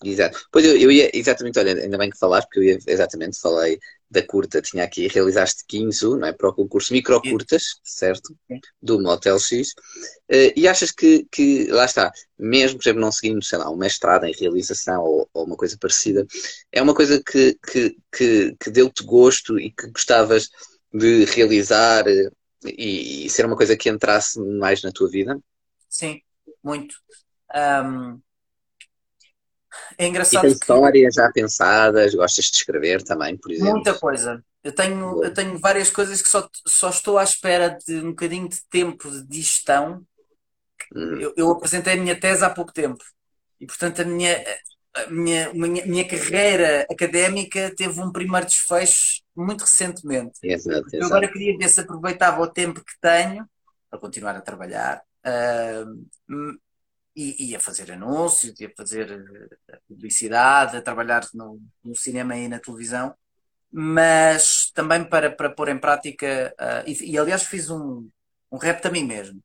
Exato. 0.04 0.40
Pois 0.52 0.66
eu, 0.66 0.78
eu, 0.78 0.92
ia, 0.92 1.10
exatamente, 1.14 1.58
olha, 1.60 1.74
ainda 1.74 1.98
bem 1.98 2.10
que 2.10 2.18
falaste, 2.18 2.48
porque 2.48 2.60
eu 2.60 2.64
ia, 2.64 2.80
exatamente 2.88 3.40
falei 3.40 3.80
da 4.10 4.22
curta, 4.22 4.62
tinha 4.62 4.84
aqui, 4.84 5.08
realizaste 5.08 5.64
15, 5.68 6.06
não 6.06 6.28
é? 6.28 6.34
Para 6.34 6.50
o 6.50 6.54
concurso 6.54 6.94
Microcurtas, 6.94 7.80
certo? 7.84 8.36
Do 8.82 9.02
Motel 9.02 9.40
X. 9.40 9.70
Uh, 10.32 10.54
e 10.56 10.68
achas 10.68 10.92
que, 10.92 11.26
que, 11.32 11.68
lá 11.72 11.86
está, 11.86 12.12
mesmo, 12.38 12.78
por 12.78 12.84
exemplo, 12.84 13.02
não 13.02 13.12
seguindo, 13.12 13.44
sei 13.44 13.58
lá, 13.58 13.72
um 13.72 13.76
mestrado 13.76 14.26
em 14.26 14.34
realização 14.34 15.04
ou, 15.04 15.30
ou 15.34 15.46
uma 15.46 15.56
coisa 15.56 15.78
parecida, 15.80 16.28
é 16.72 16.82
uma 16.82 16.94
coisa 16.94 17.22
que, 17.24 17.58
que, 17.66 17.98
que, 18.16 18.56
que 18.60 18.70
deu-te 18.70 19.04
gosto 19.04 19.60
e 19.60 19.72
que 19.72 19.88
gostavas 19.88 20.50
de 20.94 21.26
realizar 21.26 22.08
eh, 22.08 22.30
e, 22.66 23.26
e, 23.26 23.30
ser 23.30 23.46
uma 23.46 23.58
coisa 23.58 23.76
que 23.76 23.90
entrasse 23.90 24.40
mais 24.40 24.84
na 24.84 24.92
tua 24.92 25.10
vida? 25.10 25.40
Sim, 25.90 26.22
muito. 26.64 26.96
Um, 27.54 28.22
é 29.98 30.08
engraçado. 30.08 30.46
E 30.46 30.48
tem 30.48 30.52
histórias 30.52 31.16
já 31.16 31.32
pensadas, 31.32 32.16
gostas 32.16 32.46
de 32.46 32.58
escrever 32.58 33.04
também, 33.04 33.38
por 33.38 33.52
exemplo? 33.52 33.74
Muita 33.74 33.94
coisa. 33.94 34.44
Eu 34.64 34.72
tenho, 34.72 35.24
eu 35.24 35.34
tenho 35.34 35.60
várias 35.60 35.90
coisas 35.90 36.22
que 36.22 36.30
só, 36.30 36.48
só 36.66 36.90
estou 36.90 37.18
à 37.18 37.24
espera 37.24 37.78
de 37.86 37.98
um 37.98 38.10
bocadinho 38.10 38.48
de 38.48 38.58
tempo 38.70 39.10
de 39.10 39.24
digestão. 39.28 40.02
Hum. 40.96 41.20
Eu, 41.20 41.34
eu 41.36 41.52
apresentei 41.52 41.94
a 41.94 41.98
minha 41.98 42.20
tese 42.20 42.46
há 42.46 42.50
pouco 42.50 42.72
tempo 42.72 43.04
e, 43.60 43.66
portanto, 43.66 44.02
a 44.02 44.06
minha, 44.06 44.44
a 44.94 45.08
minha, 45.08 45.54
minha, 45.54 45.86
minha 45.86 46.08
carreira 46.08 46.86
académica 46.90 47.74
teve 47.76 48.00
um 48.00 48.12
primeiro 48.12 48.46
desfecho 48.46 49.22
muito 49.36 49.62
recentemente. 49.62 50.40
Exato, 50.44 50.80
exato. 50.80 50.96
Eu 50.96 51.06
agora 51.06 51.32
queria 51.32 51.58
ver 51.58 51.70
se 51.70 51.82
aproveitava 51.82 52.42
o 52.42 52.48
tempo 52.48 52.84
que 52.84 52.94
tenho 53.02 53.48
para 53.90 54.00
continuar 54.00 54.36
a 54.36 54.42
trabalhar 54.42 55.02
uh, 55.26 56.60
e, 57.16 57.50
e, 57.50 57.56
a 57.56 57.60
fazer 57.60 57.92
anúncios, 57.92 58.60
e 58.60 58.66
a 58.66 58.72
fazer 58.76 59.12
eh, 59.70 59.80
publicidade, 59.88 60.78
a 60.78 60.82
trabalhar 60.82 61.28
no, 61.34 61.62
no 61.84 61.96
cinema 61.96 62.36
e 62.36 62.48
na 62.48 62.60
televisão, 62.60 63.16
mas 63.72 64.72
também 64.72 65.04
para, 65.04 65.32
para 65.32 65.50
pôr 65.50 65.70
em 65.70 65.78
prática. 65.80 66.54
Uh, 66.60 66.90
e, 66.90 67.12
e, 67.12 67.18
aliás, 67.18 67.44
fiz 67.44 67.70
um, 67.70 68.10
um 68.52 68.58
repto 68.58 68.88
a 68.88 68.92
mim 68.92 69.04
mesmo. 69.04 69.42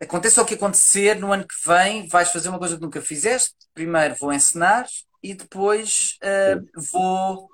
Aconteça 0.00 0.40
o 0.40 0.46
que 0.46 0.54
acontecer, 0.54 1.18
no 1.18 1.32
ano 1.32 1.46
que 1.46 1.68
vem 1.68 2.06
vais 2.08 2.30
fazer 2.30 2.48
uma 2.48 2.58
coisa 2.58 2.76
que 2.76 2.82
nunca 2.82 3.02
fizeste. 3.02 3.54
Primeiro 3.74 4.14
vou 4.14 4.32
ensinar 4.32 4.86
e 5.22 5.34
depois 5.34 6.16
uh, 6.22 6.82
vou 6.92 7.48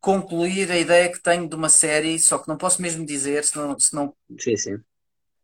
concluir 0.00 0.70
a 0.70 0.78
ideia 0.78 1.12
que 1.12 1.20
tenho 1.20 1.48
de 1.48 1.54
uma 1.54 1.68
série, 1.68 2.18
só 2.18 2.38
que 2.38 2.48
não 2.48 2.56
posso 2.56 2.80
mesmo 2.80 3.04
dizer, 3.04 3.44
senão, 3.44 3.78
senão 3.78 4.16
sim, 4.38 4.56
sim. 4.56 4.78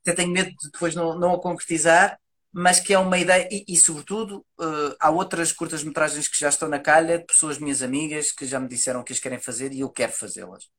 até 0.01 0.15
tenho 0.15 0.31
medo 0.31 0.51
de 0.51 0.71
depois 0.71 0.95
não, 0.95 1.19
não 1.19 1.35
a 1.35 1.41
concretizar, 1.41 2.19
mas 2.57 2.79
que 2.79 2.95
é 2.95 2.99
uma 2.99 3.19
ideia, 3.19 3.49
e, 3.51 3.65
e 3.67 3.77
sobretudo 3.77 4.47
uh, 4.61 4.95
há 5.01 5.11
outras 5.11 5.51
curtas-metragens 5.51 6.29
que 6.29 6.39
já 6.39 6.49
estão 6.49 6.69
na 6.69 6.79
calha, 6.79 7.19
de 7.19 7.25
pessoas 7.25 7.59
minhas 7.59 7.83
amigas 7.83 8.31
que 8.31 8.47
já 8.47 8.61
me 8.61 8.69
disseram 8.69 9.03
que 9.03 9.13
as 9.13 9.19
querem 9.19 9.41
fazer 9.41 9.73
e 9.73 9.81
eu 9.81 9.91
quero 9.91 10.13
fazê-las. 10.13 10.71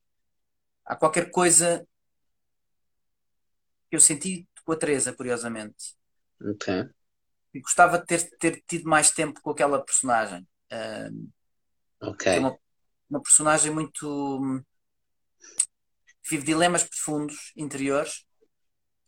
Há 0.86 0.96
qualquer 0.96 1.30
coisa 1.30 1.86
que 3.90 3.96
eu 3.96 4.00
senti 4.00 4.48
com 4.64 4.72
a 4.72 4.76
Teresa, 4.76 5.12
curiosamente. 5.12 5.94
Ok. 6.40 6.88
E 7.52 7.60
gostava 7.60 7.98
de 7.98 8.06
ter, 8.06 8.22
ter 8.38 8.64
tido 8.66 8.88
mais 8.88 9.10
tempo 9.10 9.42
com 9.42 9.50
aquela 9.50 9.84
personagem. 9.84 10.48
Uh, 10.72 11.30
ok. 12.00 12.32
É 12.32 12.38
uma, 12.38 12.58
uma 13.10 13.22
personagem 13.22 13.70
muito. 13.70 14.64
vive 16.26 16.42
dilemas 16.42 16.84
profundos, 16.84 17.52
interiores, 17.54 18.24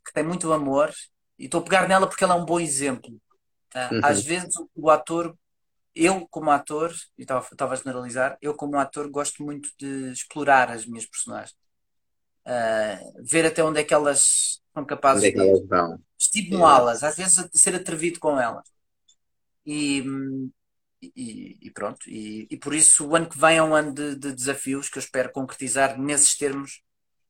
que 0.04 0.12
tem 0.12 0.22
muito 0.22 0.52
amor, 0.52 0.92
e 1.38 1.44
estou 1.44 1.60
a 1.60 1.64
pegar 1.64 1.88
nela 1.88 2.06
porque 2.06 2.24
ela 2.24 2.34
é 2.34 2.36
um 2.36 2.44
bom 2.44 2.58
exemplo. 2.58 3.10
Uh, 3.74 3.94
uhum. 3.94 4.00
Às 4.02 4.24
vezes 4.24 4.54
o, 4.74 4.90
ator, 4.90 5.36
eu 5.94 6.26
como 6.30 6.50
ator, 6.50 6.92
e 7.16 7.22
estava 7.22 7.72
a 7.72 7.76
generalizar, 7.76 8.36
eu 8.40 8.54
como 8.54 8.78
ator 8.78 9.08
gosto 9.08 9.42
muito 9.42 9.68
de 9.78 10.10
explorar 10.10 10.70
as 10.70 10.86
minhas 10.86 11.06
personagens. 11.06 11.56
Uh, 12.46 13.22
ver 13.22 13.44
até 13.46 13.62
onde 13.62 13.80
é 13.80 13.84
que 13.84 13.92
elas 13.92 14.60
são 14.72 14.84
capazes 14.84 15.22
onde 15.22 15.28
é 15.28 15.32
que 15.32 15.48
elas 15.48 15.66
vão. 15.66 16.00
estimulá-las, 16.18 17.02
às 17.02 17.16
vezes 17.16 17.38
a 17.38 17.48
ser 17.52 17.74
atrevido 17.74 18.18
com 18.18 18.40
elas. 18.40 18.66
E, 19.66 20.02
e, 21.02 21.58
e, 21.60 21.70
pronto, 21.70 22.08
e, 22.08 22.46
e, 22.50 22.56
por 22.56 22.74
isso 22.74 23.06
o 23.06 23.14
ano 23.14 23.28
que 23.28 23.38
vem 23.38 23.58
é 23.58 23.62
um 23.62 23.74
ano 23.74 23.92
de, 23.92 24.16
de, 24.16 24.32
desafios 24.32 24.88
que 24.88 24.96
eu 24.96 25.02
espero 25.02 25.30
concretizar 25.30 26.00
nesses 26.00 26.36
termos 26.38 26.82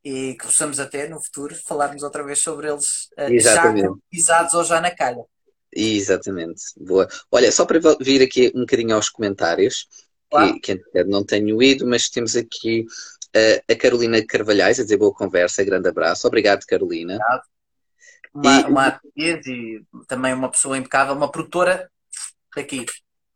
e 0.09 0.35
que 0.35 0.47
possamos 0.47 0.81
até 0.81 1.07
no 1.07 1.23
futuro 1.23 1.55
falarmos 1.55 2.03
outra 2.03 2.25
vez 2.25 2.39
sobre 2.39 2.71
eles 2.71 3.11
uh, 3.19 3.39
já 3.39 3.63
concretizados 3.63 4.55
ou 4.55 4.65
já 4.65 4.81
na 4.81 4.91
calha. 4.91 5.23
Exatamente, 5.71 6.63
boa. 6.79 7.07
Olha, 7.31 7.53
só 7.53 7.67
para 7.67 7.79
vir 8.01 8.23
aqui 8.23 8.51
um 8.55 8.61
bocadinho 8.61 8.95
aos 8.95 9.11
comentários, 9.11 9.87
claro. 10.31 10.59
que, 10.61 10.77
que 10.77 11.05
não 11.05 11.23
tenho 11.23 11.63
ido, 11.63 11.87
mas 11.87 12.09
temos 12.09 12.37
aqui 12.37 12.87
uh, 13.37 13.73
a 13.73 13.77
Carolina 13.77 14.25
Carvalhais 14.27 14.81
a 14.81 14.83
dizer 14.83 14.97
boa 14.97 15.13
conversa, 15.13 15.63
grande 15.63 15.91
abraço. 15.91 16.27
Obrigado, 16.27 16.65
Carolina. 16.65 17.15
Obrigado. 17.15 17.43
Uma, 18.35 18.61
e... 18.61 18.65
uma 18.65 18.87
atriz 18.87 19.47
e 19.47 19.85
também 20.07 20.33
uma 20.33 20.51
pessoa 20.51 20.79
impecável, 20.79 21.15
uma 21.15 21.31
produtora 21.31 21.91
aqui. 22.57 22.87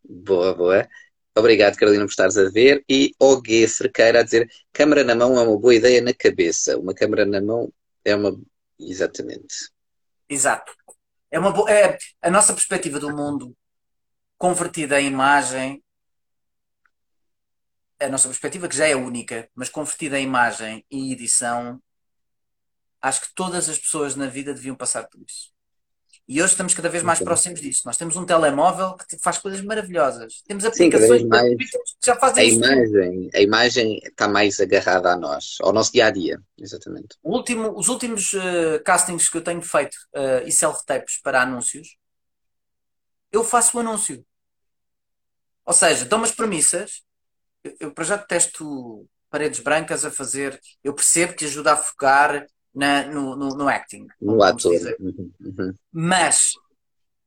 Boa, 0.02 0.54
boa. 0.54 0.88
Obrigado, 1.34 1.76
Carolina, 1.76 2.04
por 2.04 2.10
estares 2.10 2.36
a 2.36 2.50
ver. 2.50 2.84
E 2.88 3.14
Ogue 3.18 3.66
Cerqueira 3.66 4.20
a 4.20 4.22
dizer: 4.22 4.48
câmara 4.72 5.02
na 5.02 5.14
mão 5.14 5.38
é 5.38 5.42
uma 5.42 5.58
boa 5.58 5.74
ideia 5.74 6.00
na 6.02 6.12
cabeça. 6.12 6.78
Uma 6.78 6.94
câmara 6.94 7.24
na 7.24 7.40
mão 7.40 7.72
é 8.04 8.14
uma. 8.14 8.38
Exatamente. 8.78 9.70
Exato. 10.28 10.72
É 11.30 11.38
uma 11.38 11.50
bo... 11.50 11.68
é 11.68 11.96
a 12.20 12.30
nossa 12.30 12.52
perspectiva 12.52 12.98
do 12.98 13.14
mundo 13.14 13.56
convertida 14.36 15.00
em 15.00 15.06
imagem. 15.06 15.82
A 17.98 18.08
nossa 18.08 18.28
perspectiva, 18.28 18.68
que 18.68 18.76
já 18.76 18.86
é 18.86 18.96
única, 18.96 19.48
mas 19.54 19.68
convertida 19.68 20.18
em 20.18 20.24
imagem 20.24 20.84
e 20.90 21.12
edição, 21.12 21.80
acho 23.00 23.22
que 23.22 23.34
todas 23.34 23.68
as 23.68 23.78
pessoas 23.78 24.16
na 24.16 24.26
vida 24.26 24.52
deviam 24.52 24.74
passar 24.74 25.08
por 25.08 25.20
isso. 25.20 25.51
E 26.28 26.40
hoje 26.40 26.52
estamos 26.52 26.72
cada 26.72 26.88
vez 26.88 27.02
mais 27.02 27.18
próximos 27.18 27.60
disso. 27.60 27.82
Nós 27.84 27.96
temos 27.96 28.16
um 28.16 28.24
telemóvel 28.24 28.96
que 28.96 29.18
faz 29.18 29.38
coisas 29.38 29.60
maravilhosas. 29.60 30.42
Temos 30.46 30.64
aplicações 30.64 31.22
Sim, 31.22 31.28
mais, 31.28 31.56
que 31.56 32.06
já 32.06 32.16
fazem 32.16 32.44
a 32.44 32.46
imagem, 32.46 33.30
A 33.34 33.40
imagem 33.40 34.00
está 34.04 34.28
mais 34.28 34.60
agarrada 34.60 35.12
a 35.12 35.16
nós, 35.16 35.58
ao 35.60 35.72
nosso 35.72 35.92
dia 35.92 36.06
a 36.06 36.10
dia, 36.10 36.40
exatamente. 36.56 37.16
Último, 37.22 37.76
os 37.76 37.88
últimos 37.88 38.32
uh, 38.34 38.82
castings 38.84 39.28
que 39.28 39.36
eu 39.36 39.42
tenho 39.42 39.60
feito 39.62 39.96
uh, 40.14 40.46
e 40.46 40.52
self-tapes 40.52 41.20
para 41.20 41.42
anúncios, 41.42 41.96
eu 43.32 43.42
faço 43.42 43.76
o 43.76 43.80
anúncio. 43.80 44.24
Ou 45.64 45.72
seja, 45.72 46.04
dou 46.04 46.18
umas 46.18 46.32
premissas. 46.32 47.02
Eu, 47.64 47.76
eu 47.80 47.90
para 47.92 48.04
já 48.04 48.18
testo 48.18 49.08
paredes 49.28 49.60
brancas 49.60 50.04
a 50.04 50.10
fazer. 50.10 50.60
Eu 50.84 50.94
percebo 50.94 51.34
que 51.34 51.46
ajuda 51.46 51.72
a 51.72 51.76
focar, 51.76 52.46
na, 52.74 53.04
no, 53.04 53.36
no, 53.36 53.48
no 53.50 53.68
acting. 53.68 54.06
No 54.20 54.42
ator. 54.42 54.72
Uhum, 54.98 55.30
uhum. 55.40 55.74
Mas 55.92 56.52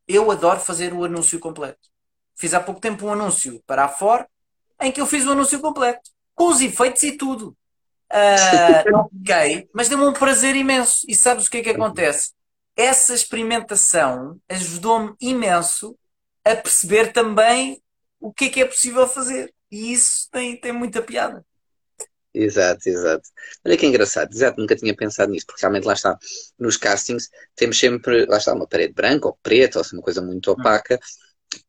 eu 0.08 0.30
adoro 0.32 0.60
fazer 0.60 0.94
o 0.94 1.04
anúncio 1.04 1.40
completo. 1.40 1.90
Fiz 2.36 2.54
há 2.54 2.60
pouco 2.60 2.82
tempo 2.82 3.06
um 3.06 3.14
anúncio 3.14 3.62
para 3.66 3.86
a 3.86 3.90
Ford 3.90 4.26
em 4.82 4.92
que 4.92 5.00
eu 5.00 5.06
fiz 5.06 5.26
o 5.26 5.32
anúncio 5.32 5.60
completo, 5.60 6.10
com 6.34 6.50
os 6.50 6.60
efeitos 6.60 7.02
e 7.04 7.14
tudo. 7.14 7.56
Uh, 8.12 8.92
não 8.92 9.10
fiquei, 9.10 9.70
mas 9.74 9.88
deu-me 9.88 10.06
um 10.06 10.14
prazer 10.14 10.56
imenso. 10.56 11.06
E 11.08 11.16
sabes 11.16 11.48
o 11.48 11.50
que 11.50 11.58
é 11.58 11.64
que 11.64 11.70
acontece? 11.70 12.36
essa 12.76 13.14
experimentação 13.14 14.40
ajudou-me 14.50 15.16
imenso 15.20 15.98
a 16.44 16.56
perceber 16.56 17.14
também 17.14 17.82
o 18.20 18.34
que 18.34 18.46
é 18.46 18.50
que 18.50 18.62
é 18.62 18.66
possível 18.66 19.08
fazer. 19.08 19.54
E 19.72 19.94
isso 19.94 20.30
tem, 20.32 20.60
tem 20.60 20.72
muita 20.72 21.02
piada. 21.02 21.46
Exato, 22.36 22.90
exato. 22.90 23.30
Olha 23.66 23.78
que 23.78 23.86
engraçado, 23.86 24.34
exato, 24.34 24.60
nunca 24.60 24.76
tinha 24.76 24.94
pensado 24.94 25.32
nisso, 25.32 25.46
porque 25.46 25.62
realmente 25.62 25.86
lá 25.86 25.94
está, 25.94 26.18
nos 26.60 26.76
castings 26.76 27.30
temos 27.56 27.80
sempre, 27.80 28.26
lá 28.26 28.38
está, 28.38 28.54
uma 28.54 28.68
parede 28.68 28.94
branca 28.94 29.28
ou 29.28 29.40
preta, 29.42 29.80
ou 29.80 29.82
assim, 29.82 29.96
uma 29.96 30.04
coisa 30.04 30.22
muito 30.22 30.52
opaca, 30.52 31.00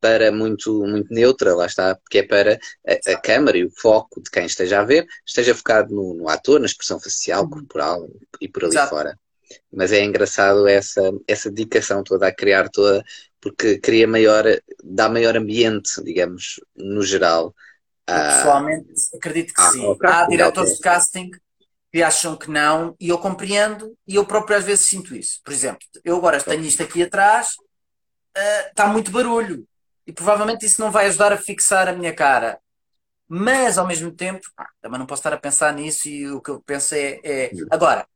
para 0.00 0.32
muito, 0.32 0.84
muito 0.84 1.12
neutra, 1.12 1.54
lá 1.54 1.66
está, 1.66 1.94
porque 1.94 2.18
é 2.18 2.22
para 2.24 2.58
a, 2.84 3.12
a 3.12 3.20
câmara 3.20 3.56
e 3.56 3.64
o 3.64 3.70
foco 3.70 4.20
de 4.20 4.28
quem 4.28 4.46
esteja 4.46 4.80
a 4.80 4.84
ver 4.84 5.06
esteja 5.24 5.54
focado 5.54 5.94
no, 5.94 6.14
no 6.14 6.28
ator, 6.28 6.58
na 6.58 6.66
expressão 6.66 6.98
facial, 6.98 7.44
uhum. 7.44 7.50
corporal 7.50 8.08
e 8.40 8.48
por 8.48 8.64
ali 8.64 8.72
exato. 8.72 8.90
fora. 8.90 9.16
Mas 9.72 9.92
é 9.92 10.02
engraçado 10.02 10.66
essa, 10.66 11.12
essa 11.28 11.48
dedicação 11.48 12.02
toda 12.02 12.26
a 12.26 12.34
criar 12.34 12.68
toda, 12.68 13.04
porque 13.40 13.78
cria 13.78 14.08
maior, 14.08 14.44
dá 14.82 15.08
maior 15.08 15.36
ambiente, 15.36 16.02
digamos, 16.02 16.60
no 16.74 17.02
geral, 17.02 17.54
Pessoalmente, 18.06 18.92
acredito 19.14 19.52
que 19.52 19.60
ah, 19.60 19.70
sim. 19.70 19.84
Okay. 19.84 20.08
Há 20.08 20.26
diretores 20.26 20.74
de 20.74 20.80
casting 20.80 21.30
que 21.92 22.02
acham 22.02 22.36
que 22.36 22.50
não, 22.50 22.94
e 23.00 23.08
eu 23.08 23.18
compreendo, 23.18 23.96
e 24.06 24.14
eu 24.14 24.24
próprio 24.24 24.56
às 24.56 24.64
vezes 24.64 24.86
sinto 24.86 25.14
isso. 25.14 25.40
Por 25.44 25.52
exemplo, 25.52 25.80
eu 26.04 26.16
agora 26.16 26.40
tenho 26.42 26.62
isto 26.62 26.82
aqui 26.82 27.02
atrás, 27.02 27.54
uh, 28.36 28.68
está 28.68 28.86
muito 28.86 29.10
barulho, 29.10 29.66
e 30.06 30.12
provavelmente 30.12 30.64
isso 30.64 30.80
não 30.80 30.90
vai 30.90 31.06
ajudar 31.06 31.32
a 31.32 31.36
fixar 31.36 31.88
a 31.88 31.92
minha 31.92 32.14
cara. 32.14 32.60
Mas, 33.28 33.76
ao 33.76 33.86
mesmo 33.86 34.12
tempo, 34.12 34.46
ah, 34.56 34.68
também 34.80 35.00
não 35.00 35.06
posso 35.06 35.20
estar 35.20 35.32
a 35.32 35.38
pensar 35.38 35.72
nisso, 35.72 36.08
e 36.08 36.30
o 36.30 36.40
que 36.40 36.50
eu 36.50 36.60
penso 36.60 36.94
é. 36.94 37.20
é... 37.24 37.50
Agora, 37.70 38.06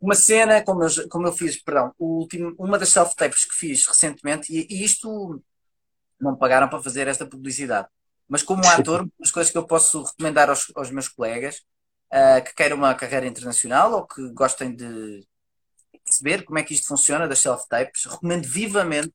uma 0.00 0.16
cena, 0.16 0.62
como 0.64 0.82
eu, 0.82 1.08
como 1.08 1.26
eu 1.28 1.32
fiz, 1.32 1.62
perdão, 1.62 1.94
o 1.98 2.18
último, 2.18 2.52
uma 2.58 2.78
das 2.78 2.88
self-tapes 2.88 3.44
que 3.44 3.54
fiz 3.54 3.86
recentemente, 3.86 4.52
e, 4.52 4.66
e 4.68 4.84
isto 4.84 5.40
não 6.20 6.32
me 6.32 6.38
pagaram 6.38 6.68
para 6.68 6.82
fazer 6.82 7.06
esta 7.06 7.24
publicidade 7.26 7.86
mas 8.28 8.42
como 8.42 8.62
ator, 8.68 9.08
as 9.20 9.30
coisas 9.30 9.52
que 9.52 9.58
eu 9.58 9.66
posso 9.66 10.02
recomendar 10.02 10.48
aos, 10.50 10.72
aos 10.74 10.90
meus 10.90 11.08
colegas 11.08 11.62
uh, 12.12 12.44
que 12.44 12.54
queiram 12.54 12.76
uma 12.76 12.94
carreira 12.94 13.26
internacional 13.26 13.92
ou 13.92 14.06
que 14.06 14.28
gostem 14.30 14.74
de 14.74 15.26
perceber 16.04 16.44
como 16.44 16.58
é 16.58 16.62
que 16.62 16.74
isto 16.74 16.86
funciona 16.86 17.26
das 17.26 17.40
self-tapes, 17.40 18.04
recomendo 18.04 18.46
vivamente 18.46 19.12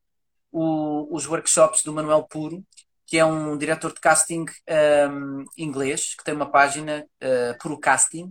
o, 0.51 1.07
os 1.16 1.26
workshops 1.26 1.84
do 1.84 1.93
Manuel 1.93 2.24
Puro, 2.24 2.64
que 3.05 3.18
é 3.18 3.26
um 3.26 3.57
diretor 3.57 3.93
de 3.93 3.99
casting 3.99 4.45
um, 5.09 5.45
inglês, 5.57 6.16
que 6.16 6.24
tem 6.24 6.34
uma 6.34 6.49
página 6.49 7.05
uh, 7.22 7.57
Puro 7.59 7.80
Casting, 7.80 8.30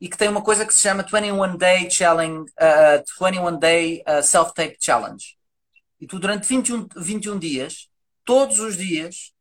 e 0.00 0.08
que 0.08 0.16
tem 0.16 0.28
uma 0.28 0.42
coisa 0.42 0.64
que 0.64 0.72
se 0.72 0.80
chama 0.80 1.02
21 1.02 1.56
Day 1.56 1.90
Challenge, 1.90 2.50
uh, 2.50 3.24
21 3.24 3.58
Day 3.58 4.02
uh, 4.06 4.22
Self-Tape 4.22 4.76
Challenge. 4.80 5.36
E 6.00 6.06
tu 6.06 6.18
durante 6.20 6.46
21, 6.46 6.88
21 6.96 7.38
dias, 7.38 7.88
todos 8.24 8.60
os 8.60 8.76
dias, 8.76 9.32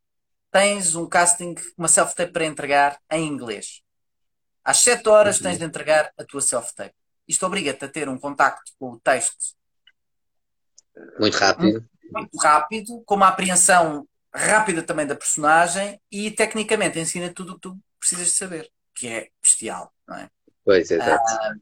tens 0.57 0.95
um 0.95 1.07
casting, 1.07 1.53
uma 1.77 1.87
self-tape 1.87 2.33
para 2.33 2.45
entregar 2.45 2.99
em 3.11 3.27
inglês. 3.27 3.83
Às 4.63 4.79
7 4.79 5.07
horas 5.07 5.39
tens 5.39 5.59
de 5.59 5.63
entregar 5.63 6.11
a 6.17 6.23
tua 6.23 6.41
self-tape. 6.41 6.95
Isto 7.27 7.45
obriga-te 7.45 7.85
a 7.85 7.87
ter 7.87 8.09
um 8.09 8.17
contacto 8.17 8.71
com 8.79 8.93
o 8.93 8.99
texto 8.99 9.55
muito 11.19 11.37
rápido. 11.37 11.85
Muito 12.11 12.37
rápido, 12.37 13.03
com 13.05 13.15
uma 13.15 13.27
apreensão 13.27 14.07
rápida 14.33 14.81
também 14.81 15.05
da 15.05 15.15
personagem 15.15 16.01
e 16.11 16.31
tecnicamente 16.31 16.99
ensina 16.99 17.31
tudo 17.31 17.51
o 17.51 17.55
que 17.55 17.61
tu 17.61 17.77
precisas 17.99 18.27
de 18.27 18.33
saber, 18.33 18.71
que 18.95 19.07
é 19.07 19.29
bestial, 19.41 19.93
não 20.07 20.15
é? 20.15 20.29
Pois, 20.65 20.89
exato. 20.89 21.23
Ah, 21.27 21.53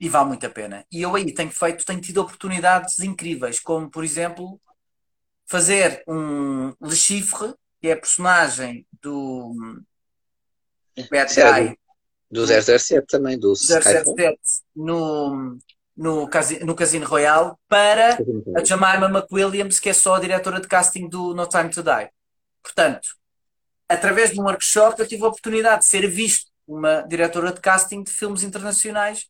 e 0.00 0.08
vale 0.08 0.28
muito 0.28 0.46
a 0.46 0.50
pena. 0.50 0.86
E 0.90 1.02
eu 1.02 1.14
aí 1.14 1.34
tenho 1.34 1.50
feito, 1.50 1.84
tenho 1.84 2.00
tido 2.00 2.22
oportunidades 2.22 2.98
incríveis, 3.00 3.60
como 3.60 3.90
por 3.90 4.02
exemplo 4.02 4.58
fazer 5.44 6.02
um 6.08 6.72
Le 6.80 6.96
Chiffre 6.96 7.54
que 7.82 7.88
é 7.88 7.92
a 7.94 7.96
personagem 7.96 8.86
do, 9.02 9.52
do 10.96 11.08
Bad 11.10 11.34
Guy. 11.34 11.76
Do 12.30 12.46
007 12.46 13.06
também, 13.08 13.36
do 13.36 13.54
007 13.56 14.04
no, 14.74 15.58
no, 15.96 16.30
no 16.64 16.74
Casino 16.76 17.06
Royale 17.06 17.52
para 17.68 18.16
a 18.56 18.64
Jemima 18.64 19.08
McWilliams, 19.08 19.80
que 19.80 19.90
é 19.90 19.92
só 19.92 20.14
a 20.14 20.20
diretora 20.20 20.60
de 20.60 20.68
casting 20.68 21.08
do 21.08 21.34
No 21.34 21.46
Time 21.48 21.70
to 21.70 21.82
Die. 21.82 22.08
Portanto, 22.62 23.08
através 23.88 24.30
de 24.30 24.40
um 24.40 24.44
workshop, 24.44 25.00
eu 25.00 25.06
tive 25.06 25.24
a 25.24 25.28
oportunidade 25.28 25.80
de 25.80 25.86
ser 25.86 26.08
visto 26.08 26.50
uma 26.64 27.02
diretora 27.02 27.52
de 27.52 27.60
casting 27.60 28.04
de 28.04 28.12
filmes 28.12 28.44
internacionais, 28.44 29.28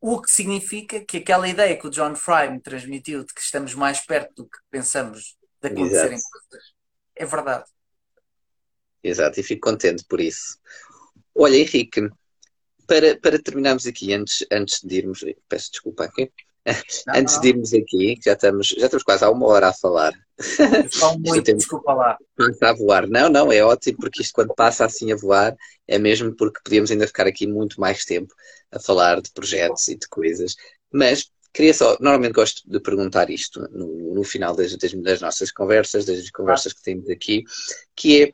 o 0.00 0.22
que 0.22 0.30
significa 0.30 1.04
que 1.04 1.18
aquela 1.18 1.48
ideia 1.48 1.76
que 1.76 1.88
o 1.88 1.90
John 1.90 2.14
Fry 2.14 2.48
me 2.50 2.60
transmitiu 2.60 3.24
de 3.24 3.34
que 3.34 3.40
estamos 3.40 3.74
mais 3.74 4.00
perto 4.00 4.44
do 4.44 4.48
que 4.48 4.58
pensamos 4.70 5.36
de 5.60 5.68
acontecerem 5.68 6.18
coisas 6.48 6.79
é 7.20 7.26
verdade. 7.26 7.64
Exato, 9.02 9.38
e 9.38 9.42
fico 9.42 9.70
contente 9.70 10.04
por 10.08 10.20
isso. 10.20 10.58
Olha, 11.34 11.56
Henrique, 11.56 12.08
para, 12.86 13.18
para 13.18 13.42
terminarmos 13.42 13.86
aqui, 13.86 14.12
antes, 14.14 14.46
antes 14.50 14.80
de 14.82 14.96
irmos, 14.96 15.24
peço 15.48 15.70
desculpa 15.70 16.04
aqui, 16.04 16.32
não, 17.06 17.14
antes 17.14 17.34
não. 17.34 17.40
de 17.42 17.48
irmos 17.48 17.74
aqui, 17.74 18.18
já 18.24 18.32
estamos, 18.32 18.68
já 18.68 18.86
estamos 18.86 19.04
quase 19.04 19.24
há 19.24 19.30
uma 19.30 19.46
hora 19.46 19.68
a 19.68 19.72
falar. 19.72 20.12
muito, 21.18 21.44
tempo 21.44 21.58
desculpa 21.58 21.92
lá. 21.92 22.18
Passa 22.36 22.68
a 22.70 22.72
voar. 22.72 23.06
Não, 23.06 23.28
não, 23.28 23.52
é 23.52 23.62
ótimo, 23.62 23.98
porque 23.98 24.22
isto 24.22 24.32
quando 24.32 24.54
passa 24.54 24.86
assim 24.86 25.12
a 25.12 25.16
voar, 25.16 25.54
é 25.86 25.98
mesmo 25.98 26.34
porque 26.34 26.60
podíamos 26.64 26.90
ainda 26.90 27.06
ficar 27.06 27.26
aqui 27.26 27.46
muito 27.46 27.78
mais 27.78 28.04
tempo 28.04 28.32
a 28.70 28.80
falar 28.80 29.20
de 29.20 29.30
projetos 29.30 29.88
e 29.88 29.96
de 29.96 30.08
coisas. 30.08 30.56
Mas 30.90 31.30
Queria 31.52 31.74
só, 31.74 31.96
normalmente 32.00 32.32
gosto 32.32 32.62
de 32.64 32.80
perguntar 32.80 33.28
isto 33.30 33.60
no, 33.72 34.14
no 34.14 34.24
final 34.24 34.54
das, 34.54 34.76
das, 34.76 35.20
nossas 35.20 35.50
conversas, 35.50 36.04
das 36.04 36.30
conversas 36.30 36.72
que 36.72 36.82
temos 36.82 37.08
aqui, 37.10 37.44
que 37.94 38.22
é, 38.22 38.32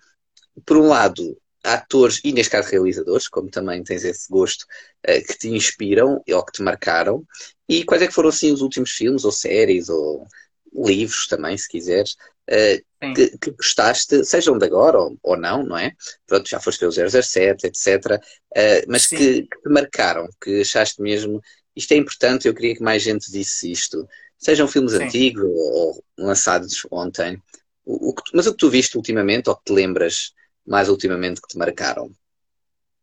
por 0.64 0.76
um 0.76 0.88
lado, 0.88 1.36
atores 1.64 2.20
e, 2.22 2.32
neste 2.32 2.52
caso, 2.52 2.70
realizadores, 2.70 3.28
como 3.28 3.50
também 3.50 3.82
tens 3.82 4.04
esse 4.04 4.28
gosto, 4.28 4.64
uh, 5.08 5.26
que 5.26 5.38
te 5.38 5.48
inspiram 5.48 6.22
ou 6.28 6.44
que 6.44 6.52
te 6.52 6.62
marcaram, 6.62 7.24
e 7.68 7.84
quais 7.84 8.02
é 8.02 8.06
que 8.06 8.14
foram, 8.14 8.28
assim, 8.28 8.52
os 8.52 8.60
últimos 8.60 8.90
filmes, 8.92 9.24
ou 9.24 9.32
séries, 9.32 9.88
ou 9.88 10.26
livros 10.74 11.26
também, 11.26 11.56
se 11.56 11.68
quiseres, 11.68 12.12
uh, 12.50 13.14
que, 13.14 13.38
que, 13.38 13.50
gostaste, 13.52 14.24
sejam 14.24 14.58
de 14.58 14.66
agora 14.66 14.98
ou, 14.98 15.18
ou, 15.22 15.36
não, 15.36 15.62
não 15.62 15.78
é? 15.78 15.92
Pronto, 16.26 16.48
já 16.48 16.60
foste 16.60 16.80
ver 16.80 17.06
o 17.06 17.22
007, 17.22 17.66
etc., 17.66 18.20
uh, 18.20 18.84
mas 18.88 19.06
que, 19.06 19.42
que, 19.42 19.62
te 19.62 19.68
marcaram, 19.68 20.28
que 20.40 20.60
achaste 20.60 21.00
mesmo 21.00 21.40
isto 21.76 21.92
é 21.92 21.96
importante, 21.96 22.48
eu 22.48 22.54
queria 22.54 22.74
que 22.74 22.82
mais 22.82 23.02
gente 23.02 23.30
visse 23.30 23.70
isto. 23.70 24.08
Sejam 24.38 24.66
filmes 24.66 24.92
Sim. 24.92 25.04
antigos 25.04 25.44
ou 25.44 26.04
lançados 26.16 26.86
ontem. 26.90 27.40
O, 27.84 28.10
o 28.10 28.14
que, 28.14 28.22
mas 28.34 28.46
o 28.46 28.52
que 28.52 28.56
tu 28.56 28.70
viste 28.70 28.96
ultimamente, 28.96 29.50
ou 29.50 29.56
que 29.56 29.64
te 29.64 29.72
lembras 29.74 30.32
mais 30.66 30.88
ultimamente 30.88 31.40
que 31.40 31.48
te 31.48 31.58
marcaram? 31.58 32.10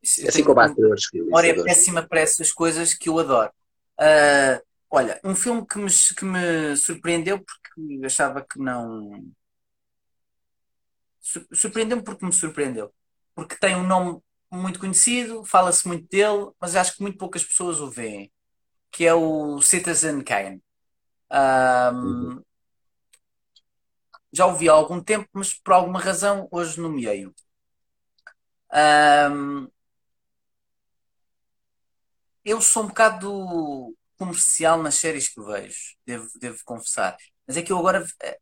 Isso, 0.02 0.28
assim 0.28 0.44
como 0.44 0.60
atores. 0.60 1.08
Memória 1.14 1.52
é 1.52 1.64
péssima 1.64 2.02
para 2.02 2.20
essas 2.20 2.52
coisas 2.52 2.96
que 2.96 3.10
eu 3.10 3.20
adoro. 3.20 3.52
Uh, 4.00 4.60
olha, 4.90 5.20
um 5.24 5.36
filme 5.36 5.66
que 5.66 5.78
me, 5.78 5.90
que 5.90 6.26
me 6.26 6.76
surpreendeu 6.76 7.40
porque 7.40 8.06
achava 8.06 8.42
que 8.42 8.60
não. 8.60 9.24
Surpreendeu-me 11.54 12.04
porque 12.04 12.26
me 12.26 12.34
surpreendeu. 12.34 12.92
Porque 13.36 13.56
tem 13.56 13.76
um 13.76 13.88
nome 13.88 14.20
muito 14.52 14.80
conhecido, 14.80 15.46
fala-se 15.46 15.88
muito 15.88 16.08
dele, 16.08 16.52
mas 16.60 16.76
acho 16.76 16.96
que 16.96 17.02
muito 17.02 17.18
poucas 17.18 17.44
pessoas 17.44 17.80
o 17.80 17.90
veem 17.90 18.32
que 18.94 19.06
é 19.06 19.14
o 19.14 19.60
Citizen 19.62 20.24
Kane. 20.24 20.64
Um, 21.32 21.96
uhum. 21.96 22.44
Já 24.32 24.46
ouvi 24.46 24.70
há 24.70 24.74
algum 24.74 25.02
tempo, 25.04 25.28
mas 25.34 25.54
por 25.54 25.74
alguma 25.74 26.00
razão 26.00 26.48
hoje 26.52 26.80
nomeei-o. 26.80 27.34
Um, 28.72 29.68
eu 32.46 32.62
sou 32.62 32.84
um 32.84 32.88
bocado 32.88 33.96
comercial 34.18 34.82
nas 34.82 34.96
séries 34.96 35.28
que 35.28 35.42
vejo, 35.42 35.96
devo, 36.06 36.30
devo 36.40 36.60
confessar. 36.64 37.18
Mas 37.48 37.58
é 37.58 37.62
que 37.64 37.72
eu 37.72 37.80
agora, 37.80 38.06
eh, 38.22 38.40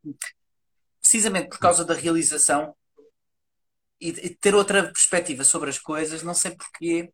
precisamente 1.00 1.48
por 1.48 1.58
causa 1.58 1.84
da 1.84 1.94
realização 1.94 2.74
e, 4.00 4.08
e 4.10 4.34
ter 4.36 4.54
outra 4.54 4.84
perspectiva 4.84 5.44
sobre 5.44 5.70
as 5.70 5.78
coisas, 5.78 6.22
não 6.22 6.34
sei 6.34 6.56
porquê, 6.56 7.12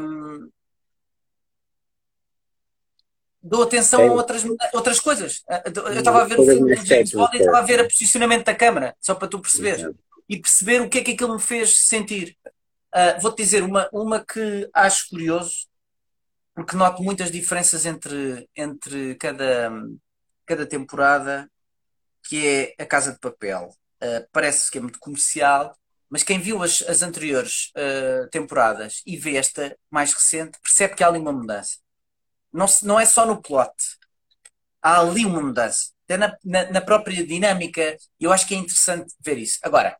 um, 0.00 0.50
dou 3.42 3.62
atenção 3.62 4.00
é. 4.00 4.08
a 4.08 4.12
outras, 4.12 4.44
outras 4.72 5.00
coisas. 5.00 5.44
Eu 5.64 5.98
estava 5.98 6.22
a 6.22 6.24
ver 6.24 6.38
o 6.38 6.44
filme 6.44 6.76
do 6.76 6.86
James 6.86 7.12
Bond 7.12 7.36
e 7.36 7.40
estava 7.40 7.58
a 7.58 7.62
ver 7.62 7.80
o 7.80 7.88
posicionamento 7.88 8.46
da 8.46 8.54
câmara, 8.54 8.96
só 9.00 9.14
para 9.14 9.28
tu 9.28 9.40
perceberes. 9.40 9.86
E 10.28 10.38
perceber 10.38 10.82
o 10.82 10.88
que 10.88 10.98
é 10.98 11.04
que 11.04 11.12
aquilo 11.12 11.34
me 11.34 11.40
fez 11.40 11.76
sentir. 11.78 12.36
Uh, 12.94 13.20
Vou-te 13.20 13.42
dizer 13.42 13.62
uma, 13.62 13.88
uma 13.92 14.24
que 14.24 14.68
acho 14.74 15.08
curioso, 15.08 15.66
porque 16.54 16.76
noto 16.76 17.02
muitas 17.02 17.30
diferenças 17.30 17.86
entre, 17.86 18.48
entre 18.54 19.14
cada, 19.14 19.70
cada 20.44 20.66
temporada, 20.66 21.50
que 22.22 22.46
é 22.46 22.82
A 22.82 22.86
Casa 22.86 23.12
de 23.12 23.18
Papel. 23.18 23.70
Uh, 24.02 24.26
parece 24.32 24.70
que 24.70 24.78
é 24.78 24.80
muito 24.80 24.98
comercial, 24.98 25.74
mas 26.10 26.22
quem 26.22 26.38
viu 26.40 26.62
as, 26.62 26.82
as 26.82 27.02
anteriores 27.02 27.72
uh, 27.76 28.28
temporadas 28.30 29.02
e 29.06 29.16
vê 29.16 29.36
esta 29.36 29.76
mais 29.90 30.12
recente 30.12 30.58
percebe 30.62 30.94
que 30.94 31.02
há 31.02 31.08
ali 31.08 31.18
uma 31.18 31.32
mudança 31.32 31.78
não, 32.52 32.66
não 32.82 33.00
é 33.00 33.06
só 33.06 33.26
no 33.26 33.40
plot. 33.40 33.72
Há 34.82 35.00
ali 35.00 35.24
uma 35.26 35.42
mudança. 35.42 35.90
Até 36.04 36.16
na, 36.16 36.36
na, 36.44 36.70
na 36.70 36.80
própria 36.80 37.26
dinâmica. 37.26 37.96
Eu 38.18 38.32
acho 38.32 38.46
que 38.46 38.54
é 38.54 38.58
interessante 38.58 39.14
ver 39.20 39.38
isso. 39.38 39.58
Agora, 39.62 39.96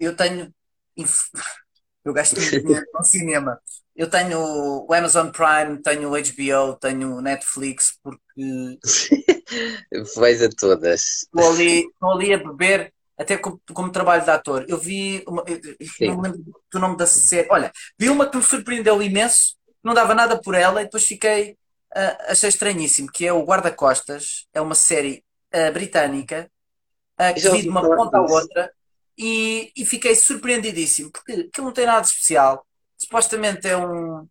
eu 0.00 0.16
tenho. 0.16 0.52
Eu 2.04 2.12
gasto 2.12 2.34
muito 2.34 2.62
dinheiro 2.62 2.86
no 2.92 3.04
cinema. 3.04 3.60
Eu 3.94 4.10
tenho 4.10 4.36
o 4.40 4.92
Amazon 4.92 5.28
Prime, 5.30 5.80
tenho 5.80 6.10
o 6.10 6.14
HBO, 6.14 6.76
tenho 6.80 7.16
o 7.16 7.20
Netflix, 7.20 7.96
porque. 8.02 8.78
Vais 10.16 10.42
a 10.42 10.48
todas. 10.48 11.22
Estou 11.22 11.52
ali, 11.52 11.86
estou 11.86 12.10
ali 12.10 12.34
a 12.34 12.38
beber, 12.38 12.92
até 13.16 13.36
como, 13.36 13.60
como 13.72 13.92
trabalho 13.92 14.24
de 14.24 14.30
ator. 14.30 14.64
Eu 14.66 14.78
vi. 14.78 15.22
Uma, 15.28 15.44
eu 15.46 16.08
não 16.08 16.16
me 16.16 16.28
lembro 16.28 16.62
do 16.72 16.78
nome 16.80 16.96
da 16.96 17.06
série. 17.06 17.46
Olha, 17.50 17.70
vi 17.96 18.08
uma 18.08 18.28
que 18.28 18.36
me 18.36 18.42
surpreendeu 18.42 19.00
imenso, 19.00 19.56
não 19.82 19.94
dava 19.94 20.14
nada 20.14 20.40
por 20.40 20.54
ela, 20.54 20.80
e 20.80 20.84
depois 20.84 21.04
fiquei. 21.04 21.56
Uh, 21.94 22.30
achei 22.30 22.48
estranhíssimo, 22.48 23.10
que 23.12 23.26
é 23.26 23.32
o 23.32 23.44
Guarda-Costas. 23.44 24.46
É 24.54 24.60
uma 24.60 24.74
série 24.74 25.22
uh, 25.54 25.72
britânica 25.72 26.50
uh, 27.20 27.34
que 27.34 27.48
vi 27.50 27.62
de 27.62 27.68
uma 27.68 27.82
ponta 27.82 28.18
à 28.18 28.22
outra 28.22 28.72
e, 29.18 29.70
e 29.76 29.84
fiquei 29.84 30.14
surpreendidíssimo, 30.14 31.10
porque 31.12 31.32
aquilo 31.32 31.66
não 31.66 31.72
tem 31.72 31.86
nada 31.86 32.00
de 32.00 32.08
especial. 32.08 32.66
Supostamente 32.96 33.68
é 33.68 33.76
um, 33.76 34.26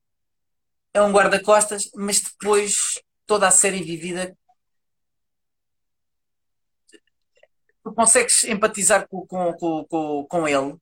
é 0.93 1.01
um 1.01 1.11
guarda-costas, 1.11 1.89
mas 1.95 2.19
depois 2.21 2.99
toda 3.27 3.47
a 3.47 3.51
série 3.51 3.83
vivida 3.83 4.35
tu 7.83 7.93
consegues 7.93 8.43
empatizar 8.45 9.07
com, 9.07 9.25
com, 9.25 9.53
com, 9.87 10.25
com 10.25 10.47
ele. 10.47 10.75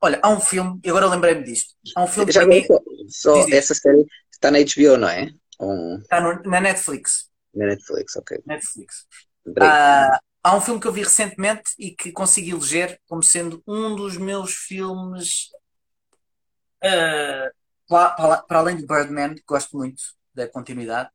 Olha, 0.00 0.18
há 0.22 0.30
um 0.30 0.40
filme, 0.40 0.80
e 0.82 0.90
agora 0.90 1.06
lembrei-me 1.06 1.44
disto. 1.44 1.74
Há 1.94 2.02
um 2.02 2.06
filme 2.06 2.32
Já 2.32 2.46
que 2.46 2.68
só, 3.08 3.42
só 3.42 3.48
essa 3.50 3.74
série 3.74 4.04
está 4.30 4.50
na 4.50 4.58
HBO, 4.58 4.96
não 4.98 5.08
é? 5.08 5.30
Um... 5.60 5.98
Está 5.98 6.20
no, 6.20 6.42
na 6.42 6.60
Netflix. 6.60 7.30
Na 7.54 7.66
Netflix, 7.66 8.16
ok. 8.16 8.38
Netflix. 8.46 9.06
Uh, 9.46 10.18
Há 10.44 10.56
um 10.56 10.60
filme 10.60 10.80
que 10.80 10.88
eu 10.88 10.92
vi 10.92 11.04
recentemente 11.04 11.70
e 11.78 11.92
que 11.92 12.10
consegui 12.10 12.50
eleger 12.50 13.00
como 13.06 13.22
sendo 13.22 13.62
um 13.64 13.94
dos 13.94 14.16
meus 14.16 14.54
filmes 14.54 15.50
uh, 16.82 17.48
para, 17.88 18.42
para, 18.42 18.58
além 18.58 18.76
de 18.76 18.84
Birdman, 18.84 19.36
que 19.36 19.44
gosto 19.46 19.76
muito 19.76 20.02
da 20.34 20.48
continuidade, 20.48 21.10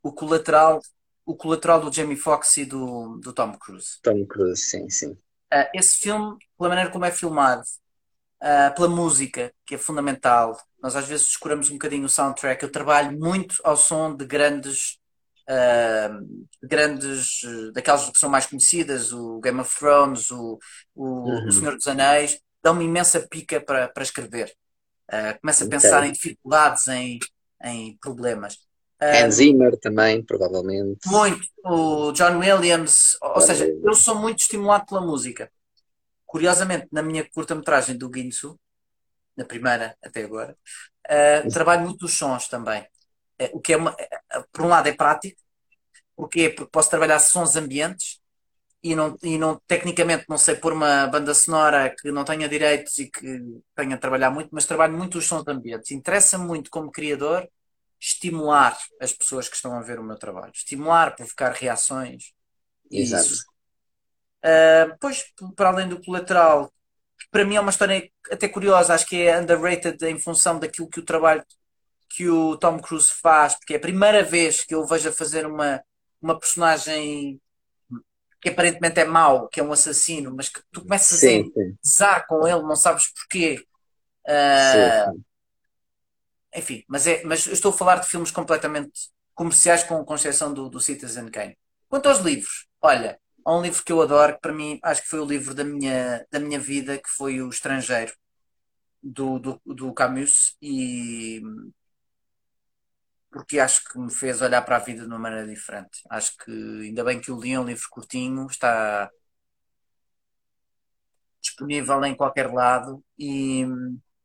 o 0.00 0.12
colateral, 0.12 0.80
o 1.26 1.34
colateral 1.34 1.80
do 1.80 1.92
Jamie 1.92 2.16
Foxx 2.16 2.58
e 2.58 2.64
do, 2.64 3.18
do 3.18 3.32
Tom 3.32 3.58
Cruise. 3.58 3.98
Tom 4.04 4.24
Cruise, 4.24 4.62
sim, 4.62 4.88
sim. 4.88 5.10
Uh, 5.52 5.66
esse 5.74 5.96
filme, 5.96 6.36
pela 6.56 6.68
maneira 6.68 6.92
como 6.92 7.04
é 7.04 7.10
filmado, 7.10 7.64
uh, 8.42 8.74
pela 8.74 8.88
música, 8.88 9.52
que 9.66 9.74
é 9.74 9.78
fundamental, 9.78 10.58
nós 10.82 10.96
às 10.96 11.06
vezes 11.06 11.26
escuramos 11.28 11.70
um 11.70 11.74
bocadinho 11.74 12.04
o 12.04 12.08
soundtrack. 12.08 12.62
Eu 12.62 12.72
trabalho 12.72 13.18
muito 13.18 13.56
ao 13.62 13.76
som 13.76 14.14
de 14.14 14.24
grandes 14.24 15.00
uh, 15.50 16.46
grandes, 16.62 17.40
daquelas 17.72 18.08
que 18.08 18.18
são 18.18 18.30
mais 18.30 18.46
conhecidas, 18.46 19.12
o 19.12 19.40
Game 19.40 19.60
of 19.60 19.76
Thrones, 19.78 20.30
o, 20.30 20.58
o, 20.94 21.04
uhum. 21.04 21.48
o 21.48 21.52
Senhor 21.52 21.74
dos 21.76 21.88
Anéis, 21.88 22.40
dá 22.62 22.72
uma 22.72 22.82
imensa 22.82 23.20
pica 23.20 23.60
para, 23.60 23.88
para 23.88 24.02
escrever. 24.02 24.52
Uh, 25.10 25.38
começa 25.40 25.64
a 25.64 25.68
pensar 25.68 26.06
em 26.06 26.12
dificuldades, 26.12 26.86
em, 26.88 27.18
em 27.64 27.98
problemas. 28.00 28.56
Hans 29.02 29.36
Zimmer 29.36 29.78
também, 29.78 30.22
provavelmente. 30.22 31.00
Muito. 31.06 31.40
O 31.64 32.12
John 32.12 32.38
Williams. 32.38 33.16
Ou, 33.22 33.36
ou 33.36 33.40
seja, 33.40 33.66
eu 33.66 33.94
sou 33.94 34.14
muito 34.14 34.40
estimulado 34.40 34.84
pela 34.84 35.00
música. 35.00 35.50
Curiosamente, 36.30 36.86
na 36.92 37.02
minha 37.02 37.28
curta-metragem 37.28 37.98
do 37.98 38.08
Ginsu, 38.14 38.56
na 39.36 39.44
primeira 39.44 39.96
até 40.00 40.22
agora, 40.22 40.56
uh, 41.10 41.50
trabalho 41.52 41.82
muito 41.82 42.04
os 42.06 42.14
sons 42.16 42.46
também. 42.46 42.86
É, 43.36 43.50
o 43.52 43.58
que 43.60 43.72
é 43.72 43.76
uma, 43.76 43.96
é, 43.98 44.08
por 44.52 44.62
um 44.64 44.68
lado 44.68 44.88
é 44.88 44.92
prático, 44.92 45.40
porque 46.14 46.50
porque 46.50 46.70
posso 46.70 46.88
trabalhar 46.88 47.18
sons 47.18 47.56
ambientes 47.56 48.20
e 48.80 48.94
não, 48.94 49.16
e 49.24 49.36
não 49.38 49.60
tecnicamente 49.66 50.24
não 50.28 50.38
sei 50.38 50.54
pôr 50.54 50.72
uma 50.72 51.08
banda 51.08 51.34
sonora 51.34 51.92
que 52.00 52.12
não 52.12 52.24
tenha 52.24 52.48
direitos 52.48 52.96
e 53.00 53.10
que 53.10 53.60
tenha 53.74 53.96
a 53.96 53.98
trabalhar 53.98 54.30
muito, 54.30 54.50
mas 54.52 54.66
trabalho 54.66 54.96
muito 54.96 55.18
os 55.18 55.26
sons 55.26 55.42
ambientes. 55.48 55.90
Interessa-me 55.90 56.44
muito 56.44 56.70
como 56.70 56.92
criador 56.92 57.48
estimular 57.98 58.78
as 59.00 59.12
pessoas 59.12 59.48
que 59.48 59.56
estão 59.56 59.74
a 59.74 59.82
ver 59.82 59.98
o 59.98 60.04
meu 60.04 60.16
trabalho, 60.16 60.52
estimular, 60.54 61.16
provocar 61.16 61.50
reações. 61.50 62.32
Exato. 62.88 63.26
Isso. 63.26 63.49
Uh, 64.44 64.96
pois, 65.00 65.24
para 65.54 65.68
além 65.68 65.88
do 65.88 66.02
colateral, 66.02 66.72
para 67.30 67.44
mim 67.44 67.56
é 67.56 67.60
uma 67.60 67.70
história 67.70 68.10
até 68.30 68.48
curiosa, 68.48 68.94
acho 68.94 69.06
que 69.06 69.22
é 69.22 69.38
underrated 69.38 70.02
em 70.06 70.18
função 70.18 70.58
daquilo 70.58 70.88
que 70.88 71.00
o 71.00 71.04
trabalho 71.04 71.44
que 72.08 72.28
o 72.28 72.56
Tom 72.56 72.80
Cruise 72.80 73.12
faz, 73.12 73.54
porque 73.54 73.74
é 73.74 73.76
a 73.76 73.80
primeira 73.80 74.22
vez 74.22 74.64
que 74.64 74.74
eu 74.74 74.86
vejo 74.86 75.08
a 75.08 75.12
fazer 75.12 75.46
uma, 75.46 75.82
uma 76.20 76.38
personagem 76.38 77.40
que 78.40 78.48
aparentemente 78.48 78.98
é 78.98 79.04
mau, 79.04 79.48
que 79.48 79.60
é 79.60 79.62
um 79.62 79.70
assassino, 79.70 80.34
mas 80.34 80.48
que 80.48 80.60
tu 80.72 80.82
começas 80.82 81.20
sim, 81.20 81.52
a 81.56 81.60
gozar 81.84 82.26
com 82.26 82.46
ele, 82.48 82.62
não 82.62 82.74
sabes 82.74 83.12
porquê. 83.12 83.64
Uh, 84.26 85.12
sim, 85.12 85.24
enfim, 86.56 86.84
mas, 86.88 87.06
é, 87.06 87.22
mas 87.24 87.46
eu 87.46 87.52
estou 87.52 87.72
a 87.72 87.76
falar 87.76 87.96
de 87.96 88.08
filmes 88.08 88.30
completamente 88.30 89.10
comerciais, 89.34 89.84
com, 89.84 90.04
com 90.04 90.14
exceção 90.14 90.52
do, 90.52 90.68
do 90.68 90.80
Citizen 90.80 91.30
Kane. 91.30 91.56
Quanto 91.88 92.08
aos 92.08 92.18
livros, 92.18 92.66
olha, 92.80 93.18
há 93.44 93.56
um 93.56 93.62
livro 93.62 93.82
que 93.84 93.92
eu 93.92 94.02
adoro, 94.02 94.34
que 94.34 94.40
para 94.40 94.52
mim 94.52 94.78
acho 94.82 95.02
que 95.02 95.08
foi 95.08 95.20
o 95.20 95.24
livro 95.24 95.54
da 95.54 95.64
minha, 95.64 96.26
da 96.30 96.40
minha 96.40 96.58
vida, 96.58 96.98
que 96.98 97.08
foi 97.08 97.40
O 97.42 97.48
Estrangeiro, 97.48 98.12
do, 99.02 99.38
do, 99.38 99.60
do 99.66 99.94
Camus, 99.94 100.56
e 100.62 101.40
porque 103.30 103.60
acho 103.60 103.84
que 103.84 103.98
me 103.98 104.12
fez 104.12 104.42
olhar 104.42 104.62
para 104.62 104.76
a 104.76 104.80
vida 104.80 105.02
de 105.02 105.06
uma 105.06 105.18
maneira 105.18 105.46
diferente. 105.46 106.02
Acho 106.10 106.36
que 106.38 106.50
ainda 106.50 107.04
bem 107.04 107.20
que 107.20 107.30
o 107.30 107.40
li, 107.40 107.52
é 107.52 107.60
um 107.60 107.64
livro 107.64 107.86
curtinho, 107.90 108.46
está 108.46 109.08
disponível 111.40 112.04
em 112.04 112.14
qualquer 112.14 112.52
lado 112.52 113.02
e, 113.18 113.64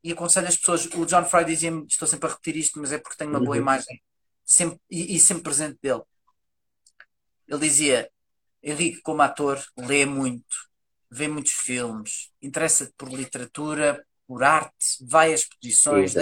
e 0.03 0.11
aconselho 0.11 0.47
as 0.47 0.57
pessoas. 0.57 0.86
O 0.88 1.05
John 1.05 1.24
Fry 1.26 1.45
dizia-me, 1.45 1.86
estou 1.88 2.07
sempre 2.07 2.28
a 2.28 2.32
repetir 2.32 2.57
isto, 2.57 2.80
mas 2.80 2.91
é 2.91 2.97
porque 2.97 3.18
tenho 3.18 3.30
uma 3.30 3.39
boa 3.39 3.55
uhum. 3.55 3.61
imagem 3.61 4.01
sempre, 4.43 4.80
e, 4.89 5.16
e, 5.16 5.20
sempre 5.20 5.43
presente 5.43 5.78
dele. 5.82 6.01
Ele 7.47 7.59
dizia: 7.59 8.09
Henrique, 8.66 9.01
como 9.03 9.22
ator, 9.22 9.63
lê 9.78 10.07
muito, 10.07 10.43
vê 11.11 11.28
muitos 11.28 11.53
filmes, 11.53 12.32
interessa-te 12.41 12.91
por 12.97 13.09
literatura, 13.09 14.03
por 14.28 14.43
arte, 14.43 14.97
vai 15.01 15.32
a 15.32 15.36
exposições, 15.36 16.16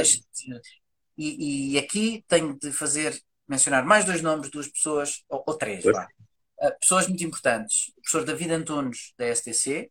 e, 1.17 1.75
e, 1.75 1.77
aqui 1.77 2.25
tenho 2.27 2.57
de 2.59 2.71
fazer, 2.71 3.17
mencionar 3.47 3.85
mais 3.85 4.03
dois 4.03 4.21
nomes, 4.21 4.49
duas 4.49 4.67
pessoas, 4.67 5.23
ou, 5.29 5.41
ou 5.47 5.57
três, 5.57 5.85
uh, 5.85 6.79
pessoas 6.81 7.07
muito 7.07 7.23
importantes. 7.23 7.89
O 7.89 8.01
professor 8.01 8.25
David 8.25 8.51
Antunes, 8.51 9.13
da 9.17 9.27
STC, 9.33 9.89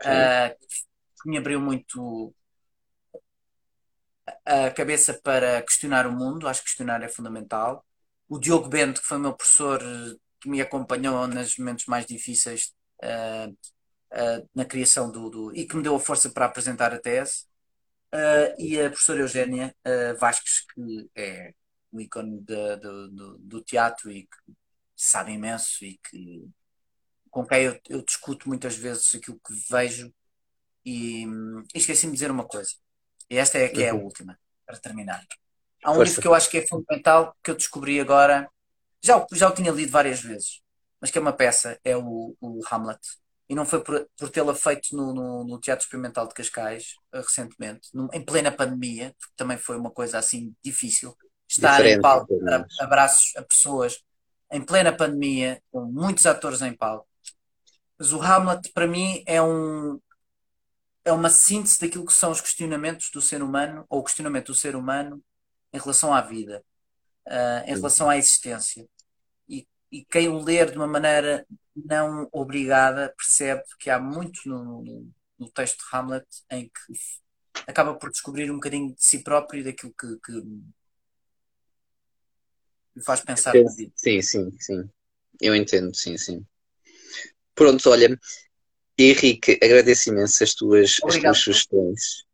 uh, 0.00 0.66
que 1.22 1.30
me 1.30 1.38
abriu 1.38 1.60
muito 1.60 2.34
a 4.44 4.70
cabeça 4.70 5.14
para 5.14 5.62
questionar 5.62 6.06
o 6.06 6.12
mundo, 6.12 6.48
acho 6.48 6.60
que 6.60 6.66
questionar 6.66 7.02
é 7.02 7.08
fundamental. 7.08 7.84
O 8.28 8.38
Diogo 8.38 8.68
Bento, 8.68 9.00
que 9.00 9.06
foi 9.06 9.18
meu 9.18 9.34
professor 9.34 9.80
que 10.42 10.48
me 10.48 10.60
acompanhou 10.60 11.28
nos 11.28 11.56
momentos 11.56 11.86
mais 11.86 12.04
difíceis 12.04 12.74
uh, 13.00 13.52
uh, 13.52 14.48
na 14.52 14.64
criação 14.64 15.08
do, 15.10 15.30
do, 15.30 15.56
e 15.56 15.64
que 15.66 15.76
me 15.76 15.84
deu 15.84 15.94
a 15.94 16.00
força 16.00 16.30
para 16.30 16.46
apresentar 16.46 16.92
a 16.92 16.98
tese 16.98 17.44
uh, 18.12 18.60
e 18.60 18.80
a 18.80 18.90
professora 18.90 19.20
Eugénia 19.20 19.72
Vasques, 20.18 20.66
que 20.74 21.08
é 21.14 21.54
um 21.92 22.00
ícone 22.00 22.40
de, 22.40 22.76
de, 22.76 23.10
de, 23.10 23.38
do 23.38 23.62
teatro 23.62 24.10
e 24.10 24.22
que 24.22 24.52
sabe 24.96 25.30
imenso 25.30 25.84
e 25.84 26.00
que 26.10 26.44
com 27.30 27.46
quem 27.46 27.62
eu, 27.62 27.80
eu 27.88 28.02
discuto 28.02 28.48
muitas 28.48 28.74
vezes 28.76 29.14
aquilo 29.14 29.38
que 29.46 29.54
vejo 29.70 30.12
e, 30.84 31.24
e 31.24 31.78
esqueci-me 31.78 32.12
de 32.12 32.16
dizer 32.16 32.30
uma 32.32 32.44
coisa 32.44 32.72
e 33.30 33.36
esta 33.36 33.58
é 33.58 33.68
que 33.68 33.82
é 33.82 33.90
a 33.90 33.94
uhum. 33.94 34.04
última 34.04 34.38
para 34.66 34.76
terminar 34.78 35.24
há 35.84 35.92
um 35.92 35.94
Força. 35.94 36.08
livro 36.08 36.22
que 36.22 36.28
eu 36.28 36.34
acho 36.34 36.50
que 36.50 36.58
é 36.58 36.66
fundamental 36.66 37.36
que 37.42 37.50
eu 37.50 37.54
descobri 37.54 38.00
agora 38.00 38.50
já, 39.02 39.26
já 39.32 39.48
o 39.48 39.54
tinha 39.54 39.72
lido 39.72 39.90
várias 39.90 40.20
vezes 40.20 40.62
mas 41.00 41.10
que 41.10 41.18
é 41.18 41.20
uma 41.20 41.32
peça 41.32 41.78
é 41.84 41.96
o, 41.96 42.36
o 42.40 42.60
Hamlet 42.70 43.00
e 43.52 43.54
não 43.54 43.66
foi 43.66 43.84
por, 43.84 44.08
por 44.16 44.30
tê-la 44.30 44.54
feito 44.54 44.96
no, 44.96 45.12
no, 45.12 45.44
no, 45.44 45.60
Teatro 45.60 45.84
Experimental 45.84 46.26
de 46.26 46.32
Cascais 46.32 46.94
uh, 47.12 47.18
recentemente, 47.18 47.88
no, 47.92 48.08
em 48.10 48.24
plena 48.24 48.50
pandemia, 48.50 49.14
porque 49.18 49.34
também 49.36 49.58
foi 49.58 49.76
uma 49.76 49.90
coisa 49.90 50.16
assim 50.16 50.54
difícil. 50.64 51.14
Estar 51.46 51.72
Diferente, 51.72 51.98
em 51.98 52.00
palco, 52.00 52.40
dar 52.42 52.64
abraços 52.80 53.36
a 53.36 53.42
pessoas 53.42 54.02
em 54.50 54.62
plena 54.62 54.90
pandemia, 54.90 55.62
com 55.70 55.84
muitos 55.84 56.24
atores 56.24 56.62
em 56.62 56.72
palco. 56.72 57.06
Mas 57.98 58.14
o 58.14 58.22
Hamlet, 58.22 58.72
para 58.72 58.86
mim, 58.86 59.22
é 59.26 59.42
um, 59.42 60.00
é 61.04 61.12
uma 61.12 61.28
síntese 61.28 61.78
daquilo 61.78 62.06
que 62.06 62.12
são 62.14 62.30
os 62.30 62.40
questionamentos 62.40 63.10
do 63.12 63.20
ser 63.20 63.42
humano, 63.42 63.84
ou 63.90 64.00
o 64.00 64.04
questionamento 64.04 64.46
do 64.46 64.54
ser 64.54 64.74
humano 64.74 65.22
em 65.74 65.78
relação 65.78 66.14
à 66.14 66.22
vida, 66.22 66.64
uh, 67.26 67.64
em 67.66 67.74
relação 67.74 68.08
à 68.08 68.16
existência. 68.16 68.86
E, 69.48 69.66
e 69.90 70.04
quem 70.04 70.28
o 70.28 70.42
ler 70.42 70.70
de 70.70 70.76
uma 70.76 70.86
maneira 70.86 71.46
não 71.74 72.28
obrigada, 72.32 73.14
percebe 73.16 73.62
que 73.78 73.90
há 73.90 73.98
muito 73.98 74.48
no, 74.48 75.12
no, 75.38 75.50
texto 75.50 75.78
de 75.78 75.96
Hamlet 75.96 76.26
em 76.50 76.64
que 76.64 77.62
acaba 77.66 77.94
por 77.94 78.10
descobrir 78.10 78.50
um 78.50 78.54
bocadinho 78.54 78.94
de 78.94 79.04
si 79.04 79.22
próprio 79.22 79.60
e 79.60 79.64
daquilo 79.64 79.94
que, 79.98 80.16
que, 80.24 80.32
me 82.94 83.02
faz 83.02 83.20
pensar. 83.20 83.54
Sim, 83.96 84.20
sim, 84.20 84.50
sim. 84.60 84.90
Eu 85.40 85.56
entendo, 85.56 85.94
sim, 85.94 86.16
sim. 86.18 86.46
Pronto, 87.54 87.88
olha, 87.90 88.18
Henrique, 88.98 89.58
agradeço 89.62 90.10
imenso 90.10 90.44
as 90.44 90.54
tuas, 90.54 91.00
as 91.04 91.16
tuas 91.18 91.38
sugestões. 91.38 92.24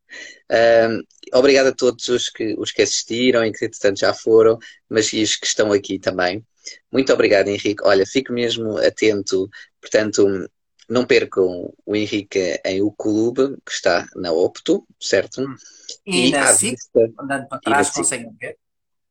Um, 0.50 1.02
obrigado 1.34 1.68
a 1.68 1.74
todos 1.74 2.08
os 2.08 2.28
que, 2.28 2.54
os 2.58 2.72
que 2.72 2.82
assistiram 2.82 3.44
e 3.44 3.52
que, 3.52 3.64
entretanto, 3.64 4.00
já 4.00 4.14
foram, 4.14 4.58
mas 4.88 5.12
e 5.12 5.22
os 5.22 5.36
que 5.36 5.46
estão 5.46 5.72
aqui 5.72 5.98
também. 5.98 6.44
Muito 6.92 7.12
obrigado, 7.12 7.48
Henrique. 7.48 7.82
Olha, 7.82 8.06
fico 8.06 8.32
mesmo 8.32 8.76
atento, 8.78 9.48
portanto, 9.80 10.48
não 10.88 11.04
percam 11.04 11.72
o 11.84 11.96
Henrique 11.96 12.60
em 12.64 12.82
O 12.82 12.90
Clube, 12.90 13.56
que 13.64 13.72
está 13.72 14.06
na 14.16 14.32
Opto, 14.32 14.86
certo? 15.00 15.42
Hum. 15.42 15.54
E, 16.06 16.28
e 16.28 16.30
na 16.30 16.52
SIC, 16.52 16.70
vista, 16.70 17.12
andando 17.20 17.48
para 17.48 17.60
trás, 17.60 17.90
conseguem 17.90 18.32
ver. 18.40 18.56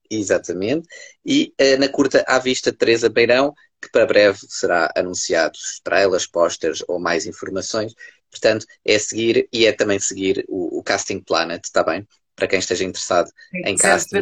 Exatamente. 0.09 0.87
E 1.25 1.53
uh, 1.61 1.79
na 1.79 1.89
curta 1.89 2.23
à 2.27 2.39
vista 2.39 2.73
Teresa 2.73 3.09
Beirão, 3.09 3.53
que 3.81 3.91
para 3.91 4.05
breve 4.05 4.39
será 4.47 4.91
anunciado 4.95 5.57
trailers, 5.83 6.25
posters 6.25 6.83
ou 6.87 6.99
mais 6.99 7.25
informações. 7.25 7.93
Portanto, 8.29 8.65
é 8.85 8.99
seguir 8.99 9.47
e 9.51 9.65
é 9.65 9.71
também 9.71 9.99
seguir 9.99 10.45
o, 10.47 10.79
o 10.79 10.83
Casting 10.83 11.19
Planet, 11.19 11.63
está 11.63 11.83
bem? 11.83 12.07
Para 12.35 12.47
quem 12.47 12.59
esteja 12.59 12.83
interessado 12.83 13.27
Sim, 13.51 13.61
em 13.65 13.75
casting. 13.75 14.21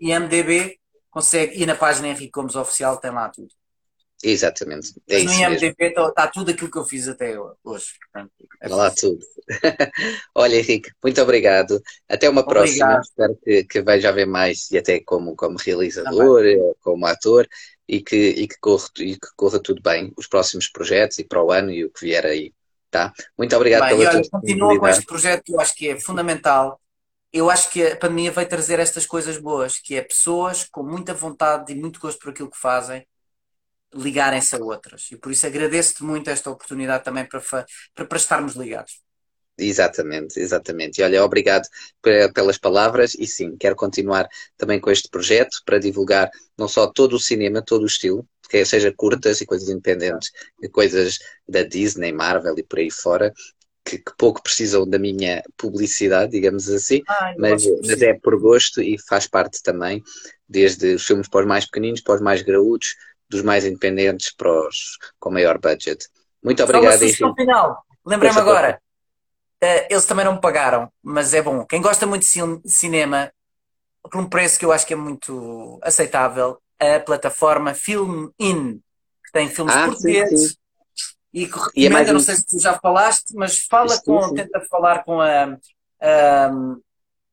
E 0.00 0.18
MDB 0.18 0.78
consegue, 1.10 1.60
e 1.60 1.66
na 1.66 1.74
página 1.74 2.08
Henrique 2.08 2.32
Gomes 2.32 2.56
Oficial 2.56 2.96
tem 2.98 3.10
lá 3.10 3.28
tudo. 3.28 3.48
Exatamente. 4.22 4.94
É 5.06 5.22
Mas 5.22 5.24
no 5.24 5.32
IMDB 5.32 5.74
está, 5.78 6.08
está, 6.08 6.26
tudo 6.28 6.50
aquilo 6.50 6.70
que 6.70 6.78
eu 6.78 6.84
fiz 6.84 7.06
até 7.08 7.38
hoje. 7.38 7.86
Portanto, 8.00 8.32
é 8.60 8.68
lá 8.68 8.90
tudo. 8.90 9.18
Olha, 10.34 10.56
Henrique, 10.56 10.90
muito 11.02 11.20
obrigado. 11.20 11.80
Até 12.08 12.28
uma 12.28 12.40
obrigado. 12.40 12.64
próxima. 12.64 13.00
Espero 13.00 13.36
que, 13.44 13.64
que 13.64 13.82
veja 13.82 14.08
a 14.08 14.12
ver 14.12 14.26
mais 14.26 14.70
e 14.70 14.78
até 14.78 15.00
como, 15.00 15.36
como 15.36 15.58
realizador, 15.58 16.42
Também. 16.42 16.74
como 16.80 17.06
ator 17.06 17.46
e 17.86 18.00
que, 18.00 18.16
e, 18.16 18.48
que 18.48 18.58
corra, 18.60 18.86
e 18.98 19.14
que 19.14 19.28
corra 19.36 19.60
tudo 19.60 19.82
bem 19.82 20.10
os 20.16 20.26
próximos 20.26 20.68
projetos 20.68 21.18
e 21.18 21.24
para 21.24 21.42
o 21.42 21.52
ano 21.52 21.70
e 21.70 21.84
o 21.84 21.90
que 21.90 22.06
vier 22.06 22.24
aí. 22.24 22.54
Tá? 22.94 23.12
Muito 23.36 23.56
obrigado 23.56 23.88
bem, 23.88 23.98
pela 23.98 24.08
olha, 24.08 24.30
Continua 24.30 24.78
com 24.78 24.86
este 24.86 25.04
projeto 25.04 25.52
eu 25.52 25.58
acho 25.58 25.74
que 25.74 25.88
é 25.88 25.98
fundamental. 25.98 26.80
Eu 27.32 27.50
acho 27.50 27.68
que 27.70 27.84
a 27.84 27.96
pandemia 27.96 28.30
vai 28.30 28.46
trazer 28.46 28.78
estas 28.78 29.04
coisas 29.04 29.36
boas, 29.36 29.80
que 29.80 29.96
é 29.96 30.00
pessoas 30.00 30.62
com 30.62 30.84
muita 30.84 31.12
vontade 31.12 31.72
e 31.72 31.74
muito 31.74 31.98
gosto 31.98 32.20
por 32.20 32.30
aquilo 32.30 32.48
que 32.48 32.56
fazem 32.56 33.04
ligarem-se 33.92 34.54
a 34.54 34.60
outras. 34.60 35.08
E 35.10 35.16
por 35.16 35.32
isso 35.32 35.44
agradeço-te 35.44 36.04
muito 36.04 36.30
esta 36.30 36.48
oportunidade 36.48 37.02
também 37.02 37.26
para, 37.26 37.40
para, 37.40 38.06
para 38.06 38.16
estarmos 38.16 38.54
ligados. 38.54 39.00
Exatamente, 39.58 40.38
exatamente. 40.38 41.00
E 41.00 41.02
olha, 41.02 41.24
obrigado 41.24 41.66
pelas 42.32 42.58
palavras 42.58 43.14
e 43.18 43.26
sim, 43.26 43.56
quero 43.56 43.74
continuar 43.74 44.28
também 44.56 44.80
com 44.80 44.92
este 44.92 45.08
projeto 45.08 45.58
para 45.66 45.80
divulgar 45.80 46.30
não 46.56 46.68
só 46.68 46.86
todo 46.86 47.16
o 47.16 47.20
cinema, 47.20 47.60
todo 47.60 47.82
o 47.82 47.86
estilo, 47.86 48.24
que 48.48 48.64
seja 48.64 48.92
curtas 48.92 49.40
e 49.40 49.46
coisas 49.46 49.68
independentes, 49.68 50.30
e 50.62 50.68
coisas 50.68 51.18
da 51.48 51.62
Disney, 51.62 52.12
Marvel 52.12 52.54
e 52.58 52.62
por 52.62 52.78
aí 52.78 52.90
fora, 52.90 53.32
que, 53.84 53.98
que 53.98 54.12
pouco 54.16 54.42
precisam 54.42 54.88
da 54.88 54.98
minha 54.98 55.42
publicidade, 55.56 56.32
digamos 56.32 56.68
assim, 56.70 57.02
Ai, 57.06 57.34
mas, 57.38 57.64
mas 57.84 58.00
é 58.00 58.14
por 58.14 58.38
gosto 58.40 58.80
e 58.80 58.96
faz 58.98 59.26
parte 59.26 59.62
também, 59.62 60.02
desde 60.48 60.94
os 60.94 61.06
filmes 61.06 61.28
para 61.28 61.40
os 61.40 61.46
mais 61.46 61.66
pequeninos, 61.66 62.00
para 62.00 62.14
os 62.14 62.20
mais 62.20 62.42
graúdos, 62.42 62.94
dos 63.28 63.42
mais 63.42 63.64
independentes 63.64 64.32
para 64.34 64.50
os 64.50 64.98
com 65.18 65.30
maior 65.30 65.58
budget. 65.58 66.06
Muito 66.42 66.62
obrigado, 66.62 67.08
Só 67.08 67.26
uma 67.26 67.34
final. 67.34 67.84
Lembrei-me 68.06 68.38
agora. 68.38 68.80
Uh, 69.62 69.86
eles 69.88 70.04
também 70.04 70.24
não 70.24 70.34
me 70.34 70.40
pagaram, 70.40 70.92
mas 71.02 71.32
é 71.32 71.40
bom. 71.40 71.64
Quem 71.64 71.80
gosta 71.80 72.06
muito 72.06 72.22
de 72.22 72.70
cinema, 72.70 73.32
por 74.02 74.20
um 74.20 74.28
preço 74.28 74.58
que 74.58 74.64
eu 74.64 74.72
acho 74.72 74.86
que 74.86 74.92
é 74.92 74.96
muito 74.96 75.78
aceitável, 75.82 76.58
a 76.78 77.00
plataforma 77.00 77.74
Film 77.74 78.28
In, 78.38 78.80
que 79.24 79.32
tem 79.32 79.48
filmes 79.48 79.74
ah, 79.74 79.86
portugueses. 79.86 80.40
Sim, 80.40 80.48
sim. 80.48 80.54
E 81.32 81.46
que 81.46 81.58
recomenda, 81.58 82.06
e 82.06 82.10
é 82.10 82.12
não 82.12 82.20
sei 82.20 82.36
se 82.36 82.46
tu 82.46 82.60
já 82.60 82.78
falaste, 82.78 83.34
mas 83.34 83.58
fala 83.58 83.96
sim, 83.96 84.02
com, 84.04 84.32
tenta 84.34 84.60
falar 84.60 85.02
com 85.02 85.20
a, 85.20 85.58
a, 86.00 86.50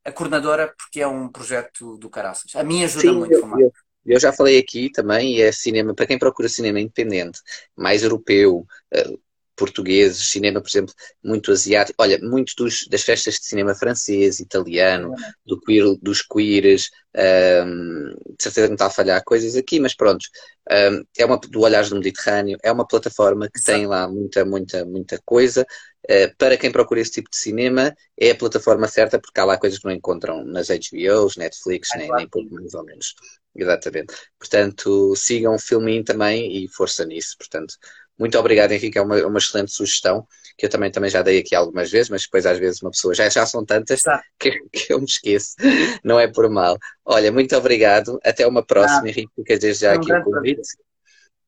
a, 0.05 0.11
coordenadora, 0.11 0.73
porque 0.75 1.01
é 1.01 1.07
um 1.07 1.27
projeto 1.27 1.97
do 1.97 2.09
caraças. 2.09 2.55
A 2.55 2.63
mim 2.63 2.83
ajuda 2.83 3.13
muito. 3.13 3.33
Eu, 3.33 3.59
eu, 3.59 3.71
eu 4.03 4.19
já 4.19 4.33
falei 4.33 4.57
aqui 4.57 4.91
também, 4.91 5.35
e 5.35 5.41
é 5.41 5.51
cinema, 5.51 5.93
para 5.93 6.07
quem 6.07 6.17
procura 6.17 6.49
cinema 6.49 6.79
independente, 6.79 7.39
mais 7.75 8.01
europeu, 8.01 8.65
uh, 8.95 9.21
portugueses, 9.61 10.31
cinema, 10.31 10.59
por 10.59 10.69
exemplo, 10.69 10.95
muito 11.23 11.51
asiático. 11.51 12.01
Olha, 12.01 12.17
muitos 12.19 12.55
dos, 12.55 12.87
das 12.87 13.03
festas 13.03 13.35
de 13.35 13.45
cinema 13.45 13.75
francês, 13.75 14.39
italiano, 14.39 15.13
do 15.45 15.61
queer, 15.61 15.85
dos 16.01 16.23
queers, 16.23 16.89
um, 17.15 18.15
de 18.35 18.43
certeza 18.43 18.65
que 18.65 18.69
não 18.69 18.73
está 18.73 18.87
a 18.87 18.89
falhar 18.89 19.23
coisas 19.23 19.55
aqui, 19.55 19.79
mas 19.79 19.93
pronto, 19.93 20.25
um, 20.71 21.03
é 21.15 21.23
uma 21.23 21.37
do 21.37 21.61
Olhares 21.61 21.89
do 21.89 21.95
Mediterrâneo, 21.95 22.57
é 22.63 22.71
uma 22.71 22.87
plataforma 22.87 23.47
que 23.53 23.63
tem 23.63 23.85
lá 23.85 24.07
muita, 24.07 24.43
muita, 24.43 24.83
muita 24.83 25.21
coisa. 25.23 25.63
Uh, 26.09 26.35
para 26.39 26.57
quem 26.57 26.71
procura 26.71 26.99
esse 26.99 27.11
tipo 27.11 27.29
de 27.29 27.37
cinema, 27.37 27.95
é 28.17 28.31
a 28.31 28.35
plataforma 28.35 28.87
certa, 28.87 29.19
porque 29.19 29.39
há 29.39 29.45
lá 29.45 29.59
coisas 29.59 29.77
que 29.77 29.85
não 29.85 29.91
encontram 29.91 30.43
nas 30.43 30.69
HBOs, 30.69 31.37
Netflix, 31.37 31.91
é 31.93 31.99
nem, 31.99 32.07
claro. 32.07 32.21
nem 32.21 32.29
pouco 32.29 32.51
mais 32.55 32.73
ou 32.73 32.83
menos. 32.83 33.13
Exatamente. 33.55 34.13
Portanto, 34.39 35.15
sigam 35.15 35.53
o 35.55 35.59
filminho 35.59 36.03
também 36.03 36.63
e 36.63 36.67
força 36.69 37.05
nisso. 37.05 37.35
Portanto, 37.37 37.75
muito 38.21 38.37
obrigado, 38.37 38.71
Henrique. 38.71 38.99
É 38.99 39.01
uma, 39.01 39.15
uma 39.25 39.39
excelente 39.39 39.71
sugestão 39.71 40.27
que 40.55 40.67
eu 40.67 40.69
também, 40.69 40.91
também 40.91 41.09
já 41.09 41.23
dei 41.23 41.39
aqui 41.39 41.55
algumas 41.55 41.89
vezes, 41.89 42.07
mas 42.07 42.21
depois 42.21 42.45
às 42.45 42.59
vezes 42.59 42.79
uma 42.83 42.91
pessoa 42.91 43.15
já, 43.15 43.27
já 43.27 43.47
são 43.47 43.65
tantas 43.65 44.03
que, 44.37 44.51
que, 44.71 44.93
eu 44.93 44.99
me 44.99 45.05
esqueço. 45.05 45.55
Não 46.03 46.19
é 46.19 46.27
por 46.27 46.47
mal. 46.47 46.77
Olha, 47.03 47.31
muito 47.31 47.55
obrigado. 47.57 48.19
Até 48.23 48.45
uma 48.45 48.63
próxima, 48.63 49.05
ah, 49.05 49.09
Henrique. 49.09 49.31
Fica 49.35 49.57
desde 49.57 49.85
já 49.85 49.93
aqui 49.95 50.13
o 50.13 50.23
convite. 50.23 50.69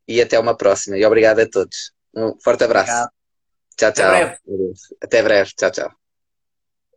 E 0.07 0.19
até 0.19 0.39
uma 0.39 0.57
próxima. 0.57 0.97
E 0.97 1.05
obrigado 1.05 1.41
a 1.41 1.47
todos. 1.47 1.93
Um 2.15 2.33
forte 2.43 2.63
abraço. 2.63 2.89
Obrigado. 2.89 3.11
Tchau, 3.77 3.93
tchau. 3.93 4.05
Até 4.05 4.25
breve. 4.25 4.37
Até 4.99 5.21
breve. 5.21 5.51
Tchau, 5.55 5.71
tchau. 5.71 6.02